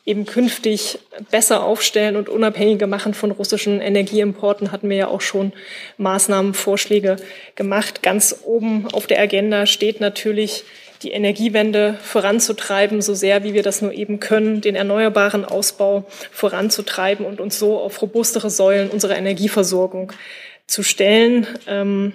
eben 0.03 0.25
künftig 0.25 0.97
besser 1.29 1.63
aufstellen 1.63 2.15
und 2.15 2.27
unabhängiger 2.27 2.87
machen 2.87 3.13
von 3.13 3.29
russischen 3.29 3.79
Energieimporten, 3.79 4.71
hatten 4.71 4.89
wir 4.89 4.97
ja 4.97 5.07
auch 5.09 5.21
schon 5.21 5.53
Maßnahmenvorschläge 5.99 7.17
gemacht. 7.53 8.01
Ganz 8.01 8.35
oben 8.45 8.87
auf 8.93 9.05
der 9.05 9.19
Agenda 9.19 9.67
steht 9.67 10.01
natürlich 10.01 10.63
die 11.03 11.11
Energiewende 11.11 11.97
voranzutreiben, 12.01 13.01
so 13.01 13.13
sehr 13.13 13.43
wie 13.43 13.53
wir 13.53 13.63
das 13.63 13.81
nur 13.81 13.93
eben 13.93 14.19
können, 14.19 14.61
den 14.61 14.75
erneuerbaren 14.75 15.45
Ausbau 15.45 16.05
voranzutreiben 16.31 17.25
und 17.25 17.39
uns 17.39 17.57
so 17.57 17.79
auf 17.79 18.01
robustere 18.01 18.49
Säulen 18.49 18.89
unserer 18.89 19.17
Energieversorgung 19.17 20.13
zu 20.67 20.83
stellen. 20.83 21.47
Ähm, 21.67 22.13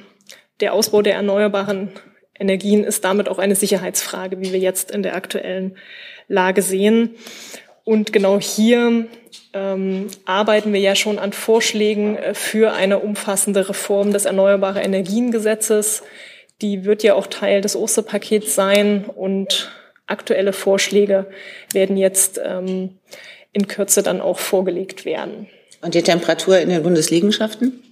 der 0.60 0.72
Ausbau 0.72 1.02
der 1.02 1.14
erneuerbaren 1.14 1.90
Energien 2.38 2.84
ist 2.84 3.04
damit 3.04 3.28
auch 3.28 3.38
eine 3.38 3.56
Sicherheitsfrage, 3.56 4.40
wie 4.40 4.52
wir 4.52 4.58
jetzt 4.58 4.90
in 4.90 5.02
der 5.02 5.16
aktuellen 5.16 5.76
Lage 6.28 6.62
sehen. 6.62 7.16
Und 7.84 8.12
genau 8.12 8.40
hier 8.40 9.06
ähm, 9.52 10.08
arbeiten 10.24 10.72
wir 10.72 10.80
ja 10.80 10.94
schon 10.94 11.18
an 11.18 11.32
Vorschlägen 11.32 12.16
äh, 12.16 12.34
für 12.34 12.72
eine 12.72 12.98
umfassende 12.98 13.68
Reform 13.68 14.12
des 14.12 14.24
Erneuerbare 14.24 14.80
Energiengesetzes. 14.80 16.02
Die 16.62 16.84
wird 16.84 17.02
ja 17.02 17.14
auch 17.14 17.26
Teil 17.26 17.60
des 17.60 17.76
Osterpakets 17.76 18.54
sein 18.54 19.04
und 19.04 19.70
aktuelle 20.06 20.52
Vorschläge 20.52 21.26
werden 21.72 21.96
jetzt 21.96 22.40
ähm, 22.42 22.98
in 23.52 23.68
Kürze 23.68 24.02
dann 24.02 24.20
auch 24.20 24.38
vorgelegt 24.38 25.04
werden. 25.04 25.48
Und 25.82 25.94
die 25.94 26.02
Temperatur 26.02 26.58
in 26.58 26.68
den 26.68 26.82
Bundesliegenschaften? 26.82 27.82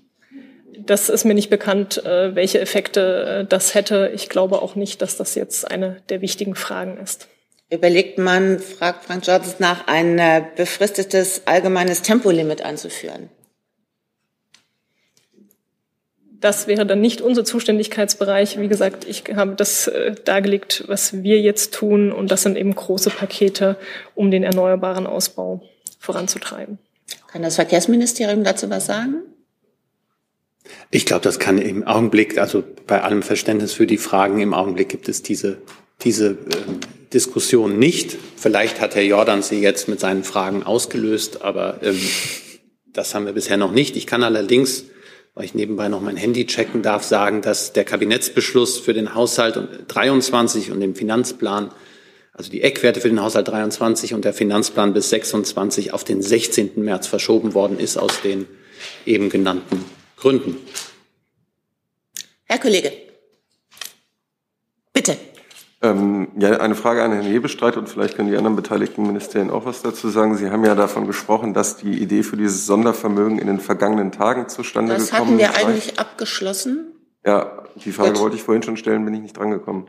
Das 0.78 1.08
ist 1.08 1.24
mir 1.24 1.34
nicht 1.34 1.50
bekannt, 1.50 2.04
äh, 2.04 2.34
welche 2.34 2.60
Effekte 2.60 3.42
äh, 3.42 3.48
das 3.48 3.74
hätte. 3.74 4.10
Ich 4.14 4.28
glaube 4.28 4.60
auch 4.60 4.74
nicht, 4.74 5.00
dass 5.02 5.16
das 5.16 5.34
jetzt 5.34 5.70
eine 5.70 6.02
der 6.08 6.20
wichtigen 6.20 6.54
Fragen 6.54 6.98
ist. 6.98 7.28
Überlegt 7.70 8.18
man, 8.18 8.58
fragt 8.58 9.04
Frank 9.04 9.26
Jordan 9.26 9.52
nach, 9.58 9.86
ein 9.86 10.18
äh, 10.18 10.42
befristetes 10.56 11.42
allgemeines 11.46 12.02
Tempolimit 12.02 12.62
einzuführen? 12.62 13.30
Das 16.44 16.66
wäre 16.66 16.84
dann 16.84 17.00
nicht 17.00 17.22
unser 17.22 17.42
Zuständigkeitsbereich. 17.42 18.60
Wie 18.60 18.68
gesagt, 18.68 19.06
ich 19.08 19.24
habe 19.34 19.54
das 19.54 19.86
äh, 19.86 20.14
dargelegt, 20.26 20.84
was 20.88 21.22
wir 21.22 21.40
jetzt 21.40 21.72
tun. 21.72 22.12
Und 22.12 22.30
das 22.30 22.42
sind 22.42 22.58
eben 22.58 22.74
große 22.74 23.08
Pakete, 23.08 23.78
um 24.14 24.30
den 24.30 24.42
erneuerbaren 24.42 25.06
Ausbau 25.06 25.62
voranzutreiben. 25.98 26.76
Kann 27.28 27.40
das 27.40 27.54
Verkehrsministerium 27.54 28.44
dazu 28.44 28.68
was 28.68 28.84
sagen? 28.84 29.22
Ich 30.90 31.06
glaube, 31.06 31.22
das 31.22 31.38
kann 31.38 31.56
im 31.56 31.82
Augenblick, 31.86 32.36
also 32.36 32.62
bei 32.86 33.00
allem 33.00 33.22
Verständnis 33.22 33.72
für 33.72 33.86
die 33.86 33.96
Fragen, 33.96 34.38
im 34.38 34.52
Augenblick 34.52 34.90
gibt 34.90 35.08
es 35.08 35.22
diese, 35.22 35.56
diese 36.02 36.32
äh, 36.32 36.36
Diskussion 37.14 37.78
nicht. 37.78 38.18
Vielleicht 38.36 38.82
hat 38.82 38.94
Herr 38.96 39.02
Jordan 39.02 39.40
sie 39.40 39.62
jetzt 39.62 39.88
mit 39.88 39.98
seinen 39.98 40.24
Fragen 40.24 40.62
ausgelöst, 40.62 41.40
aber 41.40 41.82
ähm, 41.82 41.98
das 42.92 43.14
haben 43.14 43.24
wir 43.24 43.32
bisher 43.32 43.56
noch 43.56 43.72
nicht. 43.72 43.96
Ich 43.96 44.06
kann 44.06 44.22
allerdings 44.22 44.84
weil 45.34 45.44
ich 45.44 45.54
nebenbei 45.54 45.88
noch 45.88 46.00
mein 46.00 46.16
Handy 46.16 46.46
checken 46.46 46.82
darf, 46.82 47.02
sagen, 47.02 47.42
dass 47.42 47.72
der 47.72 47.84
Kabinettsbeschluss 47.84 48.78
für 48.78 48.94
den 48.94 49.14
Haushalt 49.14 49.58
23 49.88 50.70
und 50.70 50.80
den 50.80 50.94
Finanzplan, 50.94 51.72
also 52.32 52.50
die 52.50 52.62
Eckwerte 52.62 53.00
für 53.00 53.08
den 53.08 53.20
Haushalt 53.20 53.48
23 53.48 54.14
und 54.14 54.24
der 54.24 54.32
Finanzplan 54.32 54.94
bis 54.94 55.10
26 55.10 55.92
auf 55.92 56.04
den 56.04 56.22
16. 56.22 56.72
März 56.76 57.06
verschoben 57.06 57.54
worden 57.54 57.78
ist 57.78 57.96
aus 57.96 58.20
den 58.22 58.46
eben 59.06 59.28
genannten 59.28 59.84
Gründen. 60.16 60.56
Herr 62.44 62.58
Kollege, 62.58 62.92
bitte. 64.92 65.16
Ähm, 65.84 66.28
ja, 66.38 66.60
eine 66.60 66.74
Frage 66.74 67.02
an 67.02 67.12
Herrn 67.12 67.26
Hebestreit 67.26 67.76
und 67.76 67.90
vielleicht 67.90 68.16
können 68.16 68.30
die 68.30 68.36
anderen 68.38 68.56
beteiligten 68.56 69.06
Ministerien 69.06 69.50
auch 69.50 69.66
was 69.66 69.82
dazu 69.82 70.08
sagen. 70.08 70.34
Sie 70.36 70.50
haben 70.50 70.64
ja 70.64 70.74
davon 70.74 71.06
gesprochen, 71.06 71.52
dass 71.52 71.76
die 71.76 72.00
Idee 72.02 72.22
für 72.22 72.38
dieses 72.38 72.64
Sondervermögen 72.64 73.38
in 73.38 73.46
den 73.46 73.60
vergangenen 73.60 74.10
Tagen 74.10 74.48
zustande 74.48 74.94
das 74.94 75.10
gekommen 75.10 75.38
ist. 75.38 75.42
Das 75.42 75.50
hatten 75.50 75.62
wir 75.62 75.68
eigentlich 75.68 75.98
abgeschlossen. 75.98 76.86
Ja, 77.26 77.64
Die 77.84 77.92
Frage 77.92 78.12
Gut. 78.12 78.20
wollte 78.20 78.36
ich 78.36 78.42
vorhin 78.42 78.62
schon 78.62 78.76
stellen, 78.76 79.04
bin 79.04 79.12
ich 79.14 79.20
nicht 79.20 79.36
drangekommen. 79.36 79.84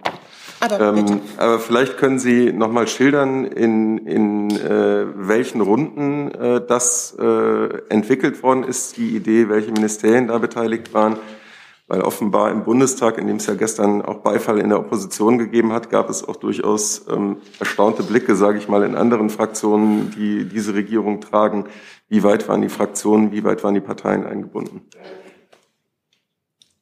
Aber, 0.59 0.79
ähm, 0.79 1.21
aber 1.37 1.59
vielleicht 1.59 1.97
können 1.97 2.17
Sie 2.17 2.51
noch 2.51 2.71
mal 2.71 2.87
schildern, 2.87 3.45
in, 3.45 3.99
in 3.99 4.51
äh, 4.51 5.05
welchen 5.15 5.61
Runden 5.61 6.31
äh, 6.31 6.61
das 6.65 7.15
äh, 7.19 7.23
entwickelt 7.89 8.41
worden 8.41 8.63
ist, 8.63 8.97
die 8.97 9.15
Idee, 9.15 9.49
welche 9.49 9.71
Ministerien 9.71 10.27
da 10.27 10.37
beteiligt 10.39 10.93
waren. 10.93 11.17
Weil 11.87 12.01
offenbar 12.01 12.51
im 12.51 12.63
Bundestag, 12.63 13.19
in 13.19 13.27
dem 13.27 13.35
es 13.35 13.45
ja 13.45 13.53
gestern 13.53 14.01
auch 14.01 14.23
Beifall 14.23 14.57
in 14.59 14.69
der 14.69 14.79
Opposition 14.79 15.37
gegeben 15.37 15.71
hat, 15.71 15.91
gab 15.91 16.09
es 16.09 16.27
auch 16.27 16.35
durchaus 16.35 17.05
ähm, 17.09 17.37
erstaunte 17.59 18.01
Blicke, 18.01 18.35
sage 18.35 18.57
ich 18.57 18.67
mal, 18.67 18.81
in 18.83 18.95
anderen 18.95 19.29
Fraktionen, 19.29 20.09
die 20.11 20.45
diese 20.45 20.73
Regierung 20.73 21.21
tragen. 21.21 21.65
Wie 22.09 22.23
weit 22.23 22.47
waren 22.49 22.63
die 22.63 22.69
Fraktionen, 22.69 23.31
wie 23.31 23.43
weit 23.43 23.63
waren 23.63 23.75
die 23.75 23.81
Parteien 23.81 24.25
eingebunden? 24.25 24.81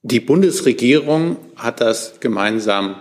Die 0.03 0.21
Bundesregierung 0.21 1.37
hat 1.57 1.81
das 1.81 2.19
gemeinsam 2.21 2.95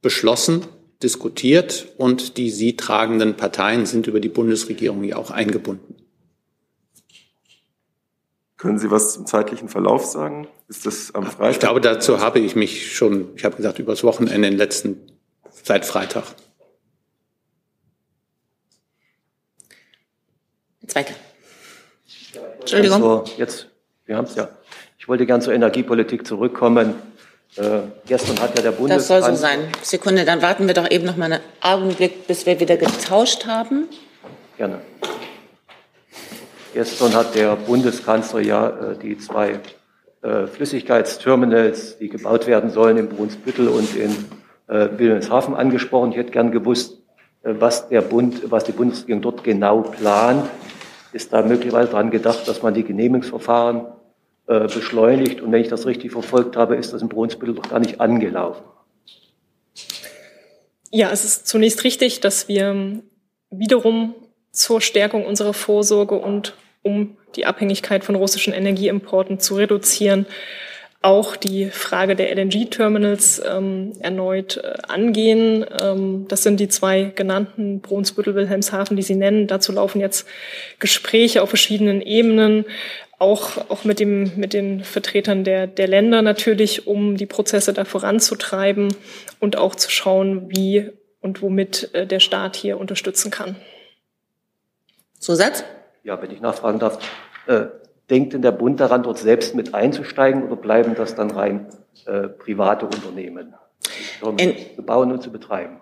beschlossen, 0.00 0.66
diskutiert 1.02 1.92
und 1.98 2.36
die 2.38 2.50
sie 2.50 2.76
tragenden 2.76 3.36
Parteien 3.36 3.84
sind 3.86 4.06
über 4.06 4.20
die 4.20 4.28
Bundesregierung 4.28 5.04
ja 5.04 5.16
auch 5.16 5.30
eingebunden. 5.30 5.94
Können 8.56 8.78
Sie 8.78 8.90
was 8.90 9.14
zum 9.14 9.26
zeitlichen 9.26 9.68
Verlauf 9.68 10.04
sagen? 10.06 10.48
Ist 10.68 10.84
das 10.84 11.14
am 11.14 11.26
Freitag? 11.26 11.50
Ich 11.52 11.60
glaube, 11.60 11.80
dazu 11.80 12.20
habe 12.20 12.40
ich 12.40 12.56
mich 12.56 12.96
schon, 12.96 13.34
ich 13.36 13.44
habe 13.44 13.56
gesagt, 13.56 13.78
übers 13.78 14.02
Wochenende, 14.02 14.48
den 14.48 14.58
letzten, 14.58 15.00
seit 15.62 15.84
Freitag. 15.84 16.24
Zweite. 20.86 21.14
Entschuldigung. 22.60 23.02
Also 23.02 23.24
jetzt, 23.36 23.68
wir 24.06 24.16
haben 24.16 24.24
es 24.24 24.34
ja. 24.34 24.48
Ich 24.98 25.08
wollte 25.08 25.26
gern 25.26 25.40
zur 25.40 25.52
Energiepolitik 25.52 26.26
zurückkommen. 26.26 26.94
Äh, 27.56 27.80
gestern 28.06 28.40
hat 28.40 28.56
ja 28.56 28.62
der 28.62 28.72
Bundeskanzler... 28.72 29.20
Das 29.20 29.26
soll 29.26 29.36
so 29.36 29.40
sein. 29.40 29.72
Sekunde, 29.82 30.24
dann 30.24 30.42
warten 30.42 30.66
wir 30.66 30.74
doch 30.74 30.90
eben 30.90 31.04
noch 31.04 31.16
mal 31.16 31.32
einen 31.32 31.42
Augenblick, 31.60 32.26
bis 32.26 32.44
wir 32.44 32.58
wieder 32.58 32.76
getauscht 32.76 33.46
haben. 33.46 33.88
Gerne. 34.56 34.80
Gestern 36.74 37.14
hat 37.14 37.34
der 37.34 37.54
Bundeskanzler 37.56 38.40
ja 38.40 38.68
äh, 38.68 38.98
die 38.98 39.16
zwei 39.16 39.60
äh, 40.26 40.48
Flüssigkeitsterminals, 40.48 41.98
die 41.98 42.08
gebaut 42.08 42.48
werden 42.48 42.70
sollen 42.70 42.96
in 42.96 43.08
Brunsbüttel 43.08 43.68
und 43.68 43.94
in 43.94 44.10
äh, 44.66 44.88
Wilhelmshaven 44.98 45.54
angesprochen. 45.54 46.10
Ich 46.10 46.16
hätte 46.16 46.32
gern 46.32 46.50
gewusst, 46.50 46.98
äh, 47.44 47.54
was 47.60 47.88
der 47.88 48.00
Bund, 48.00 48.50
was 48.50 48.64
die 48.64 48.72
Bundesregierung 48.72 49.22
dort 49.22 49.44
genau 49.44 49.82
plant. 49.82 50.50
Ist 51.12 51.32
da 51.32 51.42
möglicherweise 51.42 51.92
daran 51.92 52.10
gedacht, 52.10 52.48
dass 52.48 52.60
man 52.62 52.74
die 52.74 52.82
Genehmigungsverfahren 52.82 53.86
beschleunigt? 54.46 55.40
Und 55.40 55.50
wenn 55.50 55.62
ich 55.62 55.68
das 55.68 55.86
richtig 55.86 56.12
verfolgt 56.12 56.56
habe, 56.56 56.76
ist 56.76 56.92
das 56.92 57.00
in 57.00 57.08
Brunsbüttel 57.08 57.54
doch 57.54 57.68
gar 57.70 57.78
nicht 57.80 58.00
angelaufen. 58.00 58.62
Ja, 60.90 61.10
es 61.10 61.24
ist 61.24 61.46
zunächst 61.46 61.84
richtig, 61.84 62.20
dass 62.20 62.46
wir 62.46 63.02
wiederum 63.50 64.14
zur 64.52 64.80
Stärkung 64.80 65.24
unserer 65.24 65.54
Vorsorge 65.54 66.16
und 66.16 66.54
um 66.86 67.16
die 67.34 67.44
Abhängigkeit 67.46 68.04
von 68.04 68.14
russischen 68.14 68.54
Energieimporten 68.54 69.40
zu 69.40 69.56
reduzieren, 69.56 70.26
auch 71.02 71.36
die 71.36 71.66
Frage 71.66 72.16
der 72.16 72.34
LNG-Terminals 72.34 73.42
ähm, 73.46 73.92
erneut 74.00 74.56
äh, 74.56 74.78
angehen. 74.88 75.64
Ähm, 75.80 76.26
das 76.28 76.42
sind 76.42 76.58
die 76.58 76.68
zwei 76.68 77.12
genannten, 77.14 77.80
Brunsbüttel, 77.80 78.34
Wilhelmshaven, 78.34 78.96
die 78.96 79.02
Sie 79.02 79.14
nennen. 79.14 79.46
Dazu 79.46 79.72
laufen 79.72 80.00
jetzt 80.00 80.26
Gespräche 80.78 81.42
auf 81.42 81.50
verschiedenen 81.50 82.00
Ebenen, 82.00 82.64
auch, 83.18 83.70
auch 83.70 83.84
mit, 83.84 84.00
dem, 84.00 84.32
mit 84.36 84.52
den 84.52 84.84
Vertretern 84.84 85.44
der, 85.44 85.66
der 85.66 85.88
Länder 85.88 86.22
natürlich, 86.22 86.86
um 86.86 87.16
die 87.16 87.26
Prozesse 87.26 87.72
da 87.72 87.84
voranzutreiben 87.84 88.88
und 89.38 89.56
auch 89.56 89.74
zu 89.74 89.90
schauen, 89.90 90.50
wie 90.50 90.90
und 91.20 91.40
womit 91.42 91.90
äh, 91.94 92.06
der 92.06 92.20
Staat 92.20 92.56
hier 92.56 92.78
unterstützen 92.78 93.30
kann. 93.30 93.56
Zusatz? 95.18 95.64
Ja, 96.06 96.22
wenn 96.22 96.30
ich 96.30 96.40
nachfragen 96.40 96.78
darf, 96.78 96.98
äh, 97.48 97.64
denkt 98.08 98.32
denn 98.32 98.40
der 98.40 98.52
Bund 98.52 98.78
daran, 98.78 99.02
dort 99.02 99.18
selbst 99.18 99.56
mit 99.56 99.74
einzusteigen 99.74 100.44
oder 100.44 100.54
bleiben 100.54 100.94
das 100.94 101.16
dann 101.16 101.32
rein 101.32 101.66
äh, 102.06 102.28
private 102.28 102.86
Unternehmen, 102.86 103.54
in, 104.38 104.54
zu 104.76 104.84
bauen 104.84 105.10
und 105.10 105.20
zu 105.20 105.32
betreiben? 105.32 105.80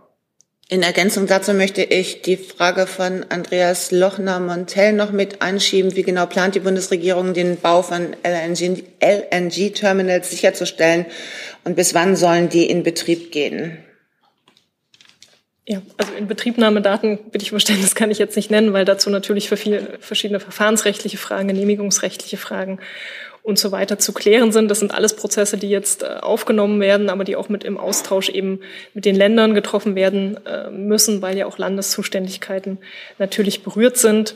In 0.70 0.82
Ergänzung 0.82 1.26
dazu 1.26 1.52
möchte 1.52 1.82
ich 1.82 2.22
die 2.22 2.38
Frage 2.38 2.86
von 2.86 3.26
Andreas 3.28 3.92
Lochner-Montell 3.92 4.94
noch 4.94 5.12
mit 5.12 5.42
einschieben. 5.42 5.94
Wie 5.94 6.04
genau 6.04 6.24
plant 6.24 6.54
die 6.54 6.60
Bundesregierung, 6.60 7.34
den 7.34 7.58
Bau 7.58 7.82
von 7.82 8.16
LNG-Terminals 8.24 10.30
sicherzustellen 10.30 11.04
und 11.64 11.76
bis 11.76 11.94
wann 11.94 12.16
sollen 12.16 12.48
die 12.48 12.70
in 12.70 12.82
Betrieb 12.82 13.30
gehen? 13.30 13.76
Ja, 15.66 15.80
also 15.96 16.12
Inbetriebnahmedaten, 16.12 17.18
bitte 17.30 17.42
ich 17.42 17.50
Verständnis, 17.50 17.94
kann 17.94 18.10
ich 18.10 18.18
jetzt 18.18 18.36
nicht 18.36 18.50
nennen, 18.50 18.74
weil 18.74 18.84
dazu 18.84 19.08
natürlich 19.08 19.48
für 19.48 19.56
viele 19.56 19.98
verschiedene 19.98 20.38
verfahrensrechtliche 20.38 21.16
Fragen, 21.16 21.48
genehmigungsrechtliche 21.48 22.36
Fragen 22.36 22.80
und 23.44 23.58
so 23.58 23.72
weiter 23.72 23.98
zu 23.98 24.12
klären 24.12 24.52
sind. 24.52 24.70
Das 24.70 24.80
sind 24.80 24.92
alles 24.92 25.16
Prozesse, 25.16 25.58
die 25.58 25.68
jetzt 25.68 26.02
äh, 26.02 26.16
aufgenommen 26.20 26.80
werden, 26.80 27.10
aber 27.10 27.24
die 27.24 27.36
auch 27.36 27.48
mit 27.48 27.62
im 27.62 27.78
Austausch 27.78 28.30
eben 28.30 28.60
mit 28.94 29.04
den 29.04 29.14
Ländern 29.14 29.54
getroffen 29.54 29.94
werden 29.94 30.38
äh, 30.46 30.70
müssen, 30.70 31.22
weil 31.22 31.36
ja 31.36 31.46
auch 31.46 31.58
Landeszuständigkeiten 31.58 32.78
natürlich 33.18 33.62
berührt 33.62 33.98
sind. 33.98 34.34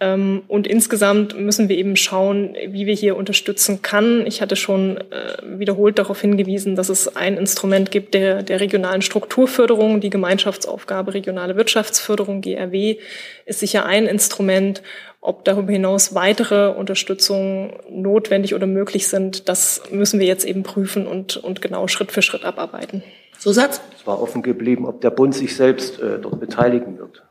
Ähm, 0.00 0.42
und 0.46 0.66
insgesamt 0.66 1.38
müssen 1.38 1.68
wir 1.68 1.76
eben 1.76 1.96
schauen, 1.96 2.56
wie 2.68 2.86
wir 2.86 2.94
hier 2.94 3.16
unterstützen 3.16 3.82
kann. 3.82 4.24
Ich 4.26 4.40
hatte 4.40 4.54
schon 4.54 4.98
äh, 4.98 5.36
wiederholt 5.42 5.98
darauf 5.98 6.20
hingewiesen, 6.20 6.76
dass 6.76 6.88
es 6.88 7.16
ein 7.16 7.36
Instrument 7.36 7.90
gibt 7.90 8.14
der, 8.14 8.42
der 8.44 8.60
regionalen 8.60 9.02
Strukturförderung. 9.02 10.00
Die 10.00 10.10
Gemeinschaftsaufgabe 10.10 11.14
regionale 11.14 11.56
Wirtschaftsförderung, 11.56 12.42
GRW, 12.42 12.98
ist 13.44 13.58
sicher 13.58 13.86
ein 13.86 14.06
Instrument. 14.06 14.82
Ob 15.20 15.44
darüber 15.44 15.72
hinaus 15.72 16.14
weitere 16.14 16.70
Unterstützungen 16.70 17.72
notwendig 17.90 18.54
oder 18.54 18.68
möglich 18.68 19.08
sind, 19.08 19.48
das 19.48 19.82
müssen 19.90 20.20
wir 20.20 20.28
jetzt 20.28 20.44
eben 20.44 20.62
prüfen 20.62 21.08
und, 21.08 21.36
und 21.36 21.60
genau 21.60 21.88
Schritt 21.88 22.12
für 22.12 22.22
Schritt 22.22 22.44
abarbeiten. 22.44 23.02
Zusatz? 23.36 23.80
Es 23.96 24.06
war 24.06 24.22
offen 24.22 24.42
geblieben, 24.42 24.86
ob 24.86 25.00
der 25.00 25.10
Bund 25.10 25.34
sich 25.34 25.56
selbst 25.56 25.98
äh, 25.98 26.20
dort 26.20 26.38
beteiligen 26.38 26.98
wird. 26.98 27.24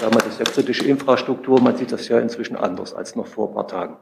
Damals 0.00 0.26
ist 0.26 0.38
ja 0.38 0.44
kritische 0.44 0.84
Infrastruktur, 0.84 1.60
man 1.60 1.76
sieht 1.76 1.92
das 1.92 2.08
ja 2.08 2.18
inzwischen 2.18 2.56
anders 2.56 2.94
als 2.94 3.14
noch 3.14 3.26
vor 3.26 3.48
ein 3.48 3.54
paar 3.54 3.68
Tagen. 3.68 3.96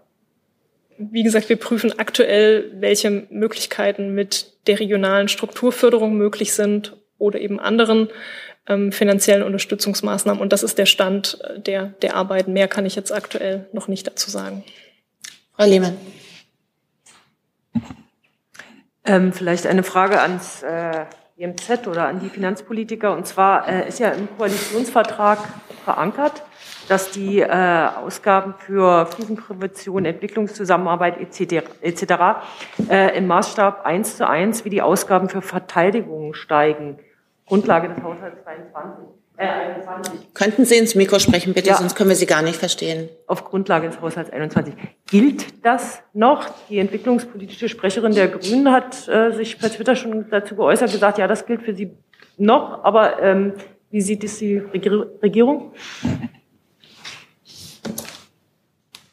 Wie 0.99 1.23
gesagt, 1.23 1.49
wir 1.49 1.57
prüfen 1.57 1.99
aktuell, 1.99 2.73
welche 2.79 3.27
Möglichkeiten 3.31 4.15
mit 4.15 4.53
der 4.67 4.81
regionalen 4.81 5.29
Strukturförderung 5.29 6.15
möglich 6.15 6.53
sind 6.53 6.97
oder 7.19 7.41
eben 7.41 7.59
anderen 7.59 8.09
ähm, 8.67 8.93
finanziellen 8.93 9.43
Unterstützungsmaßnahmen. 9.43 10.41
Und 10.41 10.53
das 10.53 10.63
ist 10.63 10.79
der 10.79 10.87
Stand 10.87 11.39
äh, 11.43 11.61
der, 11.61 11.87
der 12.03 12.17
Arbeit. 12.17 12.49
Mehr 12.49 12.69
kann 12.69 12.87
ich 12.87 12.97
jetzt 12.97 13.13
aktuell 13.13 13.67
noch 13.73 13.89
nicht 13.89 14.07
dazu 14.07 14.31
sagen. 14.31 14.65
Frau 15.57 15.65
Lehmann. 15.65 15.97
Ähm, 19.05 19.33
vielleicht 19.33 19.67
eine 19.67 19.83
Frage 19.83 20.21
ans 20.21 20.63
äh, 20.63 21.07
IMZ 21.41 21.87
oder 21.87 22.07
an 22.07 22.21
die 22.21 22.29
Finanzpolitiker. 22.29 23.13
Und 23.15 23.27
zwar 23.27 23.67
äh, 23.67 23.89
ist 23.89 23.99
ja 23.99 24.11
im 24.11 24.29
Koalitionsvertrag 24.37 25.39
verankert, 25.85 26.43
dass 26.89 27.11
die 27.11 27.41
äh, 27.41 27.89
Ausgaben 28.05 28.55
für 28.59 29.07
Krisenprävention, 29.07 30.05
Entwicklungszusammenarbeit 30.05 31.19
etc. 31.19 31.65
etc. 31.81 32.05
Äh, 32.91 33.17
im 33.17 33.27
Maßstab 33.27 33.87
eins 33.87 34.17
zu 34.17 34.29
eins 34.29 34.65
wie 34.65 34.71
die 34.71 34.83
Ausgaben 34.83 35.29
für 35.29 35.41
Verteidigung 35.41 36.35
steigen. 36.35 36.99
Grundlage 37.47 37.89
des 37.89 38.03
Haushalts 38.03 38.43
22. 38.45 39.20
Äh, 39.41 39.47
21. 39.47 40.35
Könnten 40.35 40.65
Sie 40.67 40.77
ins 40.77 40.95
Mikro 40.95 41.19
sprechen, 41.19 41.55
bitte, 41.55 41.71
ja. 41.71 41.77
sonst 41.77 41.95
können 41.95 42.11
wir 42.11 42.17
Sie 42.17 42.27
gar 42.27 42.43
nicht 42.43 42.57
verstehen. 42.57 43.09
Auf 43.27 43.45
Grundlage 43.45 43.89
des 43.89 43.99
Haushalts 44.03 44.31
21. 44.31 44.75
Gilt 45.07 45.65
das 45.65 46.03
noch? 46.13 46.47
Die 46.69 46.79
entwicklungspolitische 46.79 47.71
Sprecherin 47.71 48.15
der 48.15 48.29
Grünen 48.29 48.71
hat 48.71 49.09
äh, 49.09 49.33
sich 49.33 49.59
per 49.59 49.71
Twitter 49.71 49.97
schon 49.97 50.27
dazu 50.29 50.57
geäußert, 50.57 50.93
gesagt, 50.93 51.17
ja, 51.17 51.27
das 51.27 51.47
gilt 51.47 51.63
für 51.63 51.75
sie 51.75 51.91
noch, 52.37 52.85
aber 52.85 53.23
ähm, 53.23 53.55
wie 53.91 54.03
sieht 54.03 54.25
es 54.25 54.39
die 54.39 54.59
Regierung? 54.59 55.73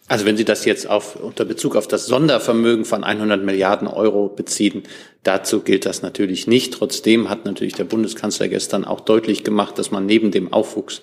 Also 0.08 0.26
wenn 0.26 0.38
Sie 0.38 0.46
das 0.46 0.64
jetzt 0.64 0.90
auf, 0.90 1.18
unter 1.18 1.44
Bezug 1.44 1.76
auf 1.76 1.88
das 1.88 2.06
Sondervermögen 2.06 2.86
von 2.86 3.04
100 3.04 3.44
Milliarden 3.44 3.88
Euro 3.88 4.30
beziehen, 4.30 4.84
dazu 5.24 5.62
gilt 5.62 5.86
das 5.86 6.02
natürlich 6.02 6.48
nicht. 6.48 6.74
Trotzdem 6.74 7.30
hat 7.30 7.44
natürlich 7.44 7.74
der 7.74 7.84
Bundeskanzler 7.84 8.48
gestern 8.48 8.86
auch 8.86 9.02
deutlich 9.02 9.44
gemacht, 9.44 9.78
dass 9.78 9.92
man 9.92 10.06
neben 10.06 10.32
dem 10.32 10.54
Aufwuchs 10.54 11.02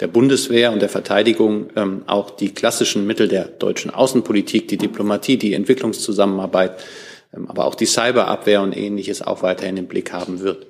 der 0.00 0.06
Bundeswehr 0.06 0.72
und 0.72 0.82
der 0.82 0.88
Verteidigung 0.88 1.70
ähm, 1.76 2.02
auch 2.06 2.30
die 2.30 2.52
klassischen 2.54 3.06
Mittel 3.06 3.28
der 3.28 3.44
deutschen 3.46 3.92
Außenpolitik, 3.92 4.68
die 4.68 4.76
Diplomatie, 4.76 5.36
die 5.36 5.54
Entwicklungszusammenarbeit, 5.54 6.84
ähm, 7.34 7.48
aber 7.48 7.64
auch 7.64 7.74
die 7.74 7.86
Cyberabwehr 7.86 8.62
und 8.62 8.76
ähnliches 8.76 9.22
auch 9.22 9.42
weiterhin 9.42 9.76
im 9.76 9.86
Blick 9.86 10.12
haben 10.12 10.40
wird. 10.40 10.66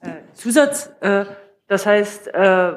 Äh, 0.00 0.10
Zusatz, 0.34 0.90
äh, 1.00 1.24
das 1.68 1.86
heißt, 1.86 2.28
äh 2.34 2.72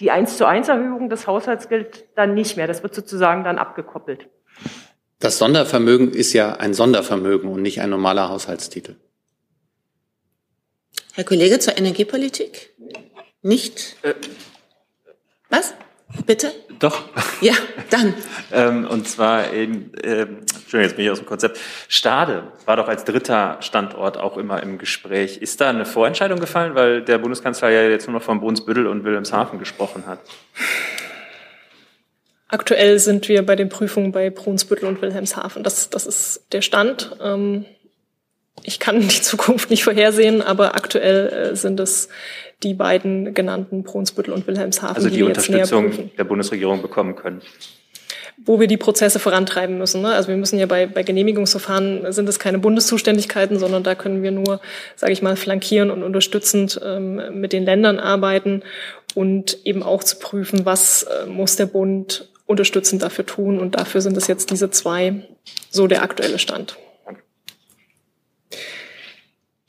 die 0.00 0.10
1 0.10 0.36
zu 0.36 0.46
1 0.46 0.68
Erhöhung 0.68 1.08
des 1.08 1.26
Haushaltsgelds 1.26 2.04
dann 2.14 2.34
nicht 2.34 2.56
mehr. 2.56 2.66
Das 2.66 2.82
wird 2.82 2.94
sozusagen 2.94 3.44
dann 3.44 3.58
abgekoppelt. 3.58 4.28
Das 5.18 5.38
Sondervermögen 5.38 6.12
ist 6.12 6.32
ja 6.32 6.56
ein 6.56 6.74
Sondervermögen 6.74 7.50
und 7.50 7.62
nicht 7.62 7.80
ein 7.80 7.90
normaler 7.90 8.28
Haushaltstitel. 8.28 8.96
Herr 11.14 11.24
Kollege 11.24 11.58
zur 11.58 11.78
Energiepolitik? 11.78 12.74
Nicht? 13.40 13.96
Äh, 14.02 14.14
Was? 15.48 15.72
Bitte? 16.24 16.52
Doch. 16.78 17.04
Ja, 17.40 17.54
dann. 17.90 18.14
ähm, 18.52 18.86
und 18.86 19.08
zwar 19.08 19.52
in, 19.52 19.92
ähm, 20.02 20.38
Entschuldigung, 20.40 20.82
jetzt 20.82 20.96
bin 20.96 21.04
ich 21.04 21.10
aus 21.10 21.18
dem 21.18 21.26
Konzept. 21.26 21.58
Stade 21.88 22.44
war 22.64 22.76
doch 22.76 22.88
als 22.88 23.04
dritter 23.04 23.58
Standort 23.60 24.18
auch 24.18 24.36
immer 24.36 24.62
im 24.62 24.78
Gespräch. 24.78 25.38
Ist 25.38 25.60
da 25.60 25.70
eine 25.70 25.86
Vorentscheidung 25.86 26.38
gefallen, 26.38 26.74
weil 26.74 27.02
der 27.02 27.18
Bundeskanzler 27.18 27.70
ja 27.70 27.82
jetzt 27.82 28.06
nur 28.06 28.14
noch 28.14 28.22
von 28.22 28.40
Brunsbüttel 28.40 28.86
und 28.86 29.04
Wilhelmshaven 29.04 29.58
gesprochen 29.58 30.06
hat? 30.06 30.20
Aktuell 32.48 32.98
sind 33.00 33.28
wir 33.28 33.44
bei 33.44 33.56
den 33.56 33.68
Prüfungen 33.68 34.12
bei 34.12 34.30
Brunsbüttel 34.30 34.88
und 34.88 35.02
Wilhelmshaven. 35.02 35.64
Das, 35.64 35.90
das 35.90 36.06
ist 36.06 36.46
der 36.52 36.62
Stand. 36.62 37.16
Ähm, 37.20 37.64
ich 38.62 38.78
kann 38.78 39.00
die 39.00 39.08
Zukunft 39.22 39.70
nicht 39.70 39.84
vorhersehen, 39.84 40.42
aber 40.42 40.74
aktuell 40.74 41.28
äh, 41.52 41.56
sind 41.56 41.80
es 41.80 42.08
die 42.62 42.74
beiden 42.74 43.34
genannten 43.34 43.82
Brunsbüttel 43.82 44.32
und 44.32 44.46
Wilhelmshaven. 44.46 44.96
Also 44.96 45.08
die, 45.08 45.16
die 45.16 45.22
Unterstützung 45.22 46.10
der 46.16 46.24
Bundesregierung 46.24 46.82
bekommen 46.82 47.14
können 47.14 47.42
wo 48.44 48.60
wir 48.60 48.66
die 48.66 48.76
Prozesse 48.76 49.18
vorantreiben 49.18 49.78
müssen. 49.78 50.02
Ne? 50.02 50.12
Also 50.12 50.28
wir 50.28 50.36
müssen 50.36 50.58
ja 50.58 50.66
bei, 50.66 50.86
bei 50.86 51.02
Genehmigungsverfahren 51.02 52.12
sind 52.12 52.28
es 52.28 52.38
keine 52.38 52.58
Bundeszuständigkeiten, 52.58 53.58
sondern 53.58 53.82
da 53.82 53.94
können 53.94 54.22
wir 54.22 54.30
nur, 54.30 54.60
sage 54.94 55.12
ich 55.12 55.22
mal, 55.22 55.36
flankieren 55.36 55.90
und 55.90 56.02
unterstützend 56.02 56.80
ähm, 56.84 57.40
mit 57.40 57.52
den 57.52 57.64
Ländern 57.64 57.98
arbeiten 57.98 58.62
und 59.14 59.58
eben 59.64 59.82
auch 59.82 60.04
zu 60.04 60.18
prüfen, 60.18 60.66
was 60.66 61.04
äh, 61.04 61.26
muss 61.26 61.56
der 61.56 61.66
Bund 61.66 62.28
unterstützend 62.44 63.02
dafür 63.02 63.24
tun. 63.24 63.58
Und 63.58 63.74
dafür 63.74 64.00
sind 64.00 64.16
es 64.16 64.26
jetzt 64.26 64.50
diese 64.50 64.70
zwei, 64.70 65.26
so 65.70 65.86
der 65.86 66.02
aktuelle 66.02 66.38
Stand. 66.38 66.76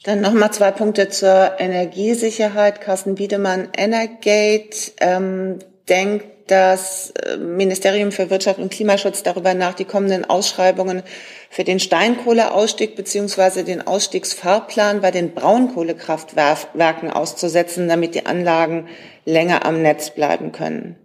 Dann 0.04 0.22
nochmal 0.22 0.52
zwei 0.52 0.72
Punkte 0.72 1.10
zur 1.10 1.60
Energiesicherheit. 1.60 2.80
Carsten 2.82 3.16
Biedemann, 3.16 3.70
Energate 3.76 4.94
ähm, 5.02 5.60
denkt 5.90 6.38
das 6.48 7.12
äh, 7.12 7.38
Ministerium 7.38 8.12
für 8.12 8.30
Wirtschaft 8.30 8.60
und 8.60 8.72
Klimaschutz 8.72 9.24
darüber 9.24 9.54
nach, 9.54 9.74
die 9.74 9.86
kommenden 9.86 10.26
Ausschreibungen 10.26 11.04
für 11.50 11.64
den 11.64 11.80
Steinkohleausstieg 11.80 12.96
beziehungsweise 12.96 13.64
den 13.64 13.86
Ausstiegsfahrplan 13.86 15.02
bei 15.02 15.12
den 15.12 15.34
Braunkohlekraftwerken 15.34 17.12
auszusetzen, 17.12 17.88
damit 17.88 18.16
die 18.16 18.26
Anlagen 18.26 18.88
länger 19.26 19.66
am 19.66 19.82
Netz 19.82 20.12
bleiben 20.12 20.52
können. 20.52 20.96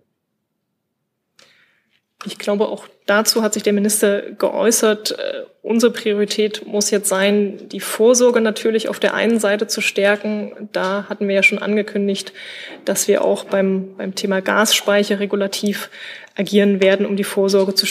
Ich 2.25 2.39
glaube, 2.39 2.69
auch 2.69 2.87
dazu 3.07 3.43
hat 3.43 3.55
sich 3.55 3.63
der 3.63 3.73
Minister 3.73 4.23
geäußert. 4.23 5.13
Äh, 5.13 5.43
unsere 5.63 5.93
Priorität 5.93 6.67
muss 6.67 6.91
jetzt 6.91 7.09
sein, 7.09 7.69
die 7.69 7.81
Vorsorge 7.81 8.41
natürlich 8.41 8.89
auf 8.89 9.01
der 9.01 9.15
einen 9.15 9.39
Seite 9.39 9.67
zu 9.67 9.81
stärken. 9.81 10.69
Da 10.73 11.07
hatten 11.09 11.29
wir 11.29 11.35
ja 11.35 11.43
schon 11.43 11.59
angekündigt, 11.59 12.33
dass 12.85 13.09
wir 13.09 13.25
auch 13.25 13.45
beim, 13.45 13.97
beim 13.97 14.15
Thema 14.15 14.41
Gasspeicher 14.41 15.21
regulativ 15.21 15.91
agieren 16.35 16.81
werden, 16.81 17.07
um 17.07 17.17
die 17.17 17.25
Vorsorge 17.25 17.75
zu, 17.75 17.87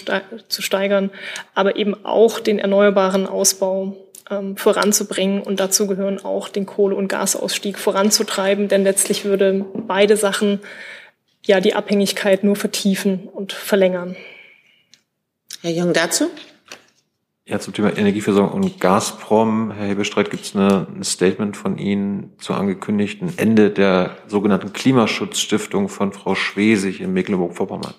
steigern, 0.62 1.12
aber 1.53 1.76
eben 1.76 2.05
auch 2.05 2.39
den 2.39 2.59
erneuerbaren 2.59 3.28
Ausbau 3.28 3.95
ähm, 4.30 4.57
voranzubringen. 4.57 5.41
Und 5.41 5.59
dazu 5.59 5.88
gehören 5.88 6.24
auch 6.24 6.49
den 6.49 6.66
Kohle- 6.66 6.95
und 6.95 7.07
Gasausstieg 7.07 7.78
voranzutreiben, 7.78 8.68
denn 8.68 8.84
letztlich 8.84 9.26
würde 9.26 9.66
beide 9.74 10.18
Sachen 10.18 10.59
ja 11.43 11.59
die 11.59 11.74
Abhängigkeit 11.74 12.43
nur 12.43 12.55
vertiefen 12.55 13.28
und 13.32 13.53
verlängern. 13.53 14.16
Herr 15.62 15.72
Jung 15.72 15.93
dazu? 15.93 16.32
Ja, 17.45 17.59
zum 17.59 17.74
Thema 17.74 17.95
Energieversorgung 17.95 18.51
und 18.51 18.80
Gazprom, 18.80 19.72
Herr 19.72 19.88
Hebestreit, 19.88 20.32
gibt 20.32 20.45
es 20.45 20.55
ein 20.55 21.03
Statement 21.03 21.55
von 21.55 21.78
Ihnen 21.78 22.34
zu 22.39 22.53
angekündigten 22.53 23.38
Ende 23.38 23.70
der 23.70 24.18
sogenannten 24.28 24.74
Klimaschutzstiftung 24.74 25.88
von 25.88 26.14
Frau 26.14 26.34
Schwesig 26.34 26.99
in 26.99 27.14
Mecklenburg-Vorpommern? 27.14 27.93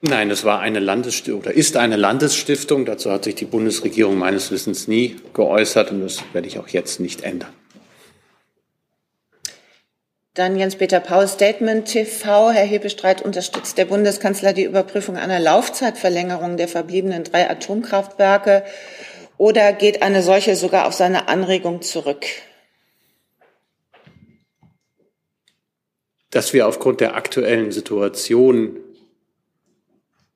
Nein, 0.00 0.30
es 0.30 0.44
war 0.44 0.60
eine 0.60 0.78
Landesstiftung 0.78 1.40
oder 1.40 1.52
ist 1.52 1.76
eine 1.76 1.96
Landesstiftung. 1.96 2.86
Dazu 2.86 3.10
hat 3.10 3.24
sich 3.24 3.34
die 3.34 3.46
Bundesregierung 3.46 4.16
meines 4.16 4.50
Wissens 4.50 4.88
nie 4.88 5.16
geäußert 5.34 5.90
und 5.90 6.00
das 6.00 6.22
werde 6.32 6.46
ich 6.46 6.58
auch 6.58 6.68
jetzt 6.68 7.00
nicht 7.00 7.22
ändern. 7.22 7.50
Dann 10.38 10.56
Jens-Peter 10.56 11.00
Paul, 11.00 11.26
Statement 11.26 11.86
TV. 11.88 12.52
Herr 12.52 12.64
Hebestreit, 12.64 13.22
unterstützt 13.22 13.76
der 13.76 13.86
Bundeskanzler 13.86 14.52
die 14.52 14.62
Überprüfung 14.62 15.16
einer 15.16 15.40
Laufzeitverlängerung 15.40 16.56
der 16.56 16.68
verbliebenen 16.68 17.24
drei 17.24 17.50
Atomkraftwerke 17.50 18.62
oder 19.36 19.72
geht 19.72 20.00
eine 20.00 20.22
solche 20.22 20.54
sogar 20.54 20.86
auf 20.86 20.94
seine 20.94 21.26
Anregung 21.26 21.82
zurück? 21.82 22.24
Dass 26.30 26.52
wir 26.52 26.68
aufgrund 26.68 27.00
der 27.00 27.16
aktuellen 27.16 27.72
Situation 27.72 28.76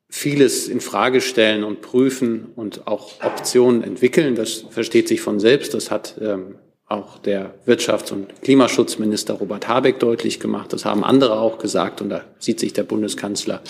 vieles 0.09 0.67
in 0.67 0.81
Frage 0.81 1.21
stellen 1.21 1.63
und 1.63 1.81
prüfen 1.81 2.47
und 2.57 2.89
auch 2.89 3.23
Optionen 3.23 3.85
entwickeln, 3.85 4.35
das 4.35 4.65
versteht 4.69 5.07
sich 5.07 5.21
von 5.21 5.39
selbst. 5.39 5.75
Das 5.75 5.93
hat 5.93 6.17
ähm, 6.21 6.57
auch 6.93 7.19
der 7.19 7.55
Wirtschafts- 7.67 8.13
und 8.13 8.43
Klimaschutzminister 8.43 9.35
Robert 9.35 9.69
Habeck 9.69 9.99
deutlich 9.99 10.41
gemacht. 10.41 10.73
Das 10.73 10.85
haben 10.85 11.05
andere 11.05 11.39
auch 11.41 11.59
gesagt 11.59 12.01
und 12.01 12.11
da 12.11 12.23
sieht 12.39 12.61
sich 12.61 12.73
der 12.73 12.85
Bundeskanzler 12.85 13.63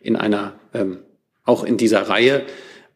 in 0.00 0.16
einer, 0.16 0.54
ähm, 0.74 0.98
auch 1.44 1.64
in 1.64 1.76
dieser 1.76 2.08
Reihe. 2.08 2.44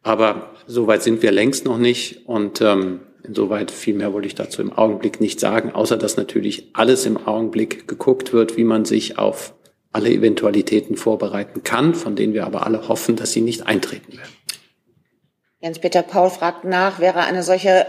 Aber 0.03 0.51
so 0.67 0.87
weit 0.87 1.03
sind 1.03 1.21
wir 1.21 1.31
längst 1.31 1.65
noch 1.65 1.77
nicht 1.77 2.27
und 2.27 2.61
ähm, 2.61 3.01
insoweit 3.23 3.71
viel 3.71 3.93
mehr 3.93 4.13
wollte 4.13 4.27
ich 4.27 4.35
dazu 4.35 4.61
im 4.61 4.73
Augenblick 4.73 5.21
nicht 5.21 5.39
sagen, 5.39 5.71
außer 5.71 5.97
dass 5.97 6.17
natürlich 6.17 6.69
alles 6.73 7.05
im 7.05 7.27
Augenblick 7.27 7.87
geguckt 7.87 8.33
wird, 8.33 8.57
wie 8.57 8.63
man 8.63 8.85
sich 8.85 9.17
auf 9.17 9.53
alle 9.91 10.09
Eventualitäten 10.09 10.95
vorbereiten 10.95 11.63
kann, 11.63 11.95
von 11.95 12.15
denen 12.15 12.33
wir 12.33 12.45
aber 12.45 12.65
alle 12.65 12.87
hoffen, 12.87 13.15
dass 13.15 13.33
sie 13.33 13.41
nicht 13.41 13.67
eintreten 13.67 14.13
werden. 14.13 14.31
Jens-Peter 15.59 16.01
Paul 16.01 16.29
fragt 16.29 16.63
nach, 16.63 16.99
wäre 16.99 17.19
eine 17.19 17.43
solche 17.43 17.85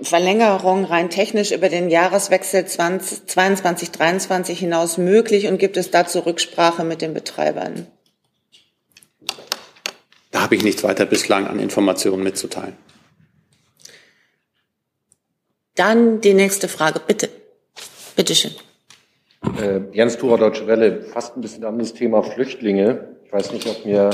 Verlängerung 0.00 0.84
rein 0.84 1.08
technisch 1.08 1.52
über 1.52 1.68
den 1.68 1.88
Jahreswechsel 1.88 2.66
2022 2.66 3.92
2023 3.92 4.58
hinaus 4.58 4.98
möglich 4.98 5.46
und 5.46 5.58
gibt 5.58 5.76
es 5.76 5.90
dazu 5.90 6.20
Rücksprache 6.20 6.84
mit 6.84 7.00
den 7.00 7.14
Betreibern? 7.14 7.86
Da 10.32 10.42
habe 10.42 10.56
ich 10.56 10.64
nichts 10.64 10.82
weiter 10.82 11.06
bislang 11.06 11.46
an 11.46 11.60
Informationen 11.60 12.24
mitzuteilen. 12.24 12.76
Dann 15.76 16.20
die 16.20 16.34
nächste 16.34 16.68
Frage, 16.68 17.00
bitte. 17.00 17.28
Bitte 18.16 18.34
schön. 18.34 18.52
Äh, 19.60 19.80
Jens 19.92 20.16
Thurer, 20.18 20.38
Deutsche 20.38 20.66
Welle, 20.66 21.02
fast 21.02 21.36
ein 21.36 21.40
bisschen 21.40 21.64
an 21.64 21.78
das 21.78 21.94
Thema 21.94 22.22
Flüchtlinge. 22.22 23.16
Ich 23.26 23.32
weiß 23.32 23.52
nicht, 23.52 23.66
ob 23.68 23.84
mir 23.84 24.10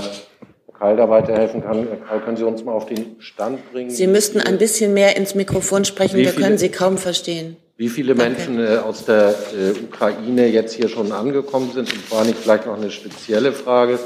Karl 0.81 0.97
da 0.97 1.11
weiterhelfen 1.11 1.63
kann. 1.63 1.87
Karl, 2.09 2.21
können 2.21 2.39
Sie 2.39 2.45
uns 2.45 2.65
mal 2.65 2.73
auf 2.73 2.87
den 2.87 3.17
Stand 3.19 3.71
bringen? 3.71 3.91
Sie 3.91 4.07
müssten 4.07 4.41
ein 4.41 4.57
bisschen 4.57 4.95
mehr 4.95 5.15
ins 5.15 5.35
Mikrofon 5.35 5.85
sprechen, 5.85 6.17
wir 6.17 6.33
können 6.33 6.57
Sie 6.57 6.71
kaum 6.71 6.97
verstehen. 6.97 7.57
Wie 7.77 7.91
viele 7.91 8.15
Danke. 8.15 8.33
Menschen 8.33 8.59
äh, 8.59 8.79
aus 8.79 9.05
der 9.05 9.29
äh, 9.29 9.79
Ukraine 9.85 10.49
jetzt 10.49 10.75
hier 10.75 10.89
schon 10.89 11.13
angekommen 11.13 11.71
sind? 11.73 11.93
Und 11.93 12.01
vor 12.01 12.21
allem 12.21 12.35
vielleicht 12.35 12.67
noch 12.67 12.79
eine 12.79 12.91
spezielle 12.91 13.53
Frage. 13.53 13.99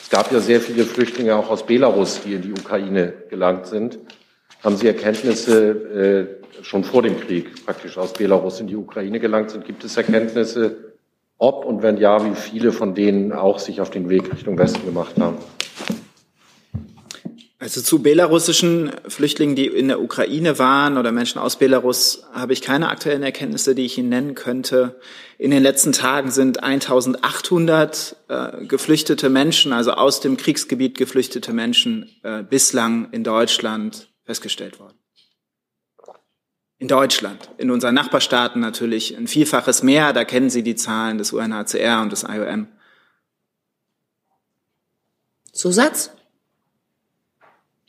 Es 0.00 0.10
gab 0.10 0.30
ja 0.32 0.38
sehr 0.38 0.60
viele 0.60 0.84
Flüchtlinge 0.84 1.34
auch 1.34 1.50
aus 1.50 1.66
Belarus, 1.66 2.20
die 2.24 2.34
in 2.34 2.42
die 2.42 2.52
Ukraine 2.52 3.12
gelangt 3.28 3.66
sind. 3.66 3.98
Haben 4.62 4.76
Sie 4.76 4.86
Erkenntnisse 4.86 6.38
äh, 6.60 6.64
schon 6.64 6.84
vor 6.84 7.02
dem 7.02 7.18
Krieg 7.18 7.64
praktisch 7.64 7.98
aus 7.98 8.12
Belarus 8.12 8.60
in 8.60 8.68
die 8.68 8.76
Ukraine 8.76 9.18
gelangt 9.18 9.50
sind? 9.50 9.64
Gibt 9.64 9.82
es 9.82 9.96
Erkenntnisse, 9.96 10.76
ob 11.38 11.64
und 11.64 11.82
wenn 11.82 11.96
ja, 11.96 12.24
wie 12.24 12.36
viele 12.36 12.70
von 12.70 12.94
denen 12.94 13.32
auch 13.32 13.58
sich 13.58 13.80
auf 13.80 13.90
den 13.90 14.08
Weg 14.08 14.32
Richtung 14.32 14.56
Westen 14.56 14.84
gemacht 14.84 15.14
haben? 15.18 15.38
Also 17.62 17.80
zu 17.80 18.02
belarussischen 18.02 18.90
Flüchtlingen, 19.06 19.54
die 19.54 19.68
in 19.68 19.86
der 19.86 20.02
Ukraine 20.02 20.58
waren 20.58 20.98
oder 20.98 21.12
Menschen 21.12 21.38
aus 21.38 21.54
Belarus, 21.54 22.24
habe 22.32 22.52
ich 22.54 22.60
keine 22.60 22.88
aktuellen 22.88 23.22
Erkenntnisse, 23.22 23.76
die 23.76 23.84
ich 23.84 23.96
Ihnen 23.96 24.08
nennen 24.08 24.34
könnte. 24.34 24.98
In 25.38 25.52
den 25.52 25.62
letzten 25.62 25.92
Tagen 25.92 26.32
sind 26.32 26.64
1800 26.64 28.16
äh, 28.26 28.66
geflüchtete 28.66 29.30
Menschen, 29.30 29.72
also 29.72 29.92
aus 29.92 30.18
dem 30.18 30.36
Kriegsgebiet 30.36 30.98
geflüchtete 30.98 31.52
Menschen, 31.52 32.10
äh, 32.24 32.42
bislang 32.42 33.12
in 33.12 33.22
Deutschland 33.22 34.08
festgestellt 34.24 34.80
worden. 34.80 34.98
In 36.78 36.88
Deutschland, 36.88 37.48
in 37.58 37.70
unseren 37.70 37.94
Nachbarstaaten 37.94 38.60
natürlich 38.60 39.16
ein 39.16 39.28
Vielfaches 39.28 39.84
mehr, 39.84 40.12
da 40.12 40.24
kennen 40.24 40.50
Sie 40.50 40.64
die 40.64 40.74
Zahlen 40.74 41.16
des 41.16 41.32
UNHCR 41.32 42.02
und 42.02 42.10
des 42.10 42.24
IOM. 42.24 42.66
Zusatz? 45.52 46.10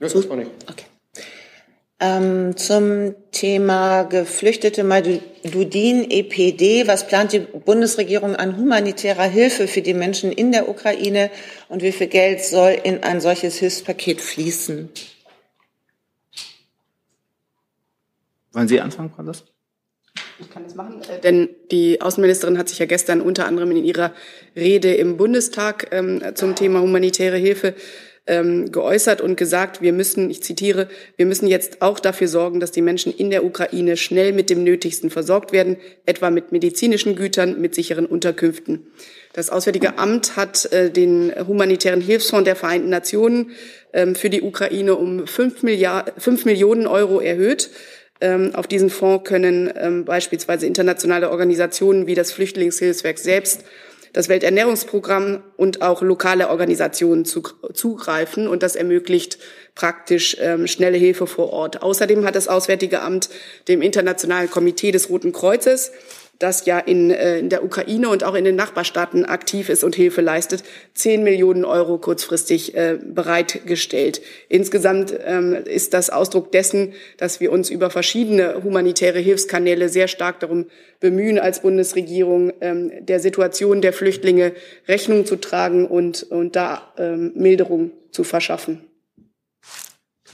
Das 0.04 0.30
war 0.30 0.36
nicht. 0.36 0.52
Okay. 0.70 0.86
Ähm, 2.00 2.58
zum 2.58 3.16
Thema 3.32 4.04
Geflüchtete 4.04 4.84
Madudin 4.84 6.12
EPD. 6.12 6.86
Was 6.86 7.08
plant 7.08 7.32
die 7.32 7.40
Bundesregierung 7.40 8.36
an 8.36 8.58
humanitärer 8.58 9.24
Hilfe 9.24 9.70
für 9.70 9.82
die 9.82 9.94
Menschen 9.94 10.34
in 10.34 10.52
der 10.52 10.68
Ukraine 10.68 11.32
und 11.70 11.82
wie 11.82 11.94
viel 11.94 12.08
Geld 12.08 12.44
soll 12.44 12.78
in 12.84 13.04
ein 13.04 13.22
solches 13.22 13.58
Hilfspaket 13.58 14.20
fließen? 14.20 14.90
Wollen 18.52 18.68
Sie 18.68 18.82
anfangen, 18.82 19.10
Frau 19.16 19.24
Lust? 19.24 19.46
Ich 20.40 20.50
kann 20.50 20.66
das 20.66 20.76
machen, 20.76 21.02
äh, 21.04 21.22
denn 21.22 21.50
die 21.72 22.02
Außenministerin 22.02 22.58
hat 22.58 22.68
sich 22.68 22.80
ja 22.80 22.86
gestern 22.86 23.22
unter 23.22 23.46
anderem 23.46 23.72
in 23.72 23.86
ihrer 23.86 24.12
Rede 24.58 24.94
im 24.94 25.16
Bundestag 25.16 25.88
ähm, 25.92 26.22
zum 26.36 26.56
Thema 26.56 26.82
humanitäre 26.82 27.38
Hilfe 27.38 27.76
ähm, 28.26 28.72
geäußert 28.72 29.22
und 29.22 29.36
gesagt, 29.36 29.82
wir 29.82 29.92
müssen, 29.92 30.30
ich 30.30 30.42
zitiere, 30.42 30.88
wir 31.18 31.26
müssen 31.26 31.48
jetzt 31.48 31.82
auch 31.82 32.00
dafür 32.00 32.28
sorgen, 32.28 32.60
dass 32.60 32.72
die 32.72 32.82
Menschen 32.82 33.14
in 33.14 33.30
der 33.30 33.44
Ukraine 33.44 33.98
schnell 33.98 34.32
mit 34.32 34.50
dem 34.50 34.64
Nötigsten 34.64 35.10
versorgt 35.10 35.52
werden, 35.52 35.78
etwa 36.06 36.30
mit 36.30 36.52
medizinischen 36.52 37.16
Gütern, 37.16 37.60
mit 37.60 37.76
sicheren 37.76 38.06
Unterkünften. 38.06 38.88
Das 39.34 39.50
Auswärtige 39.50 39.98
Amt 39.98 40.38
hat 40.38 40.72
äh, 40.72 40.90
den 40.90 41.34
humanitären 41.48 42.02
Hilfsfonds 42.02 42.46
der 42.46 42.56
Vereinten 42.56 42.90
Nationen 42.90 43.52
ähm, 43.92 44.16
für 44.16 44.30
die 44.30 44.42
Ukraine 44.42 44.96
um 44.96 45.28
fünf, 45.28 45.64
Milliarden, 45.64 46.14
fünf 46.18 46.46
Millionen 46.46 46.88
Euro 46.88 47.20
erhöht. 47.20 47.72
Ähm, 48.22 48.52
auf 48.54 48.68
diesen 48.68 48.90
Fonds 48.90 49.28
können 49.28 49.74
ähm, 49.76 50.06
beispielsweise 50.06 50.66
internationale 50.66 51.30
Organisationen 51.30 52.08
wie 52.08 52.16
das 52.16 52.32
Flüchtlingshilfswerk 52.32 53.18
selbst 53.18 53.66
das 54.14 54.30
Welternährungsprogramm 54.30 55.44
und 55.58 55.82
auch 55.82 56.02
lokale 56.02 56.50
Organisationen 56.50 57.26
zugreifen. 57.26 58.48
Und 58.48 58.64
das 58.64 58.76
ermöglicht 58.76 59.40
praktisch 59.76 60.38
ähm, 60.40 60.68
schnelle 60.68 60.98
Hilfe 60.98 61.28
vor 61.28 61.52
Ort. 61.52 61.82
Außerdem 61.82 62.24
hat 62.24 62.36
das 62.36 62.48
Auswärtige 62.48 63.02
Amt 63.02 63.30
dem 63.68 63.82
Internationalen 63.82 64.50
Komitee 64.50 64.92
des 64.92 65.10
Roten 65.10 65.34
Kreuzes 65.34 65.92
das 66.40 66.66
ja 66.66 66.80
in, 66.80 67.12
äh, 67.12 67.40
in 67.40 67.50
der 67.50 67.64
Ukraine 67.64 68.10
und 68.10 68.24
auch 68.24 68.34
in 68.34 68.44
den 68.44 68.56
Nachbarstaaten 68.56 69.26
aktiv 69.26 69.70
ist 69.70 69.84
und 69.84 69.96
Hilfe 69.96 70.22
leistet, 70.22 70.64
10 70.94 71.24
Millionen 71.24 71.64
Euro 71.66 71.98
kurzfristig 71.98 72.76
äh, 72.76 72.98
bereitgestellt. 73.02 74.22
Insgesamt 74.50 75.14
ähm, 75.26 75.54
ist 75.54 75.94
das 75.94 76.10
Ausdruck 76.10 76.52
dessen, 76.52 76.94
dass 77.18 77.40
wir 77.40 77.52
uns 77.52 77.70
über 77.70 77.90
verschiedene 77.90 78.64
humanitäre 78.64 79.20
Hilfskanäle 79.20 79.90
sehr 79.90 80.08
stark 80.08 80.40
darum 80.40 80.66
bemühen, 81.00 81.40
als 81.40 81.62
Bundesregierung 81.62 82.52
ähm, 82.62 82.92
der 83.00 83.20
Situation 83.20 83.82
der 83.82 83.94
Flüchtlinge 83.94 84.54
Rechnung 84.88 85.26
zu 85.26 85.36
tragen 85.36 85.88
und, 85.88 86.24
und 86.24 86.56
da 86.56 86.94
ähm, 86.98 87.32
Milderung 87.36 87.92
zu 88.12 88.24
verschaffen. 88.24 88.82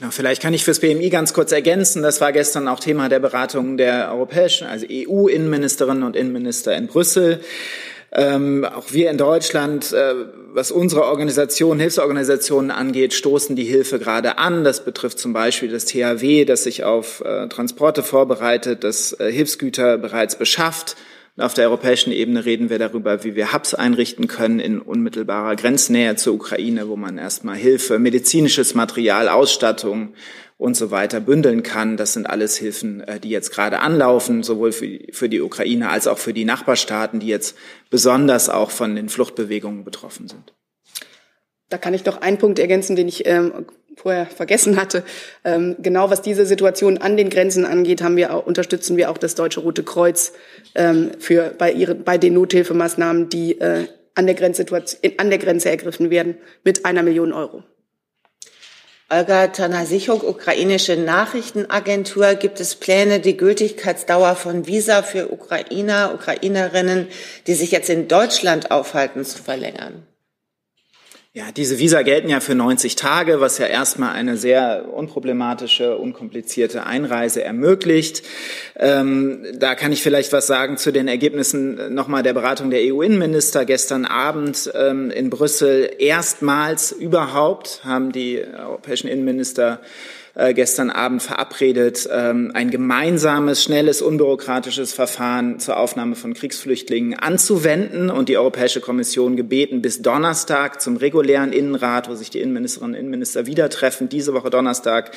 Genau, 0.00 0.12
vielleicht 0.12 0.40
kann 0.40 0.54
ich 0.54 0.64
fürs 0.64 0.80
BMI 0.80 1.10
ganz 1.10 1.34
kurz 1.34 1.52
ergänzen. 1.52 2.02
Das 2.02 2.22
war 2.22 2.32
gestern 2.32 2.68
auch 2.68 2.80
Thema 2.80 3.10
der 3.10 3.18
Beratungen 3.18 3.76
der 3.76 4.10
europäischen, 4.10 4.66
also 4.66 4.86
EU-Innenministerinnen 4.90 6.04
und 6.04 6.16
Innenminister 6.16 6.74
in 6.74 6.86
Brüssel. 6.86 7.40
Ähm, 8.10 8.64
auch 8.64 8.92
wir 8.92 9.10
in 9.10 9.18
Deutschland, 9.18 9.92
äh, 9.92 10.14
was 10.54 10.70
unsere 10.72 11.04
Organisation, 11.04 11.78
Hilfsorganisationen 11.78 12.70
angeht, 12.70 13.12
stoßen 13.12 13.56
die 13.56 13.64
Hilfe 13.64 13.98
gerade 13.98 14.38
an. 14.38 14.64
Das 14.64 14.86
betrifft 14.86 15.18
zum 15.18 15.34
Beispiel 15.34 15.70
das 15.70 15.84
THW, 15.84 16.46
das 16.46 16.64
sich 16.64 16.82
auf 16.82 17.22
äh, 17.22 17.48
Transporte 17.48 18.02
vorbereitet, 18.02 18.84
das 18.84 19.12
äh, 19.20 19.30
Hilfsgüter 19.30 19.98
bereits 19.98 20.34
beschafft 20.34 20.96
auf 21.36 21.54
der 21.54 21.66
europäischen 21.66 22.12
Ebene 22.12 22.44
reden 22.44 22.70
wir 22.70 22.78
darüber, 22.78 23.24
wie 23.24 23.34
wir 23.34 23.52
Hubs 23.52 23.74
einrichten 23.74 24.26
können 24.26 24.60
in 24.60 24.80
unmittelbarer 24.80 25.56
Grenznähe 25.56 26.16
zur 26.16 26.34
Ukraine, 26.34 26.88
wo 26.88 26.96
man 26.96 27.18
erstmal 27.18 27.56
Hilfe, 27.56 27.98
medizinisches 27.98 28.74
Material, 28.74 29.28
Ausstattung 29.28 30.14
und 30.58 30.76
so 30.76 30.90
weiter 30.90 31.20
bündeln 31.20 31.62
kann. 31.62 31.96
Das 31.96 32.12
sind 32.12 32.28
alles 32.28 32.56
Hilfen, 32.56 33.00
äh, 33.00 33.18
die 33.18 33.30
jetzt 33.30 33.50
gerade 33.50 33.80
anlaufen, 33.80 34.42
sowohl 34.42 34.72
für 34.72 35.28
die 35.28 35.40
Ukraine 35.40 35.88
als 35.88 36.06
auch 36.06 36.18
für 36.18 36.34
die 36.34 36.44
Nachbarstaaten, 36.44 37.20
die 37.20 37.28
jetzt 37.28 37.56
besonders 37.88 38.50
auch 38.50 38.70
von 38.70 38.94
den 38.94 39.08
Fluchtbewegungen 39.08 39.84
betroffen 39.84 40.28
sind. 40.28 40.52
Da 41.70 41.78
kann 41.78 41.94
ich 41.94 42.02
doch 42.02 42.20
einen 42.20 42.36
Punkt 42.36 42.58
ergänzen, 42.58 42.96
den 42.96 43.08
ich 43.08 43.26
ähm, 43.26 43.66
vorher 44.00 44.26
vergessen 44.26 44.80
hatte. 44.80 45.04
Ähm, 45.44 45.76
genau 45.78 46.10
was 46.10 46.22
diese 46.22 46.46
Situation 46.46 46.98
an 46.98 47.16
den 47.16 47.30
Grenzen 47.30 47.66
angeht, 47.66 48.02
haben 48.02 48.16
wir 48.16 48.34
auch, 48.34 48.46
unterstützen 48.46 48.96
wir 48.96 49.10
auch 49.10 49.18
das 49.18 49.34
Deutsche 49.34 49.60
Rote 49.60 49.82
Kreuz 49.82 50.32
ähm, 50.74 51.12
für 51.18 51.54
bei, 51.56 51.72
ihren, 51.72 52.04
bei 52.04 52.18
den 52.18 52.34
Nothilfemaßnahmen, 52.34 53.28
die 53.28 53.60
äh, 53.60 53.86
an, 54.14 54.26
der 54.26 54.36
an 55.18 55.30
der 55.30 55.38
Grenze 55.38 55.70
ergriffen 55.70 56.10
werden, 56.10 56.36
mit 56.64 56.84
einer 56.84 57.02
Million 57.02 57.32
Euro. 57.32 57.62
Olga 59.12 59.48
Tanasichuk, 59.48 60.22
ukrainische 60.22 60.96
Nachrichtenagentur. 60.96 62.34
Gibt 62.34 62.60
es 62.60 62.76
Pläne, 62.76 63.18
die 63.18 63.36
Gültigkeitsdauer 63.36 64.36
von 64.36 64.68
Visa 64.68 65.02
für 65.02 65.32
Ukrainer, 65.32 66.12
Ukrainerinnen, 66.14 67.08
die 67.48 67.54
sich 67.54 67.72
jetzt 67.72 67.90
in 67.90 68.06
Deutschland 68.06 68.70
aufhalten, 68.70 69.24
zu 69.24 69.42
verlängern? 69.42 70.06
Ja, 71.32 71.52
diese 71.56 71.78
Visa 71.78 72.02
gelten 72.02 72.28
ja 72.28 72.40
für 72.40 72.56
90 72.56 72.96
Tage, 72.96 73.40
was 73.40 73.58
ja 73.58 73.66
erstmal 73.66 74.14
eine 74.14 74.36
sehr 74.36 74.92
unproblematische, 74.92 75.96
unkomplizierte 75.96 76.86
Einreise 76.86 77.44
ermöglicht. 77.44 78.24
Ähm, 78.76 79.46
da 79.54 79.76
kann 79.76 79.92
ich 79.92 80.02
vielleicht 80.02 80.32
was 80.32 80.48
sagen 80.48 80.76
zu 80.76 80.90
den 80.90 81.06
Ergebnissen 81.06 81.94
nochmal 81.94 82.24
der 82.24 82.32
Beratung 82.32 82.70
der 82.70 82.80
EU-Innenminister 82.82 83.64
gestern 83.64 84.06
Abend 84.06 84.72
ähm, 84.74 85.12
in 85.12 85.30
Brüssel. 85.30 85.88
Erstmals 86.00 86.90
überhaupt 86.90 87.82
haben 87.84 88.10
die 88.10 88.42
europäischen 88.42 89.06
Innenminister 89.06 89.80
äh, 90.34 90.54
gestern 90.54 90.90
Abend 90.90 91.22
verabredet, 91.22 92.08
ähm, 92.12 92.52
ein 92.54 92.70
gemeinsames, 92.70 93.62
schnelles, 93.62 94.00
unbürokratisches 94.00 94.92
Verfahren 94.92 95.58
zur 95.58 95.76
Aufnahme 95.76 96.14
von 96.14 96.34
Kriegsflüchtlingen 96.34 97.18
anzuwenden 97.18 98.10
und 98.10 98.28
die 98.28 98.38
Europäische 98.38 98.80
Kommission 98.80 99.36
gebeten, 99.36 99.82
bis 99.82 100.02
Donnerstag 100.02 100.80
zum 100.80 100.96
regulären 100.96 101.52
Innenrat, 101.52 102.08
wo 102.08 102.14
sich 102.14 102.30
die 102.30 102.40
Innenministerinnen 102.40 102.94
und 102.94 103.00
Innenminister 103.00 103.46
wieder 103.46 103.68
treffen, 103.70 104.08
diese 104.08 104.32
Woche 104.32 104.50
Donnerstag 104.50 105.10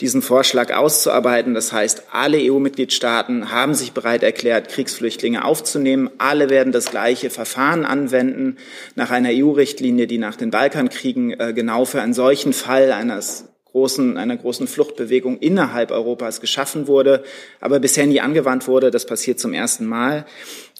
diesen 0.00 0.22
Vorschlag 0.22 0.74
auszuarbeiten. 0.74 1.54
Das 1.54 1.72
heißt, 1.72 2.04
alle 2.12 2.38
EU-Mitgliedstaaten 2.38 3.50
haben 3.50 3.74
sich 3.74 3.92
bereit 3.92 4.22
erklärt, 4.22 4.68
Kriegsflüchtlinge 4.68 5.44
aufzunehmen. 5.44 6.10
Alle 6.18 6.50
werden 6.50 6.72
das 6.72 6.90
gleiche 6.90 7.30
Verfahren 7.30 7.84
anwenden 7.84 8.56
nach 8.94 9.10
einer 9.10 9.30
EU-Richtlinie, 9.32 10.06
die 10.06 10.18
nach 10.18 10.36
den 10.36 10.50
Balkankriegen 10.50 11.38
äh, 11.38 11.52
genau 11.54 11.84
für 11.84 12.02
einen 12.02 12.14
solchen 12.14 12.52
Fall 12.52 12.92
eines 12.92 13.47
großen, 13.78 14.16
einer 14.16 14.36
großen 14.36 14.66
Fluchtbewegung 14.66 15.38
innerhalb 15.38 15.92
Europas 15.92 16.40
geschaffen 16.40 16.88
wurde, 16.88 17.22
aber 17.60 17.78
bisher 17.78 18.06
nie 18.06 18.20
angewandt 18.20 18.66
wurde. 18.66 18.90
Das 18.90 19.06
passiert 19.06 19.38
zum 19.38 19.54
ersten 19.54 19.86
Mal. 19.86 20.26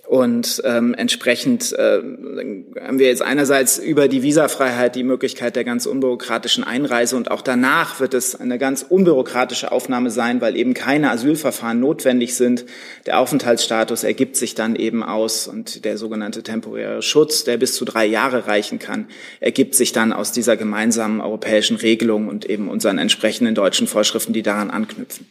Und 0.08 0.62
ähm, 0.64 0.94
entsprechend 0.94 1.74
äh, 1.74 1.98
haben 1.98 2.98
wir 2.98 3.08
jetzt 3.08 3.20
einerseits 3.20 3.76
über 3.76 4.08
die 4.08 4.22
Visafreiheit 4.22 4.96
die 4.96 5.02
Möglichkeit 5.02 5.54
der 5.54 5.64
ganz 5.64 5.84
unbürokratischen 5.84 6.64
Einreise 6.64 7.14
und 7.14 7.30
auch 7.30 7.42
danach 7.42 8.00
wird 8.00 8.14
es 8.14 8.34
eine 8.34 8.56
ganz 8.56 8.86
unbürokratische 8.88 9.70
Aufnahme 9.70 10.08
sein, 10.08 10.40
weil 10.40 10.56
eben 10.56 10.72
keine 10.72 11.10
Asylverfahren 11.10 11.78
notwendig 11.78 12.36
sind. 12.36 12.64
Der 13.04 13.18
Aufenthaltsstatus 13.18 14.02
ergibt 14.02 14.36
sich 14.36 14.54
dann 14.54 14.76
eben 14.76 15.02
aus 15.02 15.46
und 15.46 15.84
der 15.84 15.98
sogenannte 15.98 16.42
temporäre 16.42 17.02
Schutz, 17.02 17.44
der 17.44 17.58
bis 17.58 17.74
zu 17.74 17.84
drei 17.84 18.06
Jahre 18.06 18.46
reichen 18.46 18.78
kann, 18.78 19.08
ergibt 19.40 19.74
sich 19.74 19.92
dann 19.92 20.14
aus 20.14 20.32
dieser 20.32 20.56
gemeinsamen 20.56 21.20
europäischen 21.20 21.76
Regelung 21.76 22.28
und 22.28 22.46
eben 22.46 22.70
unseren 22.70 22.96
entsprechenden 22.96 23.54
deutschen 23.54 23.86
Vorschriften, 23.86 24.32
die 24.32 24.42
daran 24.42 24.70
anknüpfen. 24.70 25.30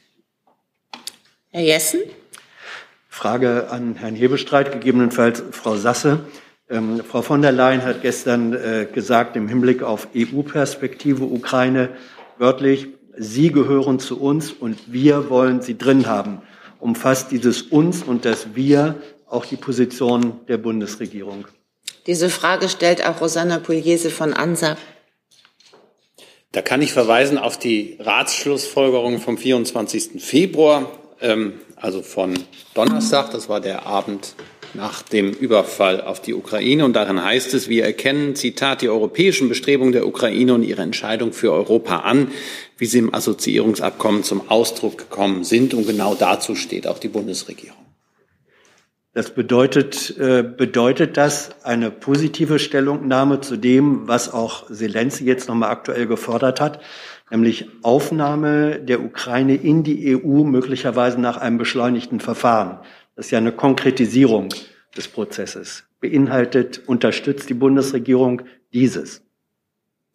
Herr 1.49 1.63
Jessen? 1.63 2.01
Frage 3.17 3.71
an 3.71 3.95
Herrn 3.95 4.13
Hebestreit, 4.13 4.71
gegebenenfalls 4.71 5.43
Frau 5.49 5.75
Sasse. 5.75 6.19
Ähm, 6.69 7.01
Frau 7.03 7.23
von 7.23 7.41
der 7.41 7.51
Leyen 7.51 7.83
hat 7.83 8.03
gestern 8.03 8.53
äh, 8.53 8.85
gesagt, 8.93 9.35
im 9.35 9.47
Hinblick 9.47 9.81
auf 9.81 10.09
EU-Perspektive 10.15 11.23
Ukraine 11.23 11.89
wörtlich, 12.37 12.89
Sie 13.17 13.51
gehören 13.51 13.97
zu 13.97 14.21
uns 14.21 14.51
und 14.51 14.93
wir 14.93 15.31
wollen 15.31 15.63
Sie 15.63 15.79
drin 15.79 16.05
haben. 16.05 16.43
Umfasst 16.79 17.31
dieses 17.31 17.63
uns 17.63 18.03
und 18.03 18.23
das 18.23 18.53
wir 18.53 18.93
auch 19.25 19.45
die 19.45 19.55
Position 19.55 20.39
der 20.47 20.59
Bundesregierung? 20.59 21.47
Diese 22.05 22.29
Frage 22.29 22.69
stellt 22.69 23.03
auch 23.03 23.19
Rosanna 23.19 23.57
Pugliese 23.57 24.11
von 24.11 24.35
ANSA. 24.35 24.77
Da 26.51 26.61
kann 26.61 26.83
ich 26.83 26.93
verweisen 26.93 27.39
auf 27.39 27.57
die 27.57 27.97
Ratsschlussfolgerung 27.99 29.19
vom 29.19 29.39
24. 29.39 30.23
Februar. 30.23 30.91
Ähm, 31.19 31.53
also 31.79 32.01
von 32.01 32.33
Donnerstag, 32.73 33.31
das 33.31 33.49
war 33.49 33.61
der 33.61 33.85
Abend 33.85 34.35
nach 34.73 35.01
dem 35.01 35.31
Überfall 35.31 36.01
auf 36.01 36.21
die 36.21 36.33
Ukraine. 36.33 36.85
Und 36.85 36.93
darin 36.93 37.23
heißt 37.23 37.53
es, 37.53 37.69
wir 37.69 37.85
erkennen, 37.85 38.35
Zitat, 38.35 38.81
die 38.81 38.89
europäischen 38.89 39.49
Bestrebungen 39.49 39.93
der 39.93 40.07
Ukraine 40.07 40.53
und 40.53 40.63
ihre 40.63 40.81
Entscheidung 40.81 41.33
für 41.33 41.51
Europa 41.51 41.99
an, 41.99 42.31
wie 42.77 42.85
sie 42.85 42.99
im 42.99 43.13
Assoziierungsabkommen 43.13 44.23
zum 44.23 44.49
Ausdruck 44.49 44.97
gekommen 44.97 45.43
sind. 45.43 45.73
Und 45.73 45.87
genau 45.87 46.15
dazu 46.15 46.55
steht 46.55 46.87
auch 46.87 46.99
die 46.99 47.07
Bundesregierung. 47.07 47.77
Das 49.17 49.31
bedeutet, 49.31 50.15
äh, 50.19 50.43
bedeutet 50.43 51.17
das 51.17 51.49
eine 51.63 51.89
positive 51.89 52.59
Stellungnahme 52.59 53.41
zu 53.41 53.57
dem, 53.57 54.07
was 54.07 54.31
auch 54.31 54.71
Zelensky 54.71 55.25
jetzt 55.25 55.47
nochmal 55.47 55.71
aktuell 55.71 56.05
gefordert 56.05 56.61
hat, 56.61 56.81
nämlich 57.31 57.65
Aufnahme 57.81 58.79
der 58.79 59.01
Ukraine 59.01 59.55
in 59.55 59.81
die 59.81 60.15
EU 60.15 60.43
möglicherweise 60.43 61.19
nach 61.19 61.37
einem 61.37 61.57
beschleunigten 61.57 62.19
Verfahren. 62.19 62.77
Das 63.15 63.25
ist 63.25 63.31
ja 63.31 63.39
eine 63.39 63.53
Konkretisierung 63.53 64.49
des 64.95 65.07
Prozesses. 65.07 65.85
Beinhaltet, 65.99 66.83
unterstützt 66.85 67.49
die 67.49 67.55
Bundesregierung 67.55 68.43
dieses? 68.71 69.23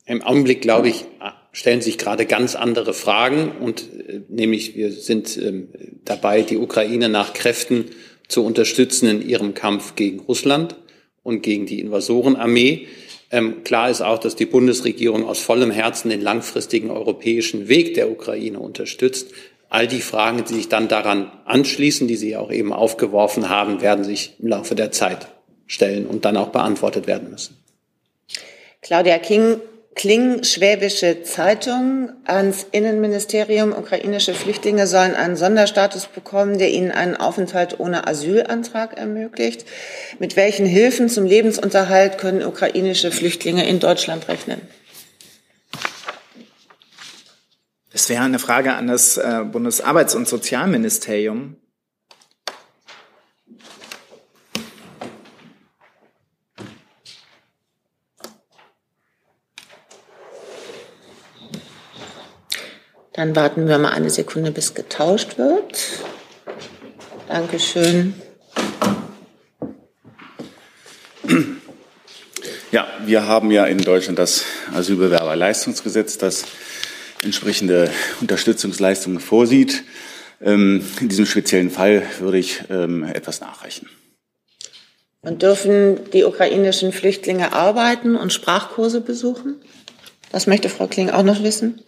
Im 0.07 0.23
Augenblick, 0.23 0.61
glaube 0.61 0.91
ich, 0.91 1.07
stellen 1.51 1.81
sich 1.81 1.99
gerade 1.99 2.25
ganz 2.25 2.55
andere 2.55 2.95
Fragen 2.95 3.51
und 3.59 3.83
äh, 3.83 4.21
nämlich 4.29 4.77
wir 4.77 4.93
sind 4.93 5.37
ähm, 5.39 5.71
dabei, 6.05 6.43
die 6.43 6.57
Ukraine 6.57 7.09
nach 7.09 7.35
Kräften 7.35 7.87
zu 8.29 8.45
unterstützen 8.45 9.09
in 9.09 9.29
ihrem 9.29 9.55
Kampf 9.55 9.95
gegen 9.95 10.21
Russland 10.21 10.77
und 11.23 11.43
gegen 11.43 11.67
die 11.67 11.81
Invasorenarmee. 11.81 12.87
Ähm, 13.31 13.65
klar 13.65 13.89
ist 13.91 14.03
auch, 14.03 14.19
dass 14.19 14.37
die 14.37 14.47
Bundesregierung 14.47 15.27
aus 15.27 15.41
vollem 15.41 15.71
Herzen 15.71 16.11
den 16.11 16.21
langfristigen 16.21 16.91
europäischen 16.91 17.69
Weg 17.69 17.95
der 17.95 18.11
Ukraine 18.11 18.59
unterstützt. 18.59 19.33
All 19.71 19.87
die 19.87 20.01
Fragen, 20.01 20.45
die 20.45 20.55
sich 20.55 20.69
dann 20.69 20.89
daran 20.89 21.33
anschließen, 21.47 22.07
die 22.07 22.17
Sie 22.17 22.37
auch 22.37 22.53
eben 22.53 22.75
aufgeworfen 22.75 23.49
haben, 23.49 23.81
werden 23.81 24.05
sich 24.05 24.35
im 24.39 24.49
Laufe 24.49 24.75
der 24.75 24.93
Zeit 24.93 25.29
stellen 25.67 26.07
und 26.07 26.27
dann 26.27 26.37
auch 26.37 26.51
beantwortet 26.51 27.07
werden 27.07 27.31
müssen. 27.31 27.57
Claudia 28.83 29.19
King, 29.19 29.61
Kling, 29.95 30.43
Schwäbische 30.43 31.23
Zeitung, 31.23 32.11
ans 32.25 32.67
Innenministerium. 32.73 33.73
Ukrainische 33.73 34.33
Flüchtlinge 34.33 34.87
sollen 34.87 35.15
einen 35.15 35.37
Sonderstatus 35.37 36.07
bekommen, 36.07 36.59
der 36.59 36.71
ihnen 36.71 36.91
einen 36.91 37.15
Aufenthalt 37.15 37.79
ohne 37.79 38.07
Asylantrag 38.07 38.97
ermöglicht. 38.97 39.67
Mit 40.19 40.35
welchen 40.35 40.65
Hilfen 40.65 41.09
zum 41.09 41.27
Lebensunterhalt 41.27 42.17
können 42.17 42.43
ukrainische 42.43 43.13
Flüchtlinge 43.13 43.69
in 43.69 43.81
Deutschland 43.81 44.29
rechnen? 44.29 44.63
Es 47.93 48.09
wäre 48.09 48.25
eine 48.25 48.39
Frage 48.39 48.73
an 48.73 48.87
das 48.87 49.19
äh, 49.19 49.45
Bundesarbeits- 49.45 50.17
und 50.17 50.27
Sozialministerium. 50.27 51.57
Dann 63.13 63.37
warten 63.37 63.69
wir 63.69 63.79
mal 63.79 63.93
eine 63.93 64.11
Sekunde, 64.11 64.51
bis 64.51 64.75
getauscht 64.75 65.37
wird. 65.37 65.79
Dankeschön. 67.29 68.15
Ja, 72.71 72.87
wir 73.05 73.27
haben 73.27 73.51
ja 73.51 73.67
in 73.67 73.79
Deutschland 73.79 74.19
das 74.19 74.45
Asylbewerberleistungsgesetz, 74.75 76.17
das 76.17 76.45
entsprechende 77.23 77.91
Unterstützungsleistungen 78.23 79.21
vorsieht. 79.21 79.85
Ähm, 80.41 80.83
in 81.01 81.09
diesem 81.11 81.27
speziellen 81.27 81.71
Fall 81.71 82.03
würde 82.19 82.39
ich 82.39 82.63
ähm, 82.71 83.05
etwas 83.05 83.41
nachreichen. 83.41 83.91
Und 85.21 85.43
dürfen 85.43 86.11
die 86.13 86.25
ukrainischen 86.25 86.93
Flüchtlinge 86.93 87.53
arbeiten 87.53 88.17
und 88.17 88.33
Sprachkurse 88.33 89.03
besuchen? 89.03 89.61
Das 90.33 90.47
möchte 90.47 90.69
Frau 90.69 90.87
Kling 90.87 91.11
auch 91.11 91.23
noch 91.23 91.43
wissen. 91.43 91.83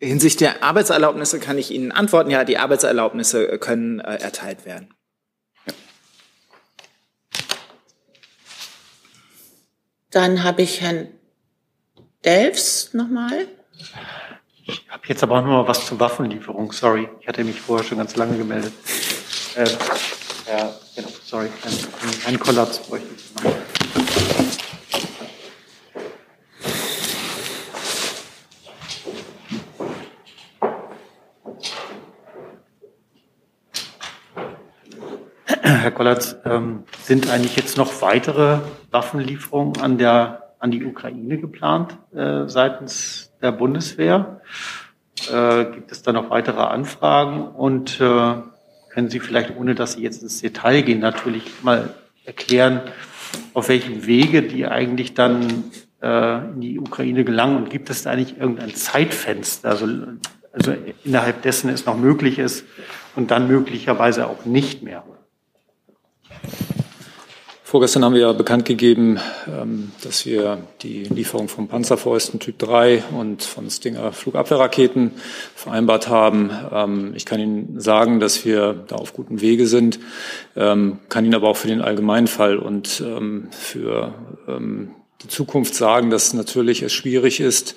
Hinsichtlich 0.00 0.50
der 0.50 0.62
Arbeitserlaubnisse 0.62 1.40
kann 1.40 1.58
ich 1.58 1.72
Ihnen 1.72 1.90
antworten, 1.90 2.30
ja, 2.30 2.44
die 2.44 2.58
Arbeitserlaubnisse 2.58 3.58
können 3.58 3.98
äh, 3.98 4.16
erteilt 4.16 4.64
werden. 4.64 4.94
Dann 10.10 10.44
habe 10.44 10.62
ich 10.62 10.80
Herrn 10.80 11.08
Delfs 12.24 12.94
nochmal. 12.94 13.46
Ich 14.64 14.86
habe 14.88 15.02
jetzt 15.06 15.22
aber 15.22 15.38
auch 15.38 15.42
noch 15.42 15.48
mal 15.48 15.68
was 15.68 15.86
zur 15.86 15.98
Waffenlieferung. 15.98 16.72
Sorry, 16.72 17.08
ich 17.20 17.28
hatte 17.28 17.42
mich 17.42 17.60
vorher 17.60 17.86
schon 17.86 17.98
ganz 17.98 18.16
lange 18.16 18.38
gemeldet. 18.38 18.72
Äh, 19.56 19.68
ja, 20.48 20.74
genau, 20.94 21.08
sorry, 21.24 21.48
ein, 21.64 22.34
ein 22.34 22.38
Kollaps 22.38 22.78
bräuchte 22.78 23.08
ich 23.16 23.44
noch. 23.44 24.37
Herr 35.68 35.90
Kollatz, 35.90 36.34
ähm, 36.46 36.84
sind 37.02 37.30
eigentlich 37.30 37.56
jetzt 37.56 37.76
noch 37.76 38.00
weitere 38.00 38.60
Waffenlieferungen 38.90 39.80
an 39.82 39.98
der 39.98 40.44
an 40.58 40.70
die 40.70 40.84
Ukraine 40.84 41.36
geplant 41.36 41.96
äh, 42.14 42.48
seitens 42.48 43.32
der 43.42 43.52
Bundeswehr? 43.52 44.40
Äh, 45.30 45.66
gibt 45.66 45.92
es 45.92 46.02
da 46.02 46.12
noch 46.12 46.30
weitere 46.30 46.62
Anfragen? 46.62 47.42
Und 47.48 48.00
äh, 48.00 48.34
können 48.88 49.10
Sie 49.10 49.20
vielleicht, 49.20 49.56
ohne 49.56 49.74
dass 49.74 49.92
Sie 49.92 50.02
jetzt 50.02 50.22
ins 50.22 50.40
Detail 50.40 50.82
gehen, 50.82 51.00
natürlich 51.00 51.44
mal 51.62 51.94
erklären, 52.24 52.80
auf 53.52 53.68
welchem 53.68 54.06
Wege 54.06 54.42
die 54.42 54.66
eigentlich 54.66 55.12
dann 55.12 55.64
äh, 56.02 56.38
in 56.38 56.60
die 56.62 56.80
Ukraine 56.80 57.24
gelangen? 57.24 57.58
Und 57.58 57.68
gibt 57.68 57.90
es 57.90 58.04
da 58.04 58.10
eigentlich 58.10 58.38
irgendein 58.38 58.74
Zeitfenster, 58.74 59.68
also, 59.68 59.86
also 60.50 60.74
innerhalb 61.04 61.42
dessen 61.42 61.68
es 61.68 61.84
noch 61.84 61.96
möglich 61.96 62.38
ist 62.38 62.64
und 63.16 63.30
dann 63.30 63.48
möglicherweise 63.48 64.26
auch 64.26 64.46
nicht 64.46 64.82
mehr? 64.82 65.04
Vorgestern 67.70 68.02
haben 68.02 68.14
wir 68.14 68.22
ja 68.22 68.32
bekannt 68.32 68.64
gegeben, 68.64 69.20
ähm, 69.46 69.92
dass 70.02 70.24
wir 70.24 70.56
die 70.80 71.02
Lieferung 71.02 71.48
von 71.48 71.68
Panzerfäusten 71.68 72.40
Typ 72.40 72.58
3 72.58 73.04
und 73.12 73.42
von 73.42 73.68
Stinger 73.68 74.10
Flugabwehrraketen 74.12 75.10
vereinbart 75.54 76.08
haben. 76.08 76.50
Ähm, 76.72 77.12
ich 77.14 77.26
kann 77.26 77.40
Ihnen 77.40 77.78
sagen, 77.78 78.20
dass 78.20 78.46
wir 78.46 78.72
da 78.72 78.96
auf 78.96 79.12
gutem 79.12 79.42
Wege 79.42 79.66
sind, 79.66 80.00
ähm, 80.56 81.00
kann 81.10 81.26
Ihnen 81.26 81.34
aber 81.34 81.50
auch 81.50 81.58
für 81.58 81.68
den 81.68 81.82
Allgemeinfall 81.82 82.56
und 82.56 82.88
für 83.50 84.14
die 85.22 85.28
Zukunft 85.28 85.74
sagen, 85.74 86.08
dass 86.08 86.32
natürlich 86.32 86.80
es 86.80 86.94
schwierig 86.94 87.40
ist, 87.40 87.74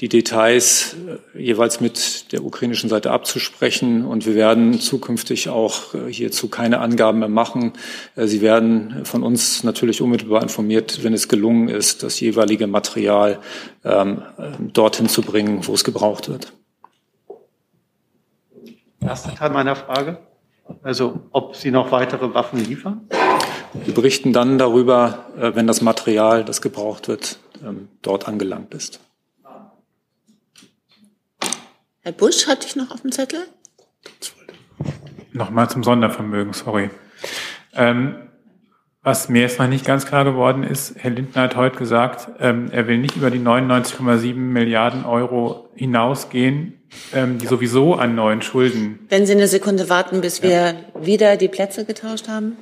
die 0.00 0.08
Details 0.08 0.96
äh, 1.34 1.38
jeweils 1.38 1.80
mit 1.80 2.32
der 2.32 2.42
ukrainischen 2.42 2.88
Seite 2.88 3.10
abzusprechen. 3.10 4.04
Und 4.06 4.24
wir 4.26 4.34
werden 4.34 4.80
zukünftig 4.80 5.50
auch 5.50 5.94
äh, 5.94 6.10
hierzu 6.10 6.48
keine 6.48 6.80
Angaben 6.80 7.18
mehr 7.18 7.28
machen. 7.28 7.74
Äh, 8.16 8.26
Sie 8.26 8.40
werden 8.40 9.04
von 9.04 9.22
uns 9.22 9.62
natürlich 9.62 10.00
unmittelbar 10.00 10.42
informiert, 10.42 11.04
wenn 11.04 11.12
es 11.12 11.28
gelungen 11.28 11.68
ist, 11.68 12.02
das 12.02 12.18
jeweilige 12.18 12.66
Material 12.66 13.40
ähm, 13.84 14.22
dorthin 14.72 15.08
zu 15.08 15.22
bringen, 15.22 15.66
wo 15.66 15.74
es 15.74 15.84
gebraucht 15.84 16.28
wird. 16.28 16.52
Erster 19.02 19.34
Teil 19.34 19.50
meiner 19.50 19.76
Frage. 19.76 20.18
Also, 20.82 21.20
ob 21.32 21.56
Sie 21.56 21.70
noch 21.70 21.90
weitere 21.90 22.32
Waffen 22.32 22.64
liefern? 22.64 23.08
Wir 23.72 23.94
berichten 23.94 24.32
dann 24.32 24.56
darüber, 24.56 25.26
wenn 25.36 25.66
das 25.66 25.80
Material, 25.80 26.44
das 26.44 26.60
gebraucht 26.60 27.08
wird, 27.08 27.38
ähm, 27.64 27.88
dort 28.02 28.28
angelangt 28.28 28.74
ist. 28.74 29.00
Herr 32.02 32.12
Busch 32.12 32.46
hatte 32.46 32.66
ich 32.66 32.76
noch 32.76 32.90
auf 32.90 33.02
dem 33.02 33.12
Zettel. 33.12 33.40
Nochmal 35.32 35.68
zum 35.68 35.84
Sondervermögen, 35.84 36.54
sorry. 36.54 36.88
Ähm, 37.74 38.14
was 39.02 39.28
mir 39.28 39.42
jetzt 39.42 39.58
noch 39.58 39.66
nicht 39.66 39.84
ganz 39.84 40.06
klar 40.06 40.24
geworden 40.24 40.62
ist, 40.62 40.94
Herr 40.96 41.10
Lindner 41.10 41.42
hat 41.42 41.56
heute 41.56 41.76
gesagt, 41.76 42.28
ähm, 42.40 42.70
er 42.72 42.86
will 42.86 42.98
nicht 42.98 43.16
über 43.16 43.30
die 43.30 43.38
99,7 43.38 44.34
Milliarden 44.34 45.04
Euro 45.04 45.68
hinausgehen, 45.74 46.82
ähm, 47.12 47.38
die 47.38 47.46
sowieso 47.46 47.94
an 47.94 48.14
neuen 48.14 48.40
Schulden. 48.40 49.00
Wenn 49.10 49.26
Sie 49.26 49.32
eine 49.32 49.48
Sekunde 49.48 49.90
warten, 49.90 50.22
bis 50.22 50.42
wir 50.42 50.50
ja. 50.50 50.74
wieder 50.98 51.36
die 51.36 51.48
Plätze 51.48 51.84
getauscht 51.84 52.28
haben. 52.28 52.56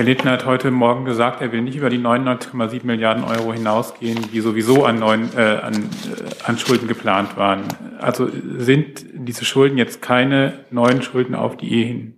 Herr 0.00 0.06
Lindner 0.06 0.30
hat 0.30 0.46
heute 0.46 0.70
Morgen 0.70 1.04
gesagt, 1.04 1.42
er 1.42 1.52
will 1.52 1.60
nicht 1.60 1.76
über 1.76 1.90
die 1.90 1.98
99,7 1.98 2.86
Milliarden 2.86 3.22
Euro 3.22 3.52
hinausgehen, 3.52 4.32
die 4.32 4.40
sowieso 4.40 4.86
an, 4.86 4.98
neuen, 4.98 5.28
äh, 5.36 5.42
an, 5.42 5.74
äh, 5.74 6.42
an 6.42 6.56
Schulden 6.56 6.88
geplant 6.88 7.36
waren. 7.36 7.64
Also 7.98 8.30
sind 8.56 9.04
diese 9.12 9.44
Schulden 9.44 9.76
jetzt 9.76 10.00
keine 10.00 10.64
neuen 10.70 11.02
Schulden 11.02 11.34
auf 11.34 11.58
die 11.58 11.82
eh 11.82 12.12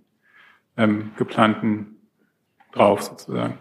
ähm, 0.77 1.11
geplanten 1.17 1.97
drauf 2.71 3.01
sozusagen? 3.01 3.57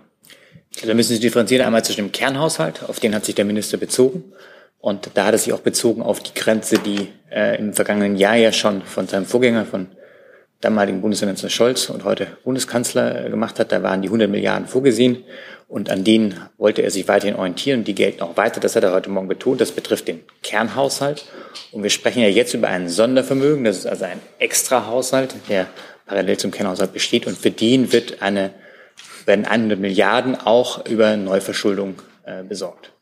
Da 0.87 0.95
müssen 0.95 1.15
Sie 1.15 1.21
differenzieren 1.21 1.67
einmal 1.67 1.85
zwischen 1.85 2.05
dem 2.05 2.13
Kernhaushalt, 2.13 2.89
auf 2.89 3.01
den 3.01 3.17
hat 3.17 3.25
sich 3.25 3.35
der 3.35 3.45
Minister 3.45 3.77
bezogen. 3.77 4.23
Und 4.79 5.11
da 5.15 5.25
hat 5.25 5.33
er 5.33 5.39
sich 5.39 5.53
auch 5.53 5.63
bezogen 5.63 6.01
auf 6.01 6.21
die 6.21 6.35
Grenze, 6.39 6.79
die 6.79 7.09
äh, 7.29 7.59
im 7.59 7.73
vergangenen 7.73 8.15
Jahr 8.15 8.37
ja 8.37 8.53
schon 8.53 8.83
von 8.83 9.09
seinem 9.09 9.27
Vorgänger, 9.27 9.67
von 9.67 9.89
damaligen 10.63 11.03
Bundeskanzler 11.03 11.51
Scholz 11.51 11.91
und 11.91 12.05
heute 12.05 12.29
Bundeskanzler 12.45 13.29
gemacht 13.29 13.59
hat. 13.59 13.73
Da 13.73 13.83
waren 13.83 14.01
die 14.01 14.09
100 14.09 14.31
Milliarden 14.31 14.67
vorgesehen 14.67 15.25
und 15.69 15.91
an 15.91 16.05
denen 16.05 16.41
wollte 16.57 16.83
er 16.83 16.91
sich 16.91 17.09
weiterhin 17.09 17.37
orientieren. 17.37 17.85
Die 17.85 17.95
gelten 17.95 18.23
auch 18.23 18.37
weiter. 18.37 18.61
Das 18.61 18.77
hat 18.77 18.85
er 18.85 18.93
heute 18.93 19.11
Morgen 19.11 19.29
betont. 19.29 19.61
Das 19.61 19.73
betrifft 19.73 20.07
den 20.07 20.21
Kernhaushalt. 20.43 21.25
Und 21.73 21.83
wir 21.83 21.91
sprechen 21.91 22.23
ja 22.23 22.29
jetzt 22.29 22.55
über 22.55 22.69
ein 22.69 22.89
Sondervermögen. 22.89 23.65
Das 23.65 23.79
ist 23.79 23.87
also 23.87 24.05
ein 24.05 24.21
Extrahaushalt, 24.39 25.35
der 25.49 25.67
parallel 26.07 26.37
zum 26.37 26.53
Kernhaushalt 26.53 26.93
besteht. 26.93 27.27
Und 27.27 27.37
für 27.37 27.51
den 27.51 27.93
wird 27.93 28.23
eine, 28.23 28.51
werden 29.27 29.45
100 29.45 29.81
Milliarden 29.81 30.37
auch 30.37 30.87
über 30.87 31.17
Neuverschuldung 31.17 31.97
äh, 32.25 32.45
besorgt. 32.45 32.93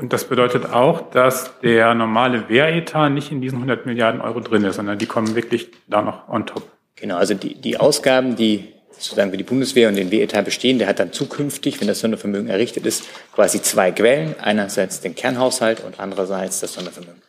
Und 0.00 0.12
das 0.12 0.24
bedeutet 0.24 0.66
auch, 0.66 1.10
dass 1.10 1.58
der 1.60 1.94
normale 1.94 2.48
Wehretat 2.48 3.10
nicht 3.12 3.32
in 3.32 3.40
diesen 3.40 3.56
100 3.56 3.86
Milliarden 3.86 4.20
Euro 4.20 4.40
drin 4.40 4.64
ist, 4.64 4.76
sondern 4.76 4.98
die 4.98 5.06
kommen 5.06 5.34
wirklich 5.34 5.68
da 5.88 6.02
noch 6.02 6.28
on 6.28 6.46
top. 6.46 6.70
Genau, 6.96 7.16
also 7.16 7.34
die, 7.34 7.54
die 7.54 7.78
Ausgaben, 7.78 8.36
die 8.36 8.72
sozusagen 8.98 9.30
für 9.30 9.36
die 9.36 9.44
Bundeswehr 9.44 9.88
und 9.88 9.96
den 9.96 10.10
Wehretat 10.10 10.44
bestehen. 10.44 10.78
Der 10.78 10.88
hat 10.88 10.98
dann 10.98 11.12
zukünftig, 11.12 11.80
wenn 11.80 11.88
das 11.88 12.00
Sondervermögen 12.00 12.48
errichtet 12.48 12.86
ist, 12.86 13.04
quasi 13.34 13.60
zwei 13.60 13.92
Quellen. 13.92 14.34
Einerseits 14.40 15.00
den 15.00 15.14
Kernhaushalt 15.14 15.84
und 15.84 16.00
andererseits 16.00 16.60
das 16.60 16.74
Sondervermögen. 16.74 17.22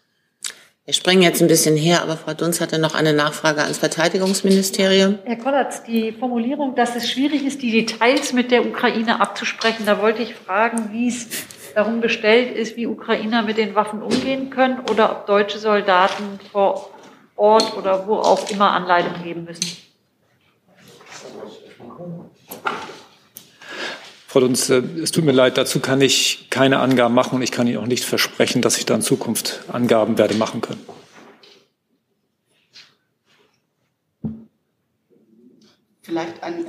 Wir 0.86 0.94
springen 0.94 1.22
jetzt 1.22 1.42
ein 1.42 1.50
bisschen 1.50 1.76
her, 1.76 2.02
aber 2.02 2.16
Frau 2.16 2.34
Dunz 2.34 2.62
hatte 2.62 2.80
noch 2.80 2.96
eine 2.96 3.12
Nachfrage 3.12 3.62
ans 3.62 3.78
Verteidigungsministerium. 3.78 5.20
Herr 5.26 5.36
Kollatz, 5.36 5.84
die 5.84 6.14
Formulierung, 6.14 6.76
dass 6.76 6.96
es 6.96 7.12
schwierig 7.12 7.46
ist, 7.46 7.62
die 7.62 7.72
Details 7.72 8.32
mit 8.32 8.52
der 8.52 8.66
Ukraine 8.66 9.20
abzusprechen, 9.20 9.86
da 9.86 10.02
wollte 10.02 10.22
ich 10.22 10.34
fragen, 10.34 10.94
wie 10.94 11.10
es 11.10 11.28
darum 11.78 12.02
bestellt 12.02 12.58
ist, 12.58 12.76
wie 12.76 12.88
Ukrainer 12.88 13.44
mit 13.44 13.58
den 13.58 13.76
Waffen 13.76 14.02
umgehen 14.02 14.50
können 14.50 14.80
oder 14.90 15.12
ob 15.12 15.28
deutsche 15.28 15.60
Soldaten 15.60 16.40
vor 16.52 16.90
Ort 17.36 17.78
oder 17.78 18.08
wo 18.08 18.16
auch 18.16 18.50
immer 18.50 18.72
Anleitung 18.72 19.22
geben 19.24 19.44
müssen. 19.44 19.78
Frau 24.26 24.40
Dunz, 24.40 24.72
äh, 24.72 24.82
es 25.02 25.12
tut 25.12 25.24
mir 25.24 25.34
leid, 25.34 25.60
dazu 25.60 25.80
kann 25.80 26.02
ich 26.02 26.48
keine 26.50 26.80
Angaben 26.80 27.14
machen 27.14 27.36
und 27.36 27.44
ich 27.44 27.52
kann 27.52 27.68
Ihnen 27.68 27.78
auch 27.78 27.86
nicht 27.86 28.04
versprechen, 28.04 28.64
dass 28.64 28.80
ich 28.80 28.88
da 28.88 28.96
in 28.96 29.02
Zukunft 29.04 29.64
Angaben 29.68 30.18
werde 30.18 30.34
machen 30.34 30.62
können. 30.62 30.84
Vielleicht 36.02 36.42
ein, 36.42 36.66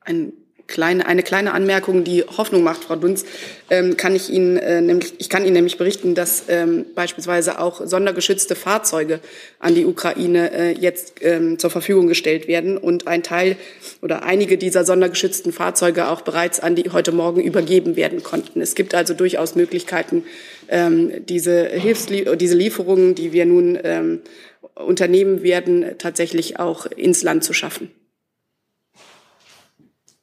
ein 0.00 0.32
kleine, 0.66 1.06
eine 1.06 1.22
kleine 1.22 1.52
Anmerkung, 1.52 2.04
die 2.04 2.22
Hoffnung 2.24 2.62
macht, 2.62 2.84
Frau 2.84 2.96
Dunz, 2.96 3.24
ähm, 3.70 3.96
kann 3.96 4.14
ich 4.14 4.30
Ihnen 4.30 4.56
äh, 4.56 4.80
nämlich, 4.80 5.14
ich 5.18 5.28
kann 5.28 5.44
Ihnen 5.44 5.54
nämlich 5.54 5.78
berichten, 5.78 6.14
dass 6.14 6.44
ähm, 6.48 6.86
beispielsweise 6.94 7.60
auch 7.60 7.80
sondergeschützte 7.84 8.54
Fahrzeuge 8.54 9.20
an 9.58 9.74
die 9.74 9.86
Ukraine 9.86 10.52
äh, 10.52 10.72
jetzt 10.72 11.14
ähm, 11.22 11.58
zur 11.58 11.70
Verfügung 11.70 12.06
gestellt 12.06 12.48
werden 12.48 12.76
und 12.76 13.06
ein 13.06 13.22
Teil 13.22 13.56
oder 14.02 14.22
einige 14.22 14.58
dieser 14.58 14.84
sondergeschützten 14.84 15.52
Fahrzeuge 15.52 16.08
auch 16.08 16.22
bereits 16.22 16.60
an 16.60 16.74
die 16.74 16.90
heute 16.90 17.12
Morgen 17.12 17.42
übergeben 17.42 17.96
werden 17.96 18.22
konnten. 18.22 18.60
Es 18.60 18.74
gibt 18.74 18.94
also 18.94 19.14
durchaus 19.14 19.54
Möglichkeiten, 19.54 20.24
ähm, 20.68 21.24
diese 21.26 21.66
Hilfslie 21.66 22.36
diese 22.36 22.56
Lieferungen, 22.56 23.14
die 23.14 23.32
wir 23.32 23.46
nun 23.46 23.78
ähm, 23.82 24.20
unternehmen 24.74 25.42
werden, 25.42 25.84
tatsächlich 25.98 26.58
auch 26.58 26.86
ins 26.86 27.22
Land 27.22 27.44
zu 27.44 27.52
schaffen. 27.52 27.90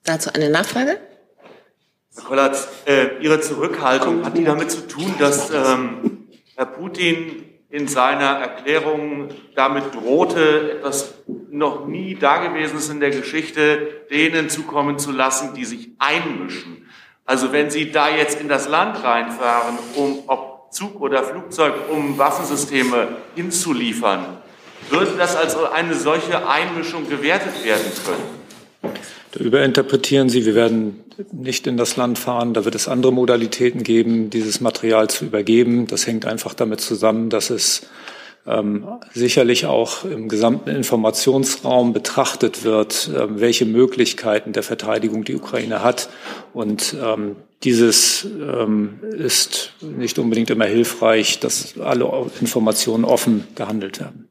Dazu 0.03 0.31
eine 0.33 0.49
Nachfrage? 0.49 0.99
Herr 2.15 2.23
Kollatz, 2.23 2.67
äh, 2.85 3.21
Ihre 3.21 3.39
Zurückhaltung, 3.39 4.25
hat 4.25 4.37
die 4.37 4.43
damit 4.43 4.69
zu 4.69 4.87
tun, 4.87 5.15
dass 5.17 5.49
ähm, 5.49 6.27
Herr 6.55 6.65
Putin 6.65 7.45
in 7.69 7.87
seiner 7.87 8.37
Erklärung 8.39 9.29
damit 9.55 9.95
drohte, 9.95 10.73
etwas 10.73 11.15
noch 11.49 11.87
nie 11.87 12.15
Dagewesenes 12.15 12.89
in 12.89 12.99
der 12.99 13.09
Geschichte 13.09 14.05
denen 14.11 14.49
zukommen 14.49 14.99
zu 14.99 15.11
lassen, 15.11 15.55
die 15.55 15.65
sich 15.65 15.89
einmischen. 15.97 16.85
Also 17.25 17.51
wenn 17.51 17.71
Sie 17.71 17.91
da 17.91 18.09
jetzt 18.09 18.39
in 18.39 18.49
das 18.49 18.67
Land 18.67 19.03
reinfahren, 19.03 19.79
um 19.95 20.23
ob 20.27 20.71
Zug 20.71 20.99
oder 21.01 21.23
Flugzeug, 21.23 21.73
um 21.89 22.17
Waffensysteme 22.17 23.07
hinzuliefern, 23.35 24.37
würde 24.89 25.13
das 25.17 25.35
als 25.35 25.55
eine 25.55 25.95
solche 25.95 26.47
Einmischung 26.47 27.07
gewertet 27.07 27.63
werden 27.63 27.91
können? 28.05 28.43
Überinterpretieren 29.35 30.29
Sie, 30.29 30.45
wir 30.45 30.55
werden 30.55 31.03
nicht 31.31 31.67
in 31.67 31.77
das 31.77 31.97
Land 31.97 32.19
fahren. 32.19 32.53
Da 32.53 32.65
wird 32.65 32.75
es 32.75 32.87
andere 32.87 33.13
Modalitäten 33.13 33.83
geben, 33.83 34.29
dieses 34.29 34.61
Material 34.61 35.09
zu 35.09 35.25
übergeben. 35.25 35.87
Das 35.87 36.07
hängt 36.07 36.25
einfach 36.25 36.53
damit 36.53 36.81
zusammen, 36.81 37.29
dass 37.29 37.49
es 37.49 37.87
ähm, 38.45 38.85
sicherlich 39.13 39.65
auch 39.65 40.03
im 40.03 40.27
gesamten 40.27 40.69
Informationsraum 40.69 41.93
betrachtet 41.93 42.63
wird, 42.63 43.09
äh, 43.09 43.39
welche 43.39 43.65
Möglichkeiten 43.65 44.51
der 44.51 44.63
Verteidigung 44.63 45.23
die 45.23 45.35
Ukraine 45.35 45.83
hat. 45.83 46.09
Und 46.53 46.95
ähm, 47.01 47.37
dieses 47.63 48.25
ähm, 48.25 48.99
ist 49.17 49.73
nicht 49.81 50.19
unbedingt 50.19 50.49
immer 50.49 50.65
hilfreich, 50.65 51.39
dass 51.39 51.79
alle 51.79 52.29
Informationen 52.41 53.05
offen 53.05 53.47
gehandelt 53.55 53.99
werden. 53.99 54.29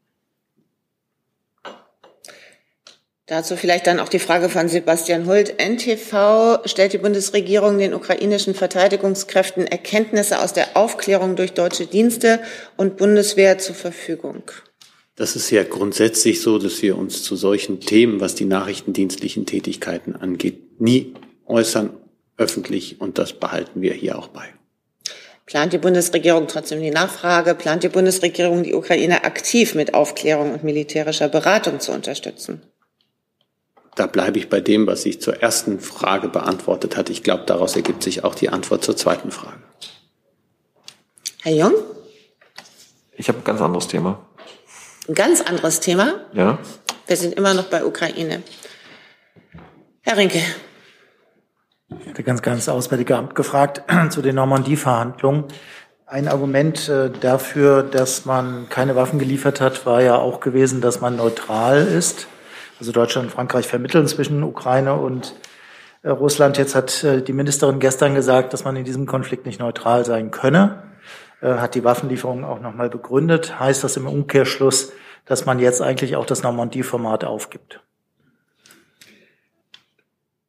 Dazu 3.25 3.55
vielleicht 3.55 3.87
dann 3.87 4.01
auch 4.01 4.09
die 4.09 4.19
Frage 4.19 4.49
von 4.49 4.67
Sebastian 4.67 5.27
Hult. 5.27 5.55
NTV 5.57 6.59
stellt 6.65 6.91
die 6.91 6.97
Bundesregierung 6.97 7.77
den 7.77 7.93
ukrainischen 7.93 8.53
Verteidigungskräften 8.53 9.65
Erkenntnisse 9.65 10.41
aus 10.41 10.51
der 10.51 10.75
Aufklärung 10.75 11.37
durch 11.37 11.53
deutsche 11.53 11.85
Dienste 11.85 12.41
und 12.75 12.97
Bundeswehr 12.97 13.59
zur 13.59 13.75
Verfügung. 13.75 14.43
Das 15.15 15.37
ist 15.37 15.51
ja 15.51 15.63
grundsätzlich 15.63 16.41
so, 16.41 16.57
dass 16.57 16.81
wir 16.81 16.97
uns 16.97 17.23
zu 17.23 17.37
solchen 17.37 17.79
Themen, 17.79 18.19
was 18.19 18.35
die 18.35 18.45
nachrichtendienstlichen 18.45 19.45
Tätigkeiten 19.45 20.17
angeht, 20.17 20.81
nie 20.81 21.13
äußern 21.45 21.91
öffentlich 22.35 22.99
und 22.99 23.19
das 23.19 23.33
behalten 23.33 23.81
wir 23.81 23.93
hier 23.93 24.17
auch 24.17 24.27
bei. 24.27 24.45
Plant 25.45 25.71
die 25.71 25.77
Bundesregierung 25.77 26.47
trotzdem 26.47 26.81
die 26.81 26.89
Nachfrage, 26.89 27.55
plant 27.55 27.83
die 27.83 27.89
Bundesregierung 27.89 28.63
die 28.63 28.73
Ukraine 28.73 29.23
aktiv 29.23 29.75
mit 29.75 29.93
Aufklärung 29.93 30.51
und 30.51 30.63
militärischer 30.63 31.29
Beratung 31.29 31.79
zu 31.79 31.91
unterstützen? 31.91 32.61
Da 33.95 34.07
bleibe 34.07 34.39
ich 34.39 34.49
bei 34.49 34.59
dem, 34.59 34.87
was 34.87 35.05
ich 35.05 35.21
zur 35.21 35.41
ersten 35.41 35.79
Frage 35.79 36.29
beantwortet 36.29 36.97
hatte. 36.97 37.11
Ich 37.11 37.23
glaube, 37.23 37.43
daraus 37.45 37.75
ergibt 37.75 38.03
sich 38.03 38.23
auch 38.23 38.35
die 38.35 38.49
Antwort 38.49 38.83
zur 38.83 38.97
zweiten 38.97 39.31
Frage. 39.31 39.61
Herr 41.41 41.53
Jung? 41.53 41.73
Ich 43.15 43.27
habe 43.27 43.39
ein 43.39 43.43
ganz 43.43 43.61
anderes 43.61 43.87
Thema. 43.87 44.25
Ein 45.07 45.15
ganz 45.15 45.41
anderes 45.41 45.79
Thema? 45.79 46.21
Ja. 46.33 46.57
Wir 47.05 47.17
sind 47.17 47.33
immer 47.33 47.53
noch 47.53 47.65
bei 47.65 47.85
Ukraine. 47.85 48.41
Herr 50.01 50.17
Rinke. 50.17 50.41
Ich 51.99 52.07
hätte 52.07 52.23
ganz, 52.23 52.41
ganz 52.41 52.67
Auswärtige 52.69 53.17
Amt 53.17 53.35
gefragt 53.35 53.83
zu 54.09 54.21
den 54.21 54.35
Normandie-Verhandlungen. 54.35 55.45
Ein 56.05 56.27
Argument 56.27 56.89
äh, 56.89 57.09
dafür, 57.09 57.83
dass 57.83 58.25
man 58.25 58.69
keine 58.69 58.95
Waffen 58.95 59.19
geliefert 59.19 59.61
hat, 59.61 59.85
war 59.85 60.01
ja 60.01 60.15
auch 60.15 60.39
gewesen, 60.39 60.81
dass 60.81 61.01
man 61.01 61.15
neutral 61.15 61.85
ist. 61.85 62.27
Also 62.83 62.91
Deutschland 62.91 63.27
und 63.27 63.31
Frankreich 63.31 63.65
vermitteln 63.65 64.05
zwischen 64.07 64.43
Ukraine 64.43 64.95
und 64.95 65.35
äh, 66.01 66.09
Russland. 66.09 66.57
Jetzt 66.57 66.75
hat 66.75 67.01
äh, 67.05 67.21
die 67.21 67.31
Ministerin 67.31 67.79
gestern 67.79 68.13
gesagt, 68.13 68.51
dass 68.51 68.65
man 68.65 68.75
in 68.75 68.83
diesem 68.83 69.05
Konflikt 69.05 69.45
nicht 69.45 69.61
neutral 69.61 70.03
sein 70.03 70.31
könne, 70.31 70.83
äh, 71.41 71.53
hat 71.53 71.75
die 71.75 71.85
Waffenlieferung 71.85 72.43
auch 72.43 72.59
nochmal 72.59 72.89
begründet. 72.89 73.57
Heißt 73.57 73.85
das 73.85 73.95
im 73.95 74.05
Umkehrschluss, 74.05 74.91
dass 75.23 75.45
man 75.45 75.59
jetzt 75.59 75.81
eigentlich 75.81 76.17
auch 76.17 76.25
das 76.25 76.43
Normandie-Format 76.43 77.23
aufgibt? 77.23 77.79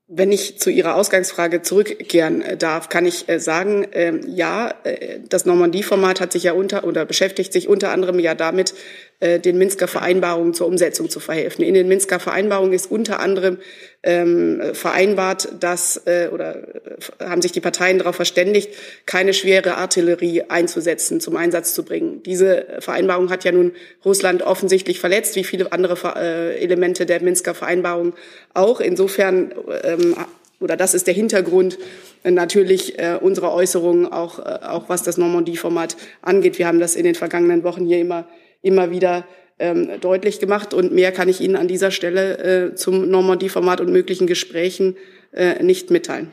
Wenn 0.07 0.33
ich 0.33 0.59
zu 0.61 0.71
Ihrer 0.71 0.97
Ausgangsfrage 0.97 1.63
zurückkehren 1.63 2.43
äh, 2.43 2.57
darf, 2.57 2.89
kann 2.89 3.07
ich 3.07 3.29
äh, 3.29 3.41
sagen, 3.41 3.87
ähm, 3.93 4.21
ja, 4.29 4.75
äh, 4.85 5.21
das 5.29 5.47
Normandie-Format 5.47 6.21
hat 6.21 6.33
sich 6.33 6.43
ja 6.43 6.53
unter 6.53 6.85
oder 6.85 7.07
beschäftigt 7.07 7.53
sich 7.53 7.69
unter 7.69 7.91
anderem 7.91 8.19
ja 8.19 8.35
damit, 8.35 8.75
den 9.21 9.57
Minsker 9.59 9.89
Vereinbarungen 9.89 10.55
zur 10.55 10.67
Umsetzung 10.67 11.09
zu 11.09 11.19
verhelfen. 11.19 11.65
In 11.65 11.75
den 11.75 11.89
Minsker 11.89 12.21
Vereinbarungen 12.21 12.73
ist 12.75 12.91
unter 12.91 13.21
anderem 13.21 13.59
ähm, 14.03 14.61
vereinbart, 14.75 15.49
dass 15.61 16.03
äh, 16.07 16.29
oder 16.31 16.57
äh, 16.57 17.25
haben 17.25 17.41
sich 17.41 17.53
die 17.53 17.61
Parteien 17.61 17.99
darauf 17.99 18.17
verständigt, 18.17 18.71
keine 19.07 19.33
schwere 19.33 19.77
Artillerie 19.77 20.43
einzusetzen, 20.49 21.21
zum 21.21 21.37
Einsatz 21.37 21.75
zu 21.75 21.85
bringen. 21.85 22.23
Diese 22.23 22.67
Vereinbarung 22.81 23.31
hat 23.31 23.45
ja 23.45 23.53
nun 23.53 23.73
Russland 24.05 24.43
offensichtlich 24.43 25.01
verletzt, 25.01 25.37
wie 25.37 25.45
viele 25.45 25.73
andere 25.73 25.97
äh, 26.17 26.63
Elemente 26.63 27.07
der 27.07 27.23
Minsker 27.23 27.55
Vereinbarung 27.55 28.13
auch. 28.53 28.81
Insofern 28.81 29.55
ähm, 29.85 30.15
oder 30.61 30.77
das 30.77 30.95
ist 30.95 31.07
der 31.07 31.15
Hintergrund 31.15 31.79
äh, 32.23 32.31
natürlich 32.31 32.99
äh, 32.99 33.19
unsere 33.21 33.53
Äußerungen 33.53 34.11
auch, 34.11 34.39
äh, 34.39 34.59
auch 34.67 34.89
was 34.89 35.03
das 35.03 35.17
Normandie-Format 35.17 35.97
angeht. 36.23 36.59
Wir 36.59 36.67
haben 36.67 36.81
das 36.81 36.95
in 36.95 37.05
den 37.05 37.15
vergangenen 37.15 37.65
Wochen 37.65 37.87
hier 37.87 37.99
immer, 38.01 38.27
immer 38.65 38.91
wieder 38.91 39.25
ähm, 39.59 40.01
deutlich 40.01 40.41
gemacht. 40.41 40.75
Und 40.75 40.93
mehr 40.93 41.13
kann 41.13 41.29
ich 41.29 41.41
Ihnen 41.41 41.57
an 41.57 41.69
dieser 41.69 41.91
Stelle 41.91 42.39
äh, 42.39 42.75
zum 42.75 43.09
Normandie-Format 43.09 43.81
und 43.81 43.93
möglichen 43.93 44.27
Gesprächen 44.27 44.97
äh, 45.33 45.63
nicht 45.63 45.91
mitteilen. 45.91 46.31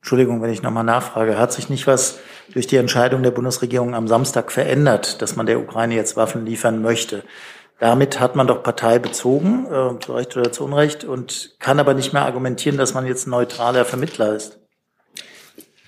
Entschuldigung, 0.00 0.40
wenn 0.40 0.50
ich 0.50 0.62
nochmal 0.62 0.84
nachfrage. 0.84 1.38
Hat 1.38 1.52
sich 1.52 1.68
nicht 1.68 1.86
was 1.86 2.18
durch 2.52 2.66
die 2.66 2.76
Entscheidung 2.76 3.22
der 3.22 3.30
Bundesregierung 3.30 3.94
am 3.94 4.08
Samstag 4.08 4.50
verändert, 4.52 5.20
dass 5.20 5.36
man 5.36 5.46
der 5.46 5.60
Ukraine 5.60 5.94
jetzt 5.94 6.16
Waffen 6.16 6.46
liefern 6.46 6.80
möchte? 6.80 7.24
Damit 7.78 8.18
hat 8.18 8.34
man 8.34 8.46
doch 8.46 8.62
Partei 8.62 8.98
bezogen, 8.98 9.66
äh, 9.66 9.98
zu 10.00 10.12
Recht 10.14 10.36
oder 10.36 10.50
zu 10.50 10.64
Unrecht, 10.64 11.04
und 11.04 11.56
kann 11.58 11.78
aber 11.78 11.94
nicht 11.94 12.12
mehr 12.12 12.24
argumentieren, 12.24 12.78
dass 12.78 12.94
man 12.94 13.06
jetzt 13.06 13.26
ein 13.26 13.30
neutraler 13.30 13.84
Vermittler 13.84 14.34
ist. 14.34 14.58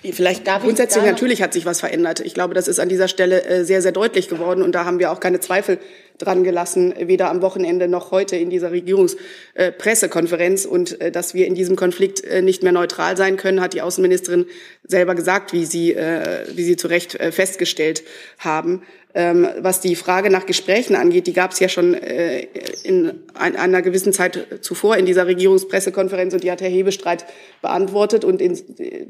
Vielleicht 0.03 0.47
darf 0.47 0.63
Grundsätzlich 0.63 1.03
natürlich 1.03 1.43
hat 1.43 1.53
sich 1.53 1.65
was 1.65 1.79
verändert. 1.79 2.21
Ich 2.21 2.33
glaube, 2.33 2.55
das 2.55 2.67
ist 2.67 2.79
an 2.79 2.89
dieser 2.89 3.07
Stelle 3.07 3.43
äh, 3.45 3.63
sehr, 3.63 3.81
sehr 3.81 3.91
deutlich 3.91 4.27
geworden 4.27 4.63
und 4.63 4.73
da 4.73 4.85
haben 4.85 4.97
wir 4.97 5.11
auch 5.11 5.19
keine 5.19 5.39
Zweifel 5.39 5.77
dran 6.21 6.43
gelassen, 6.43 6.93
weder 6.97 7.29
am 7.29 7.41
Wochenende 7.41 7.87
noch 7.87 8.11
heute 8.11 8.35
in 8.35 8.49
dieser 8.49 8.71
Regierungspressekonferenz. 8.71 10.65
Und 10.65 10.99
äh, 11.01 11.11
dass 11.11 11.33
wir 11.33 11.47
in 11.47 11.55
diesem 11.55 11.75
Konflikt 11.75 12.23
äh, 12.23 12.41
nicht 12.41 12.63
mehr 12.63 12.71
neutral 12.71 13.17
sein 13.17 13.37
können, 13.37 13.61
hat 13.61 13.73
die 13.73 13.81
Außenministerin 13.81 14.45
selber 14.83 15.15
gesagt, 15.15 15.53
wie 15.53 15.65
Sie, 15.65 15.95
wie 15.95 16.63
Sie 16.63 16.75
zu 16.75 16.87
Recht 16.87 17.17
festgestellt 17.31 18.03
haben. 18.39 18.81
Ähm, 19.13 19.47
was 19.59 19.81
die 19.81 19.95
Frage 19.95 20.29
nach 20.29 20.45
Gesprächen 20.45 20.95
angeht, 20.95 21.27
die 21.27 21.33
gab 21.33 21.51
es 21.51 21.59
ja 21.59 21.67
schon 21.67 21.93
äh, 21.93 22.47
in 22.83 23.11
ein, 23.33 23.57
einer 23.57 23.81
gewissen 23.81 24.13
Zeit 24.13 24.59
zuvor 24.61 24.95
in 24.95 25.05
dieser 25.05 25.27
Regierungspressekonferenz 25.27 26.33
und 26.33 26.43
die 26.43 26.51
hat 26.51 26.61
Herr 26.61 26.69
Hebestreit 26.69 27.25
beantwortet. 27.61 28.23
Und 28.23 28.41
in, 28.41 28.57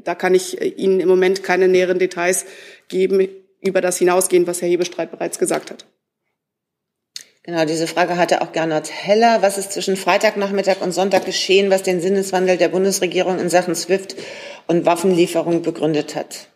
da 0.02 0.16
kann 0.16 0.34
ich 0.34 0.60
Ihnen 0.76 0.98
im 0.98 1.08
Moment 1.08 1.44
keine 1.44 1.68
näheren 1.68 2.00
Details 2.00 2.46
geben 2.88 3.28
über 3.60 3.80
das 3.80 3.98
hinausgehen, 3.98 4.46
was 4.48 4.60
Herr 4.60 4.68
Hebestreit 4.68 5.12
bereits 5.12 5.38
gesagt 5.38 5.70
hat. 5.70 5.86
Genau, 7.44 7.64
diese 7.64 7.88
Frage 7.88 8.16
hatte 8.18 8.40
auch 8.40 8.52
Gernot 8.52 8.88
Heller. 8.88 9.42
Was 9.42 9.58
ist 9.58 9.72
zwischen 9.72 9.96
Freitagnachmittag 9.96 10.80
und 10.80 10.92
Sonntag 10.92 11.24
geschehen, 11.24 11.70
was 11.70 11.82
den 11.82 12.00
Sinneswandel 12.00 12.56
der 12.56 12.68
Bundesregierung 12.68 13.40
in 13.40 13.48
Sachen 13.48 13.74
SWIFT 13.74 14.14
und 14.68 14.86
Waffenlieferung 14.86 15.62
begründet 15.62 16.14
hat? 16.14 16.46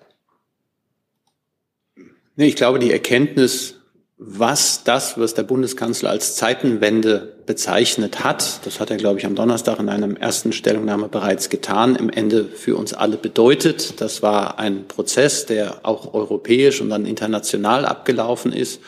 Ich 2.37 2.55
glaube, 2.55 2.79
die 2.79 2.93
Erkenntnis, 2.93 3.81
was 4.17 4.85
das, 4.85 5.19
was 5.19 5.35
der 5.35 5.43
Bundeskanzler 5.43 6.11
als 6.11 6.37
Zeitenwende 6.37 7.35
bezeichnet 7.47 8.23
hat, 8.23 8.65
das 8.65 8.79
hat 8.79 8.91
er, 8.91 8.97
glaube 8.97 9.19
ich, 9.19 9.27
am 9.27 9.35
Donnerstag 9.35 9.81
in 9.81 9.89
einer 9.89 10.17
ersten 10.21 10.53
Stellungnahme 10.53 11.09
bereits 11.09 11.49
getan, 11.49 11.97
im 11.97 12.11
Ende 12.11 12.45
für 12.45 12.77
uns 12.77 12.95
alle 12.95 13.17
bedeutet. 13.17 14.01
Das 14.01 14.23
war 14.23 14.61
ein 14.61 14.87
Prozess, 14.87 15.47
der 15.47 15.81
auch 15.83 16.15
europäisch 16.15 16.81
und 16.81 16.91
dann 16.91 17.07
international 17.07 17.85
abgelaufen 17.85 18.53
ist. 18.53 18.81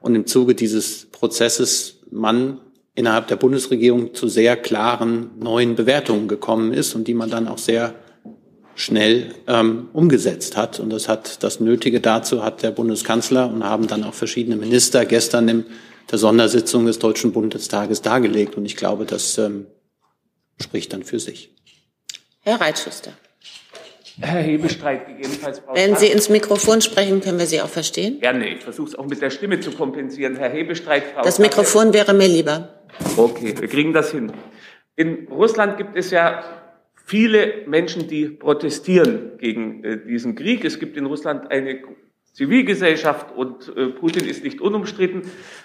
Und 0.00 0.14
im 0.14 0.26
Zuge 0.26 0.54
dieses 0.54 1.06
Prozesses 1.06 2.00
man 2.10 2.60
innerhalb 2.94 3.28
der 3.28 3.36
Bundesregierung 3.36 4.14
zu 4.14 4.28
sehr 4.28 4.56
klaren 4.56 5.30
neuen 5.38 5.76
Bewertungen 5.76 6.26
gekommen 6.26 6.72
ist 6.72 6.94
und 6.94 7.06
die 7.06 7.14
man 7.14 7.30
dann 7.30 7.46
auch 7.46 7.58
sehr 7.58 7.94
schnell 8.74 9.34
ähm, 9.46 9.88
umgesetzt 9.92 10.56
hat. 10.56 10.80
Und 10.80 10.90
das 10.90 11.08
hat 11.08 11.42
das 11.42 11.60
Nötige 11.60 12.00
dazu 12.00 12.44
hat 12.44 12.62
der 12.62 12.70
Bundeskanzler 12.70 13.50
und 13.50 13.64
haben 13.64 13.86
dann 13.88 14.04
auch 14.04 14.14
verschiedene 14.14 14.56
Minister 14.56 15.04
gestern 15.04 15.48
in 15.48 15.66
der 16.10 16.18
Sondersitzung 16.18 16.86
des 16.86 16.98
Deutschen 16.98 17.32
Bundestages 17.32 18.02
dargelegt. 18.02 18.56
Und 18.56 18.64
ich 18.64 18.76
glaube, 18.76 19.04
das 19.04 19.36
ähm, 19.38 19.66
spricht 20.60 20.92
dann 20.92 21.02
für 21.02 21.20
sich. 21.20 21.54
Herr 22.40 22.60
Reitschuster. 22.60 23.12
Herr 24.20 24.42
Hebestreit 24.42 25.06
gegebenenfalls. 25.06 25.60
Frau 25.60 25.74
Wenn 25.74 25.96
Sie 25.96 26.06
ins 26.06 26.28
Mikrofon 26.28 26.80
sprechen, 26.80 27.20
können 27.20 27.38
wir 27.38 27.46
Sie 27.46 27.60
auch 27.60 27.68
verstehen. 27.68 28.20
Gerne, 28.20 28.48
ich 28.48 28.62
versuche 28.62 28.88
es 28.88 28.94
auch 28.96 29.06
mit 29.06 29.20
der 29.22 29.30
Stimme 29.30 29.60
zu 29.60 29.70
kompensieren. 29.70 30.36
Herr 30.36 30.50
Hebestreit, 30.50 31.04
Frau 31.14 31.22
Das 31.22 31.38
Mikrofon 31.38 31.92
wäre 31.92 32.14
mir 32.14 32.28
lieber. 32.28 32.80
Okay, 33.16 33.54
wir 33.58 33.68
kriegen 33.68 33.92
das 33.92 34.10
hin. 34.10 34.32
In 34.96 35.28
Russland 35.30 35.76
gibt 35.76 35.96
es 35.96 36.10
ja 36.10 36.42
viele 37.06 37.64
Menschen, 37.66 38.08
die 38.08 38.26
protestieren 38.26 39.38
gegen 39.38 39.84
äh, 39.84 39.98
diesen 40.04 40.34
Krieg. 40.34 40.64
Es 40.64 40.80
gibt 40.80 40.96
in 40.96 41.06
Russland 41.06 41.50
eine 41.50 41.80
Zivilgesellschaft 42.32 43.36
und 43.36 43.72
äh, 43.76 43.86
Putin 43.86 44.28
ist 44.28 44.44
nicht 44.44 44.60
unumstritten. 44.60 45.22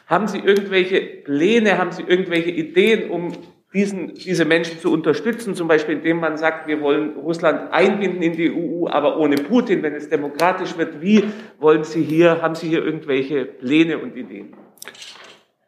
Haben 0.08 0.28
Sie 0.28 0.40
irgendwelche 0.40 1.02
Pläne, 1.02 1.78
haben 1.78 1.92
Sie 1.92 2.04
irgendwelche 2.04 2.50
Ideen, 2.50 3.10
um 3.10 3.34
diesen, 3.74 4.14
diese 4.14 4.46
Menschen 4.46 4.80
zu 4.80 4.92
unterstützen, 4.92 5.56
zum 5.56 5.68
Beispiel 5.68 5.96
indem 5.96 6.20
man 6.20 6.38
sagt, 6.38 6.68
wir 6.68 6.82
wollen 6.82 7.16
Russland 7.18 7.72
einbinden 7.74 8.22
in 8.22 8.34
die 8.34 8.52
EU, 8.52 8.88
aber 8.88 9.18
ohne 9.18 9.36
Putin, 9.36 9.82
wenn 9.82 9.96
es 9.96 10.10
demokratisch 10.10 10.78
wird. 10.78 11.02
Wie 11.02 11.24
wollen 11.60 11.84
Sie 11.84 12.04
hier, 12.04 12.42
haben 12.42 12.56
Sie 12.56 12.68
hier 12.68 12.86
irgendwelche 12.86 13.46
Pläne 13.46 13.98
und 13.98 14.16
Ideen? 14.16 14.56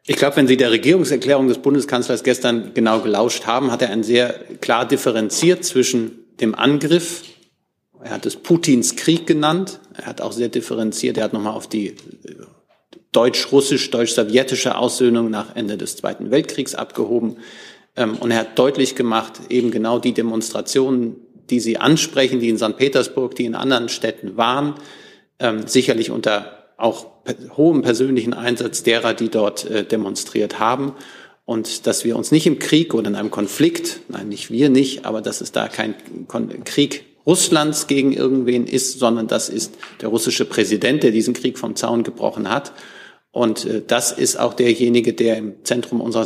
Ich 0.06 0.16
glaube, 0.16 0.36
wenn 0.36 0.46
Sie 0.46 0.56
der 0.56 0.70
Regierungserklärung 0.70 1.48
des 1.48 1.58
Bundeskanzlers 1.58 2.22
gestern 2.22 2.72
genau 2.74 3.00
gelauscht 3.00 3.46
haben, 3.46 3.72
hat 3.72 3.82
er 3.82 3.90
ein 3.90 4.04
sehr 4.04 4.34
klar 4.60 4.86
differenziert 4.86 5.64
zwischen 5.64 6.26
dem 6.40 6.54
Angriff, 6.54 7.22
er 8.02 8.10
hat 8.12 8.26
es 8.26 8.36
Putins 8.36 8.94
Krieg 8.94 9.26
genannt, 9.26 9.80
er 9.94 10.06
hat 10.06 10.20
auch 10.20 10.30
sehr 10.30 10.48
differenziert, 10.48 11.16
er 11.16 11.24
hat 11.24 11.32
nochmal 11.32 11.54
auf 11.54 11.68
die 11.68 11.88
äh, 11.88 11.94
deutsch-russisch, 13.10 13.90
deutsch-sowjetische 13.90 14.76
Aussöhnung 14.76 15.30
nach 15.30 15.56
Ende 15.56 15.76
des 15.76 15.96
Zweiten 15.96 16.30
Weltkriegs 16.30 16.74
abgehoben. 16.76 17.38
Ähm, 17.96 18.16
und 18.16 18.30
er 18.30 18.40
hat 18.40 18.58
deutlich 18.58 18.94
gemacht, 18.94 19.40
eben 19.48 19.70
genau 19.70 19.98
die 19.98 20.12
Demonstrationen, 20.12 21.16
die 21.50 21.60
Sie 21.60 21.78
ansprechen, 21.78 22.40
die 22.40 22.48
in 22.48 22.58
St. 22.58 22.76
Petersburg, 22.76 23.34
die 23.34 23.44
in 23.44 23.54
anderen 23.54 23.88
Städten 23.88 24.36
waren, 24.36 24.74
ähm, 25.38 25.66
sicherlich 25.66 26.10
unter 26.10 26.64
auch 26.76 27.06
hohem 27.56 27.82
persönlichen 27.82 28.34
Einsatz 28.34 28.82
derer, 28.82 29.14
die 29.14 29.28
dort 29.28 29.64
äh, 29.64 29.84
demonstriert 29.84 30.58
haben. 30.58 30.94
Und 31.44 31.86
dass 31.86 32.04
wir 32.04 32.16
uns 32.16 32.32
nicht 32.32 32.46
im 32.46 32.58
Krieg 32.58 32.92
oder 32.92 33.08
in 33.08 33.14
einem 33.14 33.30
Konflikt, 33.30 34.00
nein, 34.08 34.28
nicht 34.28 34.50
wir 34.50 34.68
nicht, 34.68 35.06
aber 35.06 35.22
dass 35.22 35.40
es 35.40 35.52
da 35.52 35.68
kein 35.68 35.94
Krieg 36.64 37.04
Russlands 37.24 37.86
gegen 37.86 38.12
irgendwen 38.12 38.66
ist, 38.66 38.98
sondern 38.98 39.26
das 39.26 39.48
ist 39.48 39.74
der 40.00 40.08
russische 40.08 40.44
Präsident, 40.44 41.02
der 41.02 41.12
diesen 41.12 41.34
Krieg 41.34 41.58
vom 41.58 41.76
Zaun 41.76 42.02
gebrochen 42.02 42.50
hat. 42.50 42.72
Und 43.30 43.64
äh, 43.64 43.82
das 43.86 44.12
ist 44.12 44.38
auch 44.38 44.54
derjenige, 44.54 45.12
der 45.12 45.36
im 45.36 45.64
Zentrum 45.64 46.00
unserer 46.00 46.24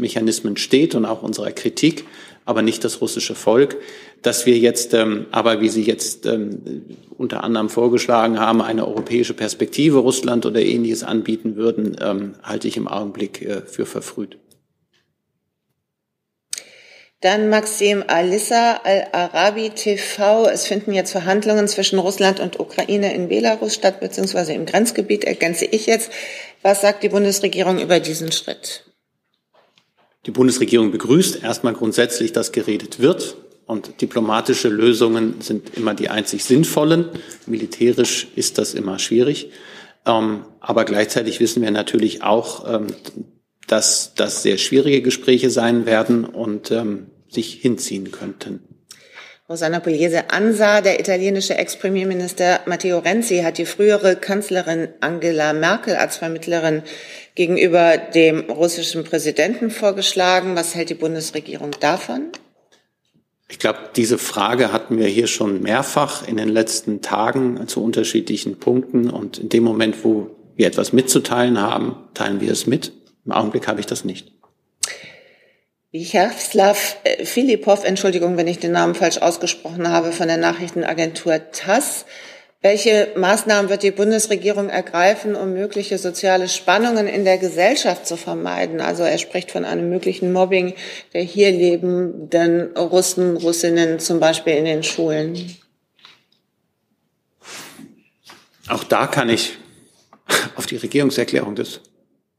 Sanktionsmechanismen 0.00 0.56
steht 0.56 0.94
und 0.94 1.04
auch 1.04 1.22
unserer 1.22 1.52
Kritik, 1.52 2.04
aber 2.44 2.62
nicht 2.62 2.84
das 2.84 3.00
russische 3.00 3.34
Volk. 3.34 3.76
Dass 4.22 4.44
wir 4.44 4.58
jetzt 4.58 4.92
ähm, 4.92 5.26
aber, 5.30 5.60
wie 5.60 5.68
Sie 5.68 5.82
jetzt 5.82 6.26
ähm, 6.26 6.84
unter 7.16 7.42
anderem 7.42 7.70
vorgeschlagen 7.70 8.38
haben, 8.38 8.60
eine 8.60 8.86
europäische 8.86 9.34
Perspektive 9.34 9.98
Russland 9.98 10.44
oder 10.44 10.60
ähnliches 10.60 11.02
anbieten 11.02 11.56
würden, 11.56 11.96
ähm, 12.00 12.34
halte 12.42 12.68
ich 12.68 12.76
im 12.76 12.86
Augenblick 12.86 13.40
äh, 13.40 13.62
für 13.62 13.86
verfrüht. 13.86 14.36
Dann 17.22 17.50
Maxim 17.50 18.02
Alissa 18.06 18.80
Al-Arabi 18.82 19.70
TV. 19.70 20.46
Es 20.46 20.66
finden 20.66 20.92
jetzt 20.92 21.12
Verhandlungen 21.12 21.68
zwischen 21.68 21.98
Russland 21.98 22.40
und 22.40 22.58
Ukraine 22.60 23.14
in 23.14 23.28
Belarus 23.28 23.74
statt, 23.74 24.00
beziehungsweise 24.00 24.54
im 24.54 24.64
Grenzgebiet, 24.64 25.24
ergänze 25.24 25.66
ich 25.66 25.86
jetzt. 25.86 26.10
Was 26.62 26.80
sagt 26.80 27.02
die 27.02 27.10
Bundesregierung 27.10 27.78
über 27.78 28.00
diesen 28.00 28.32
Schritt? 28.32 28.89
Die 30.26 30.30
Bundesregierung 30.30 30.90
begrüßt 30.90 31.42
erstmal 31.42 31.72
grundsätzlich, 31.72 32.32
dass 32.32 32.52
geredet 32.52 33.00
wird. 33.00 33.36
Und 33.66 34.00
diplomatische 34.00 34.68
Lösungen 34.68 35.40
sind 35.40 35.76
immer 35.76 35.94
die 35.94 36.08
einzig 36.08 36.44
sinnvollen. 36.44 37.08
Militärisch 37.46 38.26
ist 38.34 38.58
das 38.58 38.74
immer 38.74 38.98
schwierig. 38.98 39.50
Ähm, 40.06 40.44
aber 40.60 40.84
gleichzeitig 40.84 41.40
wissen 41.40 41.62
wir 41.62 41.70
natürlich 41.70 42.22
auch, 42.22 42.72
ähm, 42.72 42.88
dass 43.66 44.14
das 44.14 44.42
sehr 44.42 44.58
schwierige 44.58 45.02
Gespräche 45.02 45.50
sein 45.50 45.86
werden 45.86 46.24
und 46.24 46.70
ähm, 46.70 47.06
sich 47.28 47.54
hinziehen 47.54 48.10
könnten. 48.10 48.79
Rosanna 49.50 49.80
Pugliese 49.80 50.30
Ansa, 50.30 50.80
der 50.80 51.00
italienische 51.00 51.58
Ex-Premierminister 51.58 52.60
Matteo 52.66 53.00
Renzi, 53.00 53.38
hat 53.38 53.58
die 53.58 53.66
frühere 53.66 54.14
Kanzlerin 54.14 54.86
Angela 55.00 55.52
Merkel 55.54 55.96
als 55.96 56.18
Vermittlerin 56.18 56.82
gegenüber 57.34 57.98
dem 57.98 58.48
russischen 58.48 59.02
Präsidenten 59.02 59.72
vorgeschlagen. 59.72 60.54
Was 60.54 60.76
hält 60.76 60.90
die 60.90 60.94
Bundesregierung 60.94 61.72
davon? 61.80 62.28
Ich 63.48 63.58
glaube, 63.58 63.80
diese 63.96 64.18
Frage 64.18 64.72
hatten 64.72 64.98
wir 64.98 65.08
hier 65.08 65.26
schon 65.26 65.60
mehrfach 65.62 66.28
in 66.28 66.36
den 66.36 66.48
letzten 66.48 67.02
Tagen 67.02 67.66
zu 67.66 67.82
unterschiedlichen 67.82 68.60
Punkten. 68.60 69.10
Und 69.10 69.38
in 69.38 69.48
dem 69.48 69.64
Moment, 69.64 70.04
wo 70.04 70.30
wir 70.54 70.68
etwas 70.68 70.92
mitzuteilen 70.92 71.60
haben, 71.60 71.96
teilen 72.14 72.40
wir 72.40 72.52
es 72.52 72.68
mit. 72.68 72.92
Im 73.26 73.32
Augenblick 73.32 73.66
habe 73.66 73.80
ich 73.80 73.86
das 73.86 74.04
nicht. 74.04 74.30
Vyacheslav 75.92 76.98
äh, 77.04 77.24
Filipov, 77.24 77.84
Entschuldigung, 77.84 78.36
wenn 78.36 78.46
ich 78.46 78.58
den 78.58 78.72
Namen 78.72 78.94
falsch 78.94 79.18
ausgesprochen 79.18 79.88
habe, 79.88 80.12
von 80.12 80.28
der 80.28 80.36
Nachrichtenagentur 80.36 81.50
TASS 81.50 82.04
welche 82.62 83.12
Maßnahmen 83.16 83.70
wird 83.70 83.82
die 83.82 83.90
Bundesregierung 83.90 84.68
ergreifen, 84.68 85.34
um 85.34 85.54
mögliche 85.54 85.96
soziale 85.96 86.46
Spannungen 86.46 87.08
in 87.08 87.24
der 87.24 87.38
Gesellschaft 87.38 88.06
zu 88.06 88.18
vermeiden? 88.18 88.82
Also 88.82 89.02
er 89.02 89.16
spricht 89.16 89.50
von 89.50 89.64
einem 89.64 89.88
möglichen 89.88 90.30
Mobbing 90.30 90.74
der 91.14 91.22
hier 91.22 91.50
lebenden 91.50 92.76
Russen, 92.76 93.38
Russinnen 93.38 93.98
zum 93.98 94.20
Beispiel 94.20 94.56
in 94.56 94.66
den 94.66 94.82
Schulen. 94.82 95.56
Auch 98.68 98.84
da 98.84 99.06
kann 99.06 99.30
ich 99.30 99.56
auf 100.54 100.66
die 100.66 100.76
Regierungserklärung 100.76 101.54
des 101.54 101.80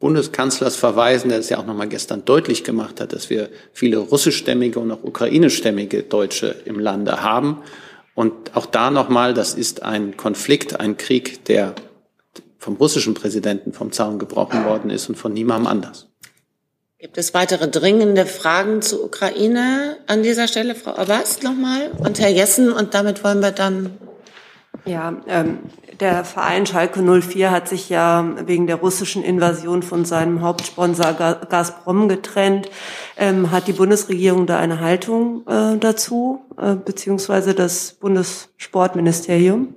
Bundeskanzlers 0.02 0.76
verweisen, 0.76 1.30
der 1.30 1.40
es 1.40 1.48
ja 1.48 1.60
auch 1.60 1.65
noch 1.65 1.76
mal 1.76 1.88
gestern 1.88 2.26
deutlich 2.26 2.65
gemacht 2.65 2.99
hat, 2.99 3.14
dass 3.14 3.30
wir 3.30 3.49
viele 3.72 3.98
russischstämmige 3.98 4.80
und 4.80 4.91
auch 4.91 5.03
ukrainischstämmige 5.03 6.03
Deutsche 6.03 6.56
im 6.65 6.80
Lande 6.80 7.23
haben 7.23 7.61
und 8.14 8.56
auch 8.56 8.65
da 8.65 8.91
nochmal, 8.91 9.34
das 9.34 9.53
ist 9.53 9.84
ein 9.84 10.18
Konflikt, 10.18 10.80
ein 10.80 10.98
Krieg, 10.98 11.45
der 11.45 11.76
vom 12.57 12.76
russischen 12.76 13.14
Präsidenten 13.14 13.73
vom 13.73 13.91
Zaun 13.91 14.19
gebrochen 14.19 14.65
worden 14.65 14.91
ist 14.91 15.07
und 15.10 15.15
von 15.15 15.34
niemandem 15.34 15.68
anders. 15.68 16.07
Gibt 16.99 17.18
es 17.18 17.34
weitere 17.34 17.68
dringende 17.68 18.28
Fragen 18.28 18.84
zur 18.84 19.03
Ukraine 19.03 19.98
an 20.06 20.22
dieser 20.22 20.48
Stelle, 20.48 20.76
Frau 20.76 20.91
Abbas 20.91 21.41
nochmal 21.41 21.90
und 21.98 22.19
Herr 22.19 22.30
Jessen? 22.30 22.72
Und 22.72 22.94
damit 22.94 23.23
wollen 23.23 23.40
wir 23.40 23.52
dann 23.52 23.98
ja, 24.86 25.16
ähm, 25.28 25.60
der 25.99 26.26
Verein 26.26 26.66
Schalke 26.66 27.02
04 27.02 27.52
hat 27.52 27.70
sich 27.70 27.90
ja 27.90 28.36
wegen 28.48 28.66
der 28.66 28.78
russischen 28.78 29.24
Invasion 29.24 29.84
von 29.84 30.06
seinem 30.06 30.41
Hauptsponsor 30.41 31.14
Gazprom 31.14 32.10
getrennt. 32.10 32.70
Ähm, 33.16 33.52
hat 33.52 33.68
die 33.68 33.74
Bundesregierung 33.74 34.48
da 34.48 34.58
eine 34.58 34.80
Haltung 34.80 35.45
äh, 35.48 35.78
dazu, 35.78 36.44
äh, 36.58 36.76
beziehungsweise 36.76 37.53
das 37.53 37.94
Bundessportministerium? 37.94 39.76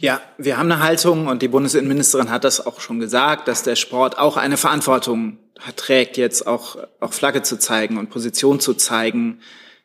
Ja, 0.00 0.20
wir 0.36 0.58
haben 0.58 0.70
eine 0.70 0.82
Haltung 0.82 1.28
und 1.28 1.42
die 1.42 1.48
Bundesinnenministerin 1.48 2.30
hat 2.30 2.44
das 2.44 2.64
auch 2.64 2.80
schon 2.80 2.98
gesagt, 2.98 3.46
dass 3.46 3.62
der 3.62 3.76
Sport 3.76 4.18
auch 4.18 4.36
eine 4.36 4.56
Verantwortung 4.56 5.38
trägt, 5.76 6.16
jetzt 6.16 6.46
auch, 6.46 6.76
auch 7.00 7.12
Flagge 7.12 7.42
zu 7.42 7.58
zeigen 7.58 7.98
und 7.98 8.10
Position 8.10 8.60
zu 8.60 8.74
zeigen 8.74 9.40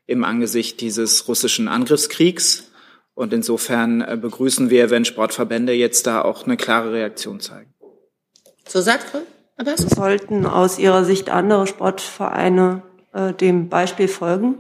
im 0.06 0.24
Angesicht 0.24 0.82
dieses 0.82 1.28
russischen 1.28 1.68
Angriffskriegs. 1.68 2.72
Und 3.16 3.32
insofern 3.34 4.02
äh, 4.02 4.18
begrüßen 4.20 4.70
wir, 4.70 4.90
wenn 4.90 5.06
Sportverbände 5.06 5.74
jetzt 5.74 6.08
da 6.08 6.22
auch 6.22 6.46
eine 6.46 6.58
klare 6.58 6.94
Reaktion 6.94 7.40
zeigen. 7.40 7.74
Sagt 8.66 9.14
aber 9.56 9.78
sollten 9.78 10.46
aus 10.46 10.80
Ihrer 10.80 11.06
Sicht 11.06 11.30
andere 11.30 11.68
Sportvereine 11.68 12.82
äh, 13.14 13.34
dem 13.34 13.70
Beispiel 13.70 14.08
folgen? 14.08 14.56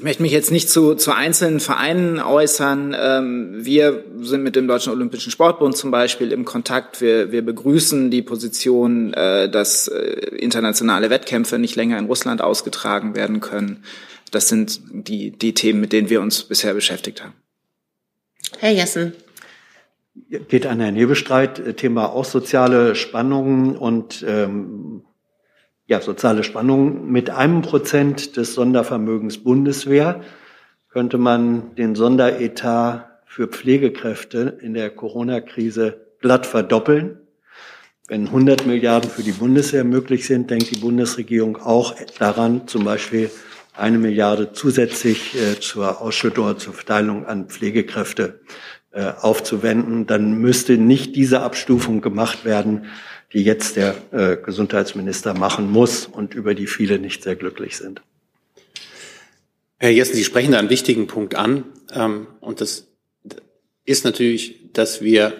Ich 0.00 0.04
möchte 0.04 0.22
mich 0.22 0.32
jetzt 0.32 0.50
nicht 0.50 0.70
zu, 0.70 0.94
zu 0.94 1.12
einzelnen 1.12 1.60
Vereinen 1.60 2.20
äußern. 2.20 2.96
Ähm, 2.98 3.66
wir 3.66 4.02
sind 4.22 4.42
mit 4.42 4.56
dem 4.56 4.66
Deutschen 4.66 4.94
Olympischen 4.94 5.30
Sportbund 5.30 5.76
zum 5.76 5.90
Beispiel 5.90 6.32
im 6.32 6.46
Kontakt. 6.46 7.02
Wir, 7.02 7.32
wir 7.32 7.44
begrüßen 7.44 8.10
die 8.10 8.22
Position, 8.22 9.12
äh, 9.12 9.50
dass 9.50 9.88
äh, 9.88 9.98
internationale 10.38 11.10
Wettkämpfe 11.10 11.58
nicht 11.58 11.76
länger 11.76 11.98
in 11.98 12.06
Russland 12.06 12.40
ausgetragen 12.40 13.14
werden 13.14 13.40
können. 13.40 13.84
Das 14.30 14.48
sind 14.48 14.80
die, 14.90 15.32
die 15.32 15.52
Themen, 15.52 15.82
mit 15.82 15.92
denen 15.92 16.08
wir 16.08 16.22
uns 16.22 16.44
bisher 16.44 16.72
beschäftigt 16.72 17.22
haben. 17.22 17.34
Herr 18.58 18.72
Jessen. 18.72 19.12
Geht 20.48 20.64
an 20.64 20.80
Herrn 20.80 20.96
Hebestreit, 20.96 21.76
Thema 21.76 22.06
auch 22.06 22.24
soziale 22.24 22.94
Spannungen 22.94 23.76
und 23.76 24.24
ähm, 24.26 25.02
ja, 25.90 26.00
soziale 26.00 26.44
Spannung. 26.44 27.10
Mit 27.10 27.30
einem 27.30 27.62
Prozent 27.62 28.36
des 28.36 28.54
Sondervermögens 28.54 29.38
Bundeswehr 29.38 30.20
könnte 30.88 31.18
man 31.18 31.74
den 31.74 31.96
Sonderetat 31.96 33.22
für 33.26 33.48
Pflegekräfte 33.48 34.56
in 34.62 34.74
der 34.74 34.90
Corona-Krise 34.90 36.06
glatt 36.20 36.46
verdoppeln. 36.46 37.18
Wenn 38.06 38.26
100 38.26 38.66
Milliarden 38.66 39.10
für 39.10 39.24
die 39.24 39.32
Bundeswehr 39.32 39.82
möglich 39.82 40.26
sind, 40.26 40.48
denkt 40.50 40.70
die 40.70 40.78
Bundesregierung 40.78 41.56
auch 41.56 41.96
daran, 42.20 42.68
zum 42.68 42.84
Beispiel 42.84 43.28
eine 43.76 43.98
Milliarde 43.98 44.52
zusätzlich 44.52 45.34
äh, 45.34 45.58
zur 45.58 46.00
Ausschüttung 46.00 46.44
oder 46.44 46.58
zur 46.58 46.74
Verteilung 46.74 47.26
an 47.26 47.48
Pflegekräfte 47.48 48.42
äh, 48.92 49.10
aufzuwenden. 49.20 50.06
Dann 50.06 50.34
müsste 50.34 50.78
nicht 50.78 51.16
diese 51.16 51.40
Abstufung 51.40 52.00
gemacht 52.00 52.44
werden, 52.44 52.86
die 53.32 53.42
jetzt 53.42 53.76
der 53.76 53.94
äh, 54.10 54.36
Gesundheitsminister 54.36 55.34
machen 55.34 55.70
muss 55.70 56.06
und 56.06 56.34
über 56.34 56.54
die 56.54 56.66
viele 56.66 56.98
nicht 56.98 57.22
sehr 57.22 57.36
glücklich 57.36 57.76
sind. 57.76 58.02
Herr 59.78 59.90
Jessen, 59.90 60.14
Sie 60.14 60.24
sprechen 60.24 60.52
da 60.52 60.58
einen 60.58 60.70
wichtigen 60.70 61.06
Punkt 61.06 61.34
an. 61.34 61.64
Ähm, 61.94 62.26
und 62.40 62.60
das 62.60 62.88
ist 63.84 64.04
natürlich, 64.04 64.72
dass 64.72 65.00
wir 65.00 65.32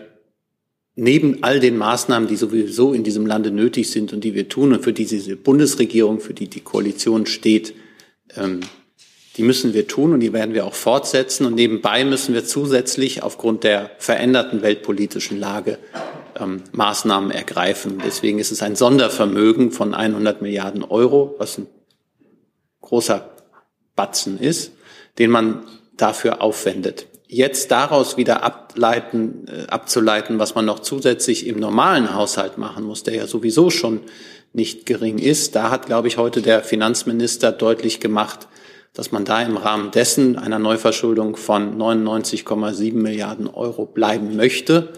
neben 0.95 1.43
all 1.43 1.61
den 1.61 1.77
Maßnahmen, 1.77 2.29
die 2.29 2.37
sowieso 2.37 2.93
in 2.93 3.05
diesem 3.05 3.27
Lande 3.27 3.51
nötig 3.51 3.91
sind 3.91 4.13
und 4.13 4.23
die 4.23 4.35
wir 4.35 4.49
tun 4.49 4.73
und 4.73 4.83
für 4.83 4.93
die 4.93 5.07
diese 5.07 5.37
Bundesregierung, 5.37 6.21
für 6.21 6.35
die 6.35 6.49
die 6.49 6.61
Koalition 6.61 7.27
steht, 7.27 7.75
ähm, 8.37 8.61
die 9.37 9.43
müssen 9.43 9.75
wir 9.75 9.87
tun 9.87 10.13
und 10.13 10.21
die 10.21 10.33
werden 10.33 10.55
wir 10.55 10.67
auch 10.67 10.75
fortsetzen. 10.75 11.47
Und 11.47 11.55
nebenbei 11.55 12.05
müssen 12.05 12.35
wir 12.35 12.45
zusätzlich 12.45 13.23
aufgrund 13.23 13.65
der 13.65 13.91
veränderten 13.99 14.63
weltpolitischen 14.63 15.39
Lage 15.39 15.79
ähm, 16.41 16.63
Maßnahmen 16.73 17.31
ergreifen. 17.31 18.01
Deswegen 18.05 18.39
ist 18.39 18.53
es 18.53 18.63
ein 18.63 18.77
Sondervermögen 18.77 19.73
von 19.73 19.95
100 19.95 20.43
Milliarden 20.43 20.85
Euro, 20.85 21.35
was 21.39 21.59
ein 21.59 21.67
großer 22.81 23.31
Batzen 23.97 24.39
ist, 24.39 24.73
den 25.19 25.31
man 25.31 25.65
dafür 25.97 26.43
aufwendet. 26.43 27.07
Jetzt 27.27 27.71
daraus 27.71 28.17
wieder 28.17 28.43
ableiten, 28.43 29.47
äh, 29.47 29.67
abzuleiten, 29.69 30.39
was 30.39 30.55
man 30.55 30.65
noch 30.65 30.81
zusätzlich 30.81 31.47
im 31.47 31.61
normalen 31.61 32.15
Haushalt 32.15 32.59
machen 32.59 32.85
muss, 32.85 33.03
der 33.03 33.15
ja 33.15 33.27
sowieso 33.27 33.71
schon 33.71 34.01
nicht 34.53 34.87
gering 34.87 35.19
ist, 35.19 35.55
da 35.55 35.71
hat, 35.71 35.87
glaube 35.87 36.09
ich, 36.09 36.17
heute 36.17 36.43
der 36.43 36.65
Finanzminister 36.65 37.53
deutlich 37.53 38.01
gemacht, 38.01 38.49
dass 38.95 39.13
man 39.13 39.25
da 39.25 39.41
im 39.43 39.57
Rahmen 39.57 39.93
dessen 39.93 40.37
einer 40.37 40.59
Neuverschuldung 40.59 41.37
von 41.37 41.79
99,7 41.79 42.95
Milliarden 42.95 43.47
Euro 43.47 43.87
bleiben 43.87 44.35
möchte, 44.35 44.93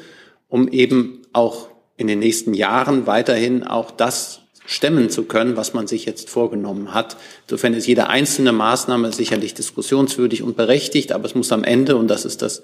um 0.52 0.68
eben 0.68 1.22
auch 1.32 1.68
in 1.96 2.08
den 2.08 2.18
nächsten 2.18 2.52
Jahren 2.52 3.06
weiterhin 3.06 3.64
auch 3.64 3.90
das 3.90 4.40
stemmen 4.66 5.08
zu 5.08 5.24
können, 5.24 5.56
was 5.56 5.72
man 5.72 5.86
sich 5.86 6.04
jetzt 6.04 6.28
vorgenommen 6.28 6.92
hat. 6.92 7.16
Insofern 7.46 7.72
ist 7.72 7.86
jede 7.86 8.08
einzelne 8.08 8.52
Maßnahme 8.52 9.12
sicherlich 9.12 9.54
diskussionswürdig 9.54 10.42
und 10.42 10.54
berechtigt, 10.54 11.12
aber 11.12 11.24
es 11.24 11.34
muss 11.34 11.52
am 11.52 11.64
Ende, 11.64 11.96
und 11.96 12.08
das 12.08 12.26
ist 12.26 12.42
das, 12.42 12.62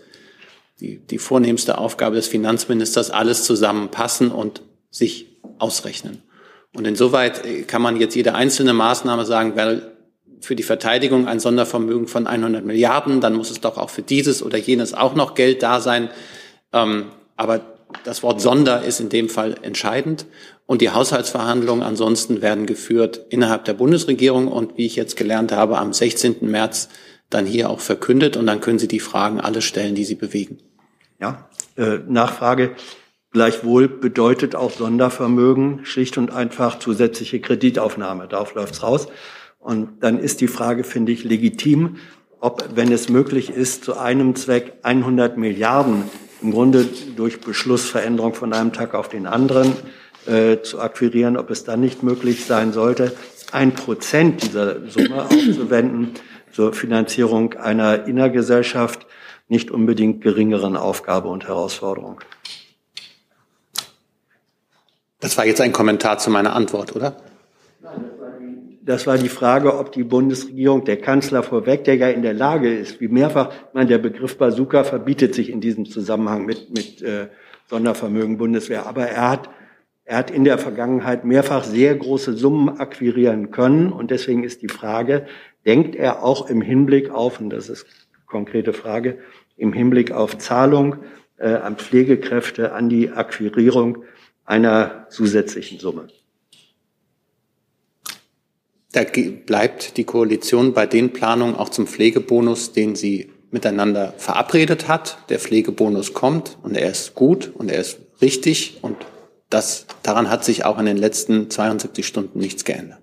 die, 0.81 0.98
die 0.98 1.16
vornehmste 1.16 1.78
Aufgabe 1.78 2.16
des 2.16 2.28
Finanzministers, 2.28 3.10
alles 3.10 3.44
zusammenpassen 3.44 4.32
und 4.32 4.60
sich 4.90 5.39
ausrechnen. 5.59 6.23
Und 6.74 6.86
insoweit 6.86 7.69
kann 7.69 7.81
man 7.81 7.98
jetzt 7.98 8.15
jede 8.15 8.35
einzelne 8.35 8.74
Maßnahme 8.74 9.24
sagen, 9.24 9.56
weil 9.56 9.93
für 10.43 10.56
die 10.56 10.62
Verteidigung 10.62 11.27
ein 11.27 11.40
Sondervermögen 11.40 12.06
von 12.06 12.27
100 12.27 12.66
Milliarden, 12.66 13.23
dann 13.23 13.35
muss 13.35 13.51
es 13.51 13.62
doch 13.62 13.78
auch 13.78 13.89
für 13.89 14.02
dieses 14.02 14.43
oder 14.43 14.59
jenes 14.59 14.93
auch 14.93 15.15
noch 15.15 15.35
Geld 15.35 15.62
da 15.62 15.81
sein. 15.81 16.10
Ähm, 16.74 17.06
aber 17.39 17.77
das 18.05 18.23
Wort 18.23 18.40
Sonder 18.40 18.82
ist 18.82 19.01
in 19.01 19.09
dem 19.09 19.28
Fall 19.28 19.56
entscheidend. 19.62 20.27
Und 20.66 20.82
die 20.82 20.90
Haushaltsverhandlungen 20.90 21.82
ansonsten 21.82 22.43
werden 22.43 22.66
geführt 22.66 23.20
innerhalb 23.31 23.65
der 23.65 23.74
Bundesregierung 23.74 24.48
und 24.48 24.77
wie 24.77 24.86
ich 24.86 24.97
jetzt 24.97 25.16
gelernt 25.16 25.52
habe, 25.52 25.78
am 25.78 25.93
16. 25.93 26.36
März 26.43 26.89
dann 27.31 27.47
hier 27.47 27.70
auch 27.70 27.81
verkündet. 27.81 28.36
Und 28.36 28.47
dann 28.47 28.60
können 28.60 28.78
Sie 28.78 28.89
die 28.89 29.01
Fragen 29.01 29.40
alle 29.40 29.62
stellen, 29.62 29.94
die 29.94 30.05
Sie 30.05 30.15
bewegen. 30.15 30.59
Ja, 31.20 31.48
äh, 31.77 31.98
Nachfrage. 32.06 32.74
Gleichwohl 33.31 33.89
bedeutet 33.89 34.55
auch 34.55 34.70
Sondervermögen 34.70 35.85
schlicht 35.85 36.16
und 36.16 36.31
einfach 36.31 36.78
zusätzliche 36.78 37.40
Kreditaufnahme. 37.40 38.27
Darauf 38.28 38.55
läuft's 38.55 38.82
raus. 38.82 39.09
Und 39.59 40.02
dann 40.02 40.19
ist 40.19 40.40
die 40.40 40.48
Frage, 40.48 40.85
finde 40.85 41.12
ich, 41.12 41.24
legitim, 41.24 41.97
ob, 42.40 42.70
wenn 42.74 42.93
es 42.93 43.09
möglich 43.09 43.51
ist, 43.51 43.85
zu 43.85 43.98
einem 43.98 44.35
Zweck 44.35 44.74
100 44.82 45.36
Milliarden 45.36 46.05
im 46.43 46.52
Grunde 46.52 46.89
durch 47.16 47.40
Beschlussveränderung 47.40 48.35
von 48.35 48.52
einem 48.52 48.73
Tag 48.73 48.94
auf 48.94 49.09
den 49.09 49.27
anderen 49.27 49.74
äh, 50.27 50.59
zu 50.62 50.81
akquirieren, 50.81 51.36
ob 51.36 51.51
es 51.51 51.65
dann 51.65 51.81
nicht 51.81 52.02
möglich 52.02 52.44
sein 52.44 52.73
sollte, 52.73 53.12
ein 53.52 53.74
Prozent 53.74 54.43
dieser 54.43 54.86
Summe 54.89 55.24
aufzuwenden 55.24 56.15
zur 56.52 56.73
Finanzierung 56.73 57.55
einer 57.55 58.06
innergesellschaft 58.06 59.06
nicht 59.48 59.70
unbedingt 59.70 60.20
geringeren 60.20 60.77
Aufgabe 60.77 61.28
und 61.28 61.48
Herausforderung. 61.48 62.20
Das 65.20 65.36
war 65.36 65.47
jetzt 65.47 65.60
ein 65.60 65.73
Kommentar 65.73 66.19
zu 66.19 66.31
meiner 66.31 66.55
Antwort, 66.55 66.94
oder? 66.94 67.16
Das 68.89 69.06
war 69.06 69.19
die 69.19 69.28
Frage, 69.28 69.78
ob 69.78 69.93
die 69.93 70.02
Bundesregierung, 70.02 70.82
der 70.82 70.97
Kanzler 70.97 71.43
vorweg, 71.43 71.85
der 71.85 71.97
ja 71.97 72.09
in 72.09 72.23
der 72.23 72.32
Lage 72.32 72.74
ist, 72.74 73.02
wie 73.02 73.09
mehrfach, 73.09 73.51
ich 73.51 73.74
meine, 73.74 73.86
der 73.86 73.98
Begriff 73.98 74.39
Bazooka 74.39 74.82
verbietet 74.82 75.35
sich 75.35 75.51
in 75.51 75.60
diesem 75.60 75.85
Zusammenhang 75.85 76.47
mit, 76.47 76.70
mit 76.70 77.02
äh, 77.02 77.27
Sondervermögen 77.66 78.39
Bundeswehr, 78.39 78.86
aber 78.86 79.06
er 79.06 79.28
hat, 79.28 79.51
er 80.06 80.16
hat 80.16 80.31
in 80.31 80.44
der 80.44 80.56
Vergangenheit 80.56 81.27
mehrfach 81.27 81.65
sehr 81.65 81.94
große 81.97 82.32
Summen 82.32 82.81
akquirieren 82.81 83.51
können 83.51 83.93
und 83.93 84.10
deswegen 84.10 84.43
ist 84.43 84.62
die 84.62 84.69
Frage, 84.69 85.27
denkt 85.66 85.94
er 85.94 86.23
auch 86.23 86.48
im 86.48 86.62
Hinblick 86.62 87.10
auf, 87.10 87.40
und 87.40 87.51
das 87.51 87.69
ist 87.69 87.85
konkrete 88.24 88.73
Frage, 88.73 89.19
im 89.59 89.74
Hinblick 89.74 90.12
auf 90.12 90.39
Zahlung 90.39 90.97
äh, 91.36 91.48
an 91.48 91.77
Pflegekräfte, 91.77 92.73
an 92.73 92.89
die 92.89 93.10
Akquirierung 93.10 94.05
einer 94.47 95.09
zusätzlichen 95.10 95.78
Summe? 95.78 96.09
Da 98.93 99.05
bleibt 99.05 99.97
die 99.97 100.05
Koalition 100.05 100.73
bei 100.73 100.86
den 100.86 101.12
Planungen 101.12 101.56
auch 101.56 101.69
zum 101.69 101.86
Pflegebonus, 101.86 102.73
den 102.73 102.97
sie 102.97 103.31
miteinander 103.51 104.15
verabredet 104.16 104.89
hat. 104.89 105.19
Der 105.28 105.39
Pflegebonus 105.39 106.15
kommt 106.15 106.56
und 106.62 106.77
er 106.77 106.90
ist 106.90 107.15
gut 107.15 107.52
und 107.55 107.70
er 107.70 107.81
ist 107.81 107.98
richtig 108.20 108.78
und 108.82 108.97
das, 109.51 109.86
daran 110.02 110.28
hat 110.28 110.44
sich 110.44 110.65
auch 110.65 110.78
in 110.78 110.86
den 110.86 110.97
letzten 110.98 111.51
72 111.51 112.06
Stunden 112.06 112.39
nichts 112.39 112.65
geändert. 112.65 112.98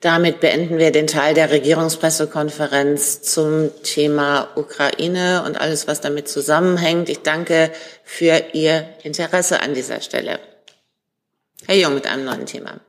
Damit 0.00 0.40
beenden 0.40 0.78
wir 0.78 0.90
den 0.90 1.06
Teil 1.06 1.32
der 1.32 1.52
Regierungspressekonferenz 1.52 3.22
zum 3.22 3.70
Thema 3.84 4.48
Ukraine 4.56 5.44
und 5.46 5.60
alles, 5.60 5.86
was 5.86 6.00
damit 6.00 6.26
zusammenhängt. 6.26 7.08
Ich 7.08 7.20
danke 7.20 7.70
für 8.02 8.42
Ihr 8.52 8.84
Interesse 9.04 9.60
an 9.60 9.74
dieser 9.74 10.00
Stelle. 10.00 10.40
Herr 11.66 11.76
Jung 11.76 11.94
mit 11.94 12.08
einem 12.08 12.24
neuen 12.24 12.46
Thema. 12.46 12.80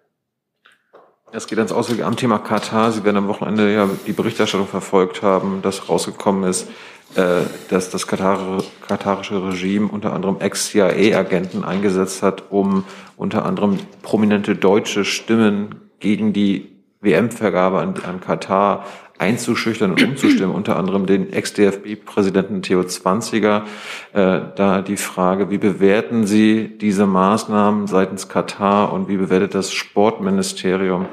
Es 1.36 1.48
geht 1.48 1.58
ans 1.58 1.72
Auswärtige 1.72 2.06
Amt 2.06 2.20
Thema 2.20 2.38
Katar. 2.38 2.92
Sie 2.92 3.04
werden 3.04 3.18
am 3.18 3.28
Wochenende 3.28 3.74
ja 3.74 3.90
die 4.06 4.14
Berichterstattung 4.14 4.68
verfolgt 4.68 5.24
haben, 5.24 5.64
dass 5.64 5.90
rausgekommen 5.90 6.48
ist, 6.48 6.70
äh, 7.16 7.42
dass 7.70 7.90
das 7.90 8.06
katarische 8.06 9.44
Regime 9.44 9.88
unter 9.88 10.14
anderem 10.14 10.40
Ex-CIA-Agenten 10.40 11.64
eingesetzt 11.64 12.22
hat, 12.22 12.52
um 12.52 12.84
unter 13.18 13.46
anderem 13.46 13.80
prominente 14.04 14.56
deutsche 14.56 15.06
Stimmen 15.06 15.90
gegen 16.00 16.34
die 16.34 16.70
WM-Vergabe 17.02 17.80
an, 17.80 17.96
an 18.06 18.22
Katar 18.22 18.86
einzuschüchtern 19.24 19.92
und 19.92 20.04
umzustimmen, 20.04 20.54
unter 20.54 20.76
anderem 20.76 21.06
den 21.06 21.32
Ex-DFB-Präsidenten 21.32 22.62
Theo 22.62 22.84
Zwanziger. 22.84 23.66
Äh, 24.12 24.42
da 24.56 24.82
die 24.82 24.98
Frage, 24.98 25.50
wie 25.50 25.58
bewerten 25.58 26.28
Sie 26.28 26.78
diese 26.78 27.06
Maßnahmen 27.06 27.88
seitens 27.88 28.28
Katar 28.28 28.92
und 28.92 29.08
wie 29.08 29.16
bewertet 29.16 29.56
das 29.56 29.72
Sportministerium 29.72 31.08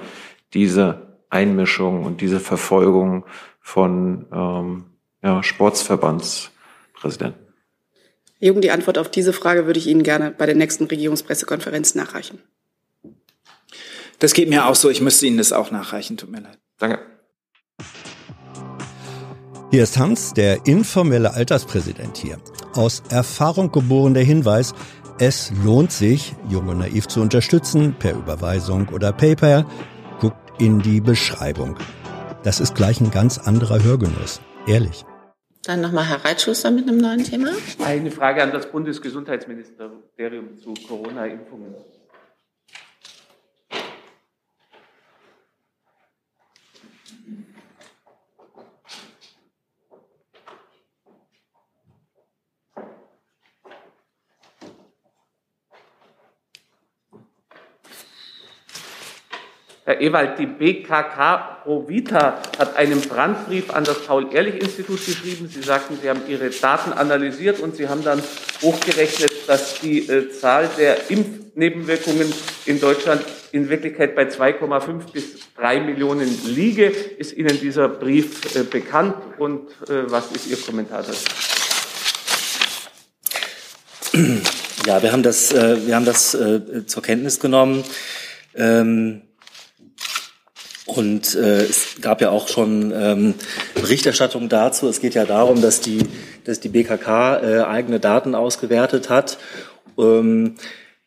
diese 0.52 1.06
Einmischung 1.30 2.04
und 2.04 2.20
diese 2.20 2.40
Verfolgung 2.40 3.24
von 3.60 4.26
ähm, 4.32 4.86
ja, 5.22 5.44
Sportsverbandspräsidenten? 5.44 7.46
Jung, 8.40 8.60
die 8.60 8.72
Antwort 8.72 8.98
auf 8.98 9.08
diese 9.08 9.32
Frage 9.32 9.66
würde 9.66 9.78
ich 9.78 9.86
Ihnen 9.86 10.02
gerne 10.02 10.34
bei 10.36 10.46
der 10.46 10.56
nächsten 10.56 10.86
Regierungspressekonferenz 10.86 11.94
nachreichen. 11.94 12.40
Das 14.18 14.34
geht 14.34 14.48
mir 14.48 14.66
auch 14.66 14.74
so. 14.74 14.90
Ich 14.90 15.00
müsste 15.00 15.26
Ihnen 15.26 15.38
das 15.38 15.52
auch 15.52 15.70
nachreichen. 15.70 16.16
Tut 16.16 16.30
mir 16.30 16.40
leid. 16.40 16.58
Danke. 16.78 16.98
Hier 19.70 19.84
ist 19.84 19.98
Hans, 19.98 20.34
der 20.34 20.66
informelle 20.66 21.32
Alterspräsident 21.32 22.16
hier. 22.16 22.38
Aus 22.74 23.04
Erfahrung 23.08 23.70
geboren 23.70 24.14
der 24.14 24.24
Hinweis, 24.24 24.74
es 25.20 25.52
lohnt 25.64 25.92
sich, 25.92 26.34
Junge 26.48 26.74
Naiv 26.74 27.06
zu 27.06 27.20
unterstützen, 27.20 27.94
per 27.96 28.14
Überweisung 28.14 28.88
oder 28.88 29.12
PayPal. 29.12 29.64
Guckt 30.18 30.60
in 30.60 30.80
die 30.80 31.00
Beschreibung. 31.00 31.76
Das 32.42 32.58
ist 32.58 32.74
gleich 32.74 33.00
ein 33.00 33.12
ganz 33.12 33.38
anderer 33.38 33.80
Hörgenuss. 33.80 34.40
Ehrlich. 34.66 35.04
Dann 35.62 35.82
nochmal 35.82 36.08
Herr 36.08 36.24
Reitschuster 36.24 36.72
mit 36.72 36.88
einem 36.88 36.98
neuen 36.98 37.22
Thema. 37.22 37.50
Eine 37.84 38.10
Frage 38.10 38.42
an 38.42 38.50
das 38.50 38.72
Bundesgesundheitsministerium 38.72 40.58
zu 40.58 40.74
Corona-Impfungen. 40.88 41.76
Herr 59.90 60.00
Ewald, 60.00 60.38
die 60.38 60.46
BKK 60.46 61.64
Provita 61.64 62.40
hat 62.60 62.76
einen 62.76 63.00
Brandbrief 63.00 63.70
an 63.70 63.82
das 63.82 64.06
Paul-Ehrlich-Institut 64.06 65.04
geschrieben. 65.04 65.50
Sie 65.52 65.62
sagten, 65.62 65.98
Sie 66.00 66.08
haben 66.08 66.20
Ihre 66.28 66.48
Daten 66.50 66.92
analysiert 66.92 67.58
und 67.58 67.74
Sie 67.74 67.88
haben 67.88 68.04
dann 68.04 68.22
hochgerechnet, 68.62 69.32
dass 69.48 69.80
die 69.80 70.08
äh, 70.08 70.30
Zahl 70.30 70.70
der 70.78 71.10
Impfnebenwirkungen 71.10 72.32
in 72.66 72.80
Deutschland 72.80 73.24
in 73.50 73.68
Wirklichkeit 73.68 74.14
bei 74.14 74.28
2,5 74.28 75.10
bis 75.12 75.24
3 75.56 75.80
Millionen 75.80 76.28
liege. 76.46 76.84
Ist 76.84 77.36
Ihnen 77.36 77.58
dieser 77.58 77.88
Brief 77.88 78.54
äh, 78.54 78.62
bekannt 78.62 79.16
und 79.38 79.70
äh, 79.88 80.08
was 80.08 80.30
ist 80.30 80.46
Ihr 80.48 80.56
Kommentar 80.56 81.02
dazu? 81.02 81.24
Ja, 84.86 85.02
wir 85.02 85.10
haben 85.10 85.24
das, 85.24 85.52
wir 85.52 85.94
haben 85.94 86.04
das 86.04 86.30
zur 86.86 87.02
Kenntnis 87.02 87.38
genommen. 87.38 87.84
Ähm, 88.54 89.22
und 90.96 91.34
äh, 91.34 91.62
es 91.62 92.00
gab 92.00 92.20
ja 92.20 92.30
auch 92.30 92.48
schon 92.48 92.92
ähm, 92.94 93.34
Berichterstattung 93.74 94.48
dazu. 94.48 94.88
Es 94.88 95.00
geht 95.00 95.14
ja 95.14 95.24
darum, 95.24 95.60
dass 95.62 95.80
die, 95.80 96.00
dass 96.44 96.60
die 96.60 96.68
BKK 96.68 97.36
äh, 97.36 97.60
eigene 97.62 98.00
Daten 98.00 98.34
ausgewertet 98.34 99.08
hat. 99.10 99.38
Ähm, 99.98 100.56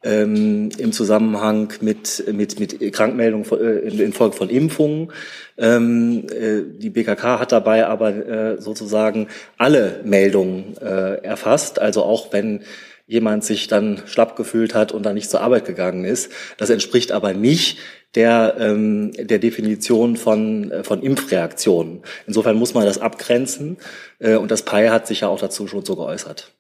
ähm, 0.04 0.70
im 0.78 0.92
Zusammenhang 0.92 1.74
mit, 1.82 2.26
mit, 2.32 2.60
mit 2.60 2.94
Krankmeldungen 2.94 3.50
äh, 3.52 4.04
infolge 4.04 4.36
von 4.36 4.50
Impfungen. 4.50 5.12
Ähm, 5.58 6.26
äh, 6.30 6.62
die 6.78 6.90
BKK 6.90 7.40
hat 7.40 7.52
dabei 7.52 7.88
aber 7.88 8.10
äh, 8.10 8.62
sozusagen 8.62 9.28
alle 9.58 10.02
Meldungen 10.04 10.76
äh, 10.82 11.24
erfasst, 11.24 11.80
also 11.80 12.04
auch 12.04 12.34
wenn 12.34 12.64
jemand 13.06 13.44
sich 13.44 13.68
dann 13.68 14.02
schlapp 14.06 14.36
gefühlt 14.36 14.74
hat 14.74 14.92
und 14.92 15.04
dann 15.04 15.16
nicht 15.16 15.30
zur 15.30 15.42
Arbeit 15.42 15.66
gegangen 15.66 16.06
ist. 16.06 16.32
Das 16.58 16.70
entspricht 16.70 17.12
aber 17.12 17.34
nicht 17.34 17.78
der, 18.16 18.56
ähm, 18.60 19.12
der 19.14 19.40
Definition 19.40 20.16
von, 20.16 20.72
äh, 20.72 20.84
von 20.84 21.02
Impfreaktionen. 21.02 22.04
Insofern 22.28 22.56
muss 22.56 22.74
man 22.74 22.86
das 22.86 23.00
abgrenzen 23.00 23.78
äh, 24.20 24.36
und 24.36 24.52
das 24.52 24.64
PAI 24.64 24.90
hat 24.90 25.08
sich 25.08 25.22
ja 25.22 25.28
auch 25.28 25.40
dazu 25.40 25.68
schon 25.68 25.84
so 25.84 25.96
geäußert. 25.96 26.52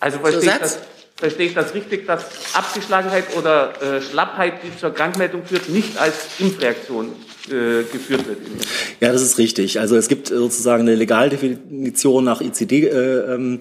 Also 0.00 0.18
verstehe 0.18 0.50
ich, 0.50 0.58
das, 0.58 0.78
verstehe 1.16 1.46
ich 1.46 1.54
das 1.54 1.74
richtig, 1.74 2.06
dass 2.06 2.24
Abgeschlagenheit 2.54 3.36
oder 3.36 3.72
äh, 3.82 4.00
Schlappheit, 4.00 4.54
die 4.62 4.78
zur 4.78 4.92
Krankmeldung 4.92 5.44
führt, 5.44 5.68
nicht 5.68 5.98
als 5.98 6.14
Impfreaktion 6.38 7.12
äh, 7.48 7.84
geführt 7.90 8.26
wird? 8.26 8.38
Ja, 9.00 9.12
das 9.12 9.22
ist 9.22 9.38
richtig. 9.38 9.80
Also 9.80 9.96
es 9.96 10.08
gibt 10.08 10.28
sozusagen 10.28 10.82
eine 10.82 10.94
Legaldefinition 10.94 12.24
nach 12.24 12.40
ICD. 12.40 12.86
Äh, 12.86 13.34
ähm, 13.34 13.58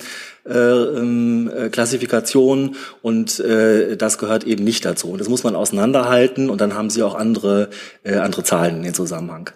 äh, 0.48 0.54
ähm, 0.54 1.52
äh, 1.56 1.70
Klassifikation 1.70 2.76
und 3.02 3.40
äh, 3.40 3.98
das 3.98 4.20
gehört 4.20 4.44
eben 4.44 4.64
nicht 4.64 4.86
dazu. 4.86 5.10
Und 5.10 5.20
das 5.20 5.28
muss 5.28 5.44
man 5.44 5.56
auseinanderhalten 5.56 6.52
und 6.52 6.62
dann 6.62 6.76
haben 6.76 6.92
Sie 6.92 7.02
auch 7.02 7.16
andere, 7.16 7.70
äh, 8.04 8.18
andere 8.18 8.44
Zahlen 8.44 8.78
in 8.78 8.84
den 8.84 8.94
Zusammenhang. 8.94 9.50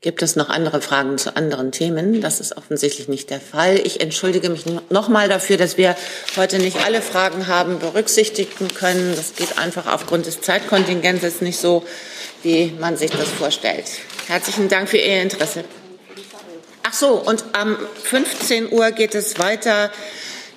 Gibt 0.00 0.22
es 0.22 0.36
noch 0.36 0.48
andere 0.48 0.80
Fragen 0.80 1.18
zu 1.18 1.34
anderen 1.34 1.72
Themen? 1.72 2.20
Das 2.20 2.38
ist 2.38 2.56
offensichtlich 2.56 3.08
nicht 3.08 3.30
der 3.30 3.40
Fall. 3.40 3.80
Ich 3.82 4.00
entschuldige 4.00 4.48
mich 4.48 4.64
nochmal 4.90 5.28
dafür, 5.28 5.56
dass 5.56 5.76
wir 5.76 5.96
heute 6.36 6.58
nicht 6.58 6.84
alle 6.84 7.02
Fragen 7.02 7.48
haben 7.48 7.80
berücksichtigen 7.80 8.68
können. 8.68 9.16
Das 9.16 9.34
geht 9.34 9.58
einfach 9.58 9.92
aufgrund 9.92 10.26
des 10.26 10.40
Zeitkontingentes 10.40 11.40
nicht 11.40 11.58
so, 11.58 11.84
wie 12.44 12.72
man 12.78 12.96
sich 12.96 13.10
das 13.10 13.28
vorstellt. 13.28 13.86
Herzlichen 14.28 14.68
Dank 14.68 14.88
für 14.88 14.98
Ihr 14.98 15.20
Interesse. 15.20 15.64
Ach 16.84 16.92
so, 16.92 17.14
und 17.14 17.44
am 17.54 17.76
15 18.04 18.70
Uhr 18.70 18.92
geht 18.92 19.16
es 19.16 19.40
weiter. 19.40 19.90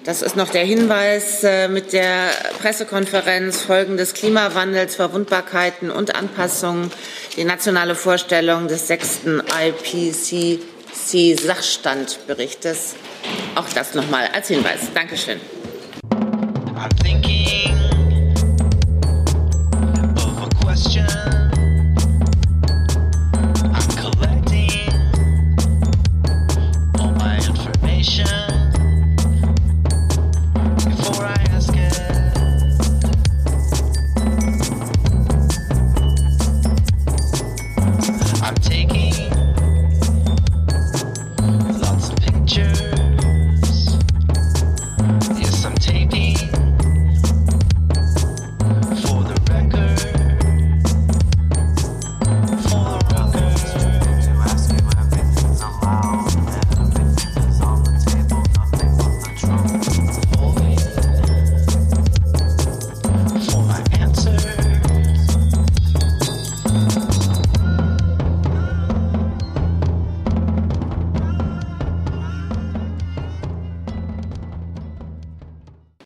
Das 0.04 0.24
ist 0.24 0.36
noch 0.36 0.50
der 0.50 0.66
Hinweis 0.66 1.44
äh, 1.44 1.68
mit 1.68 1.94
der 1.94 2.32
Pressekonferenz 2.60 3.62
Folgen 3.62 3.98
des 3.98 4.14
Klimawandels, 4.14 4.96
Verwundbarkeiten 4.96 5.92
und 5.92 6.16
Anpassungen, 6.16 6.92
die 7.38 7.44
nationale 7.44 7.94
Vorstellung 7.94 8.68
des 8.68 8.88
sechsten 8.88 9.42
IPCC 9.42 11.40
Sachstandberichtes. 11.40 12.96
Auch 13.56 13.70
das 13.76 13.94
nochmal 13.94 14.28
als 14.34 14.48
Hinweis. 14.48 14.92
Dankeschön. 14.94 15.40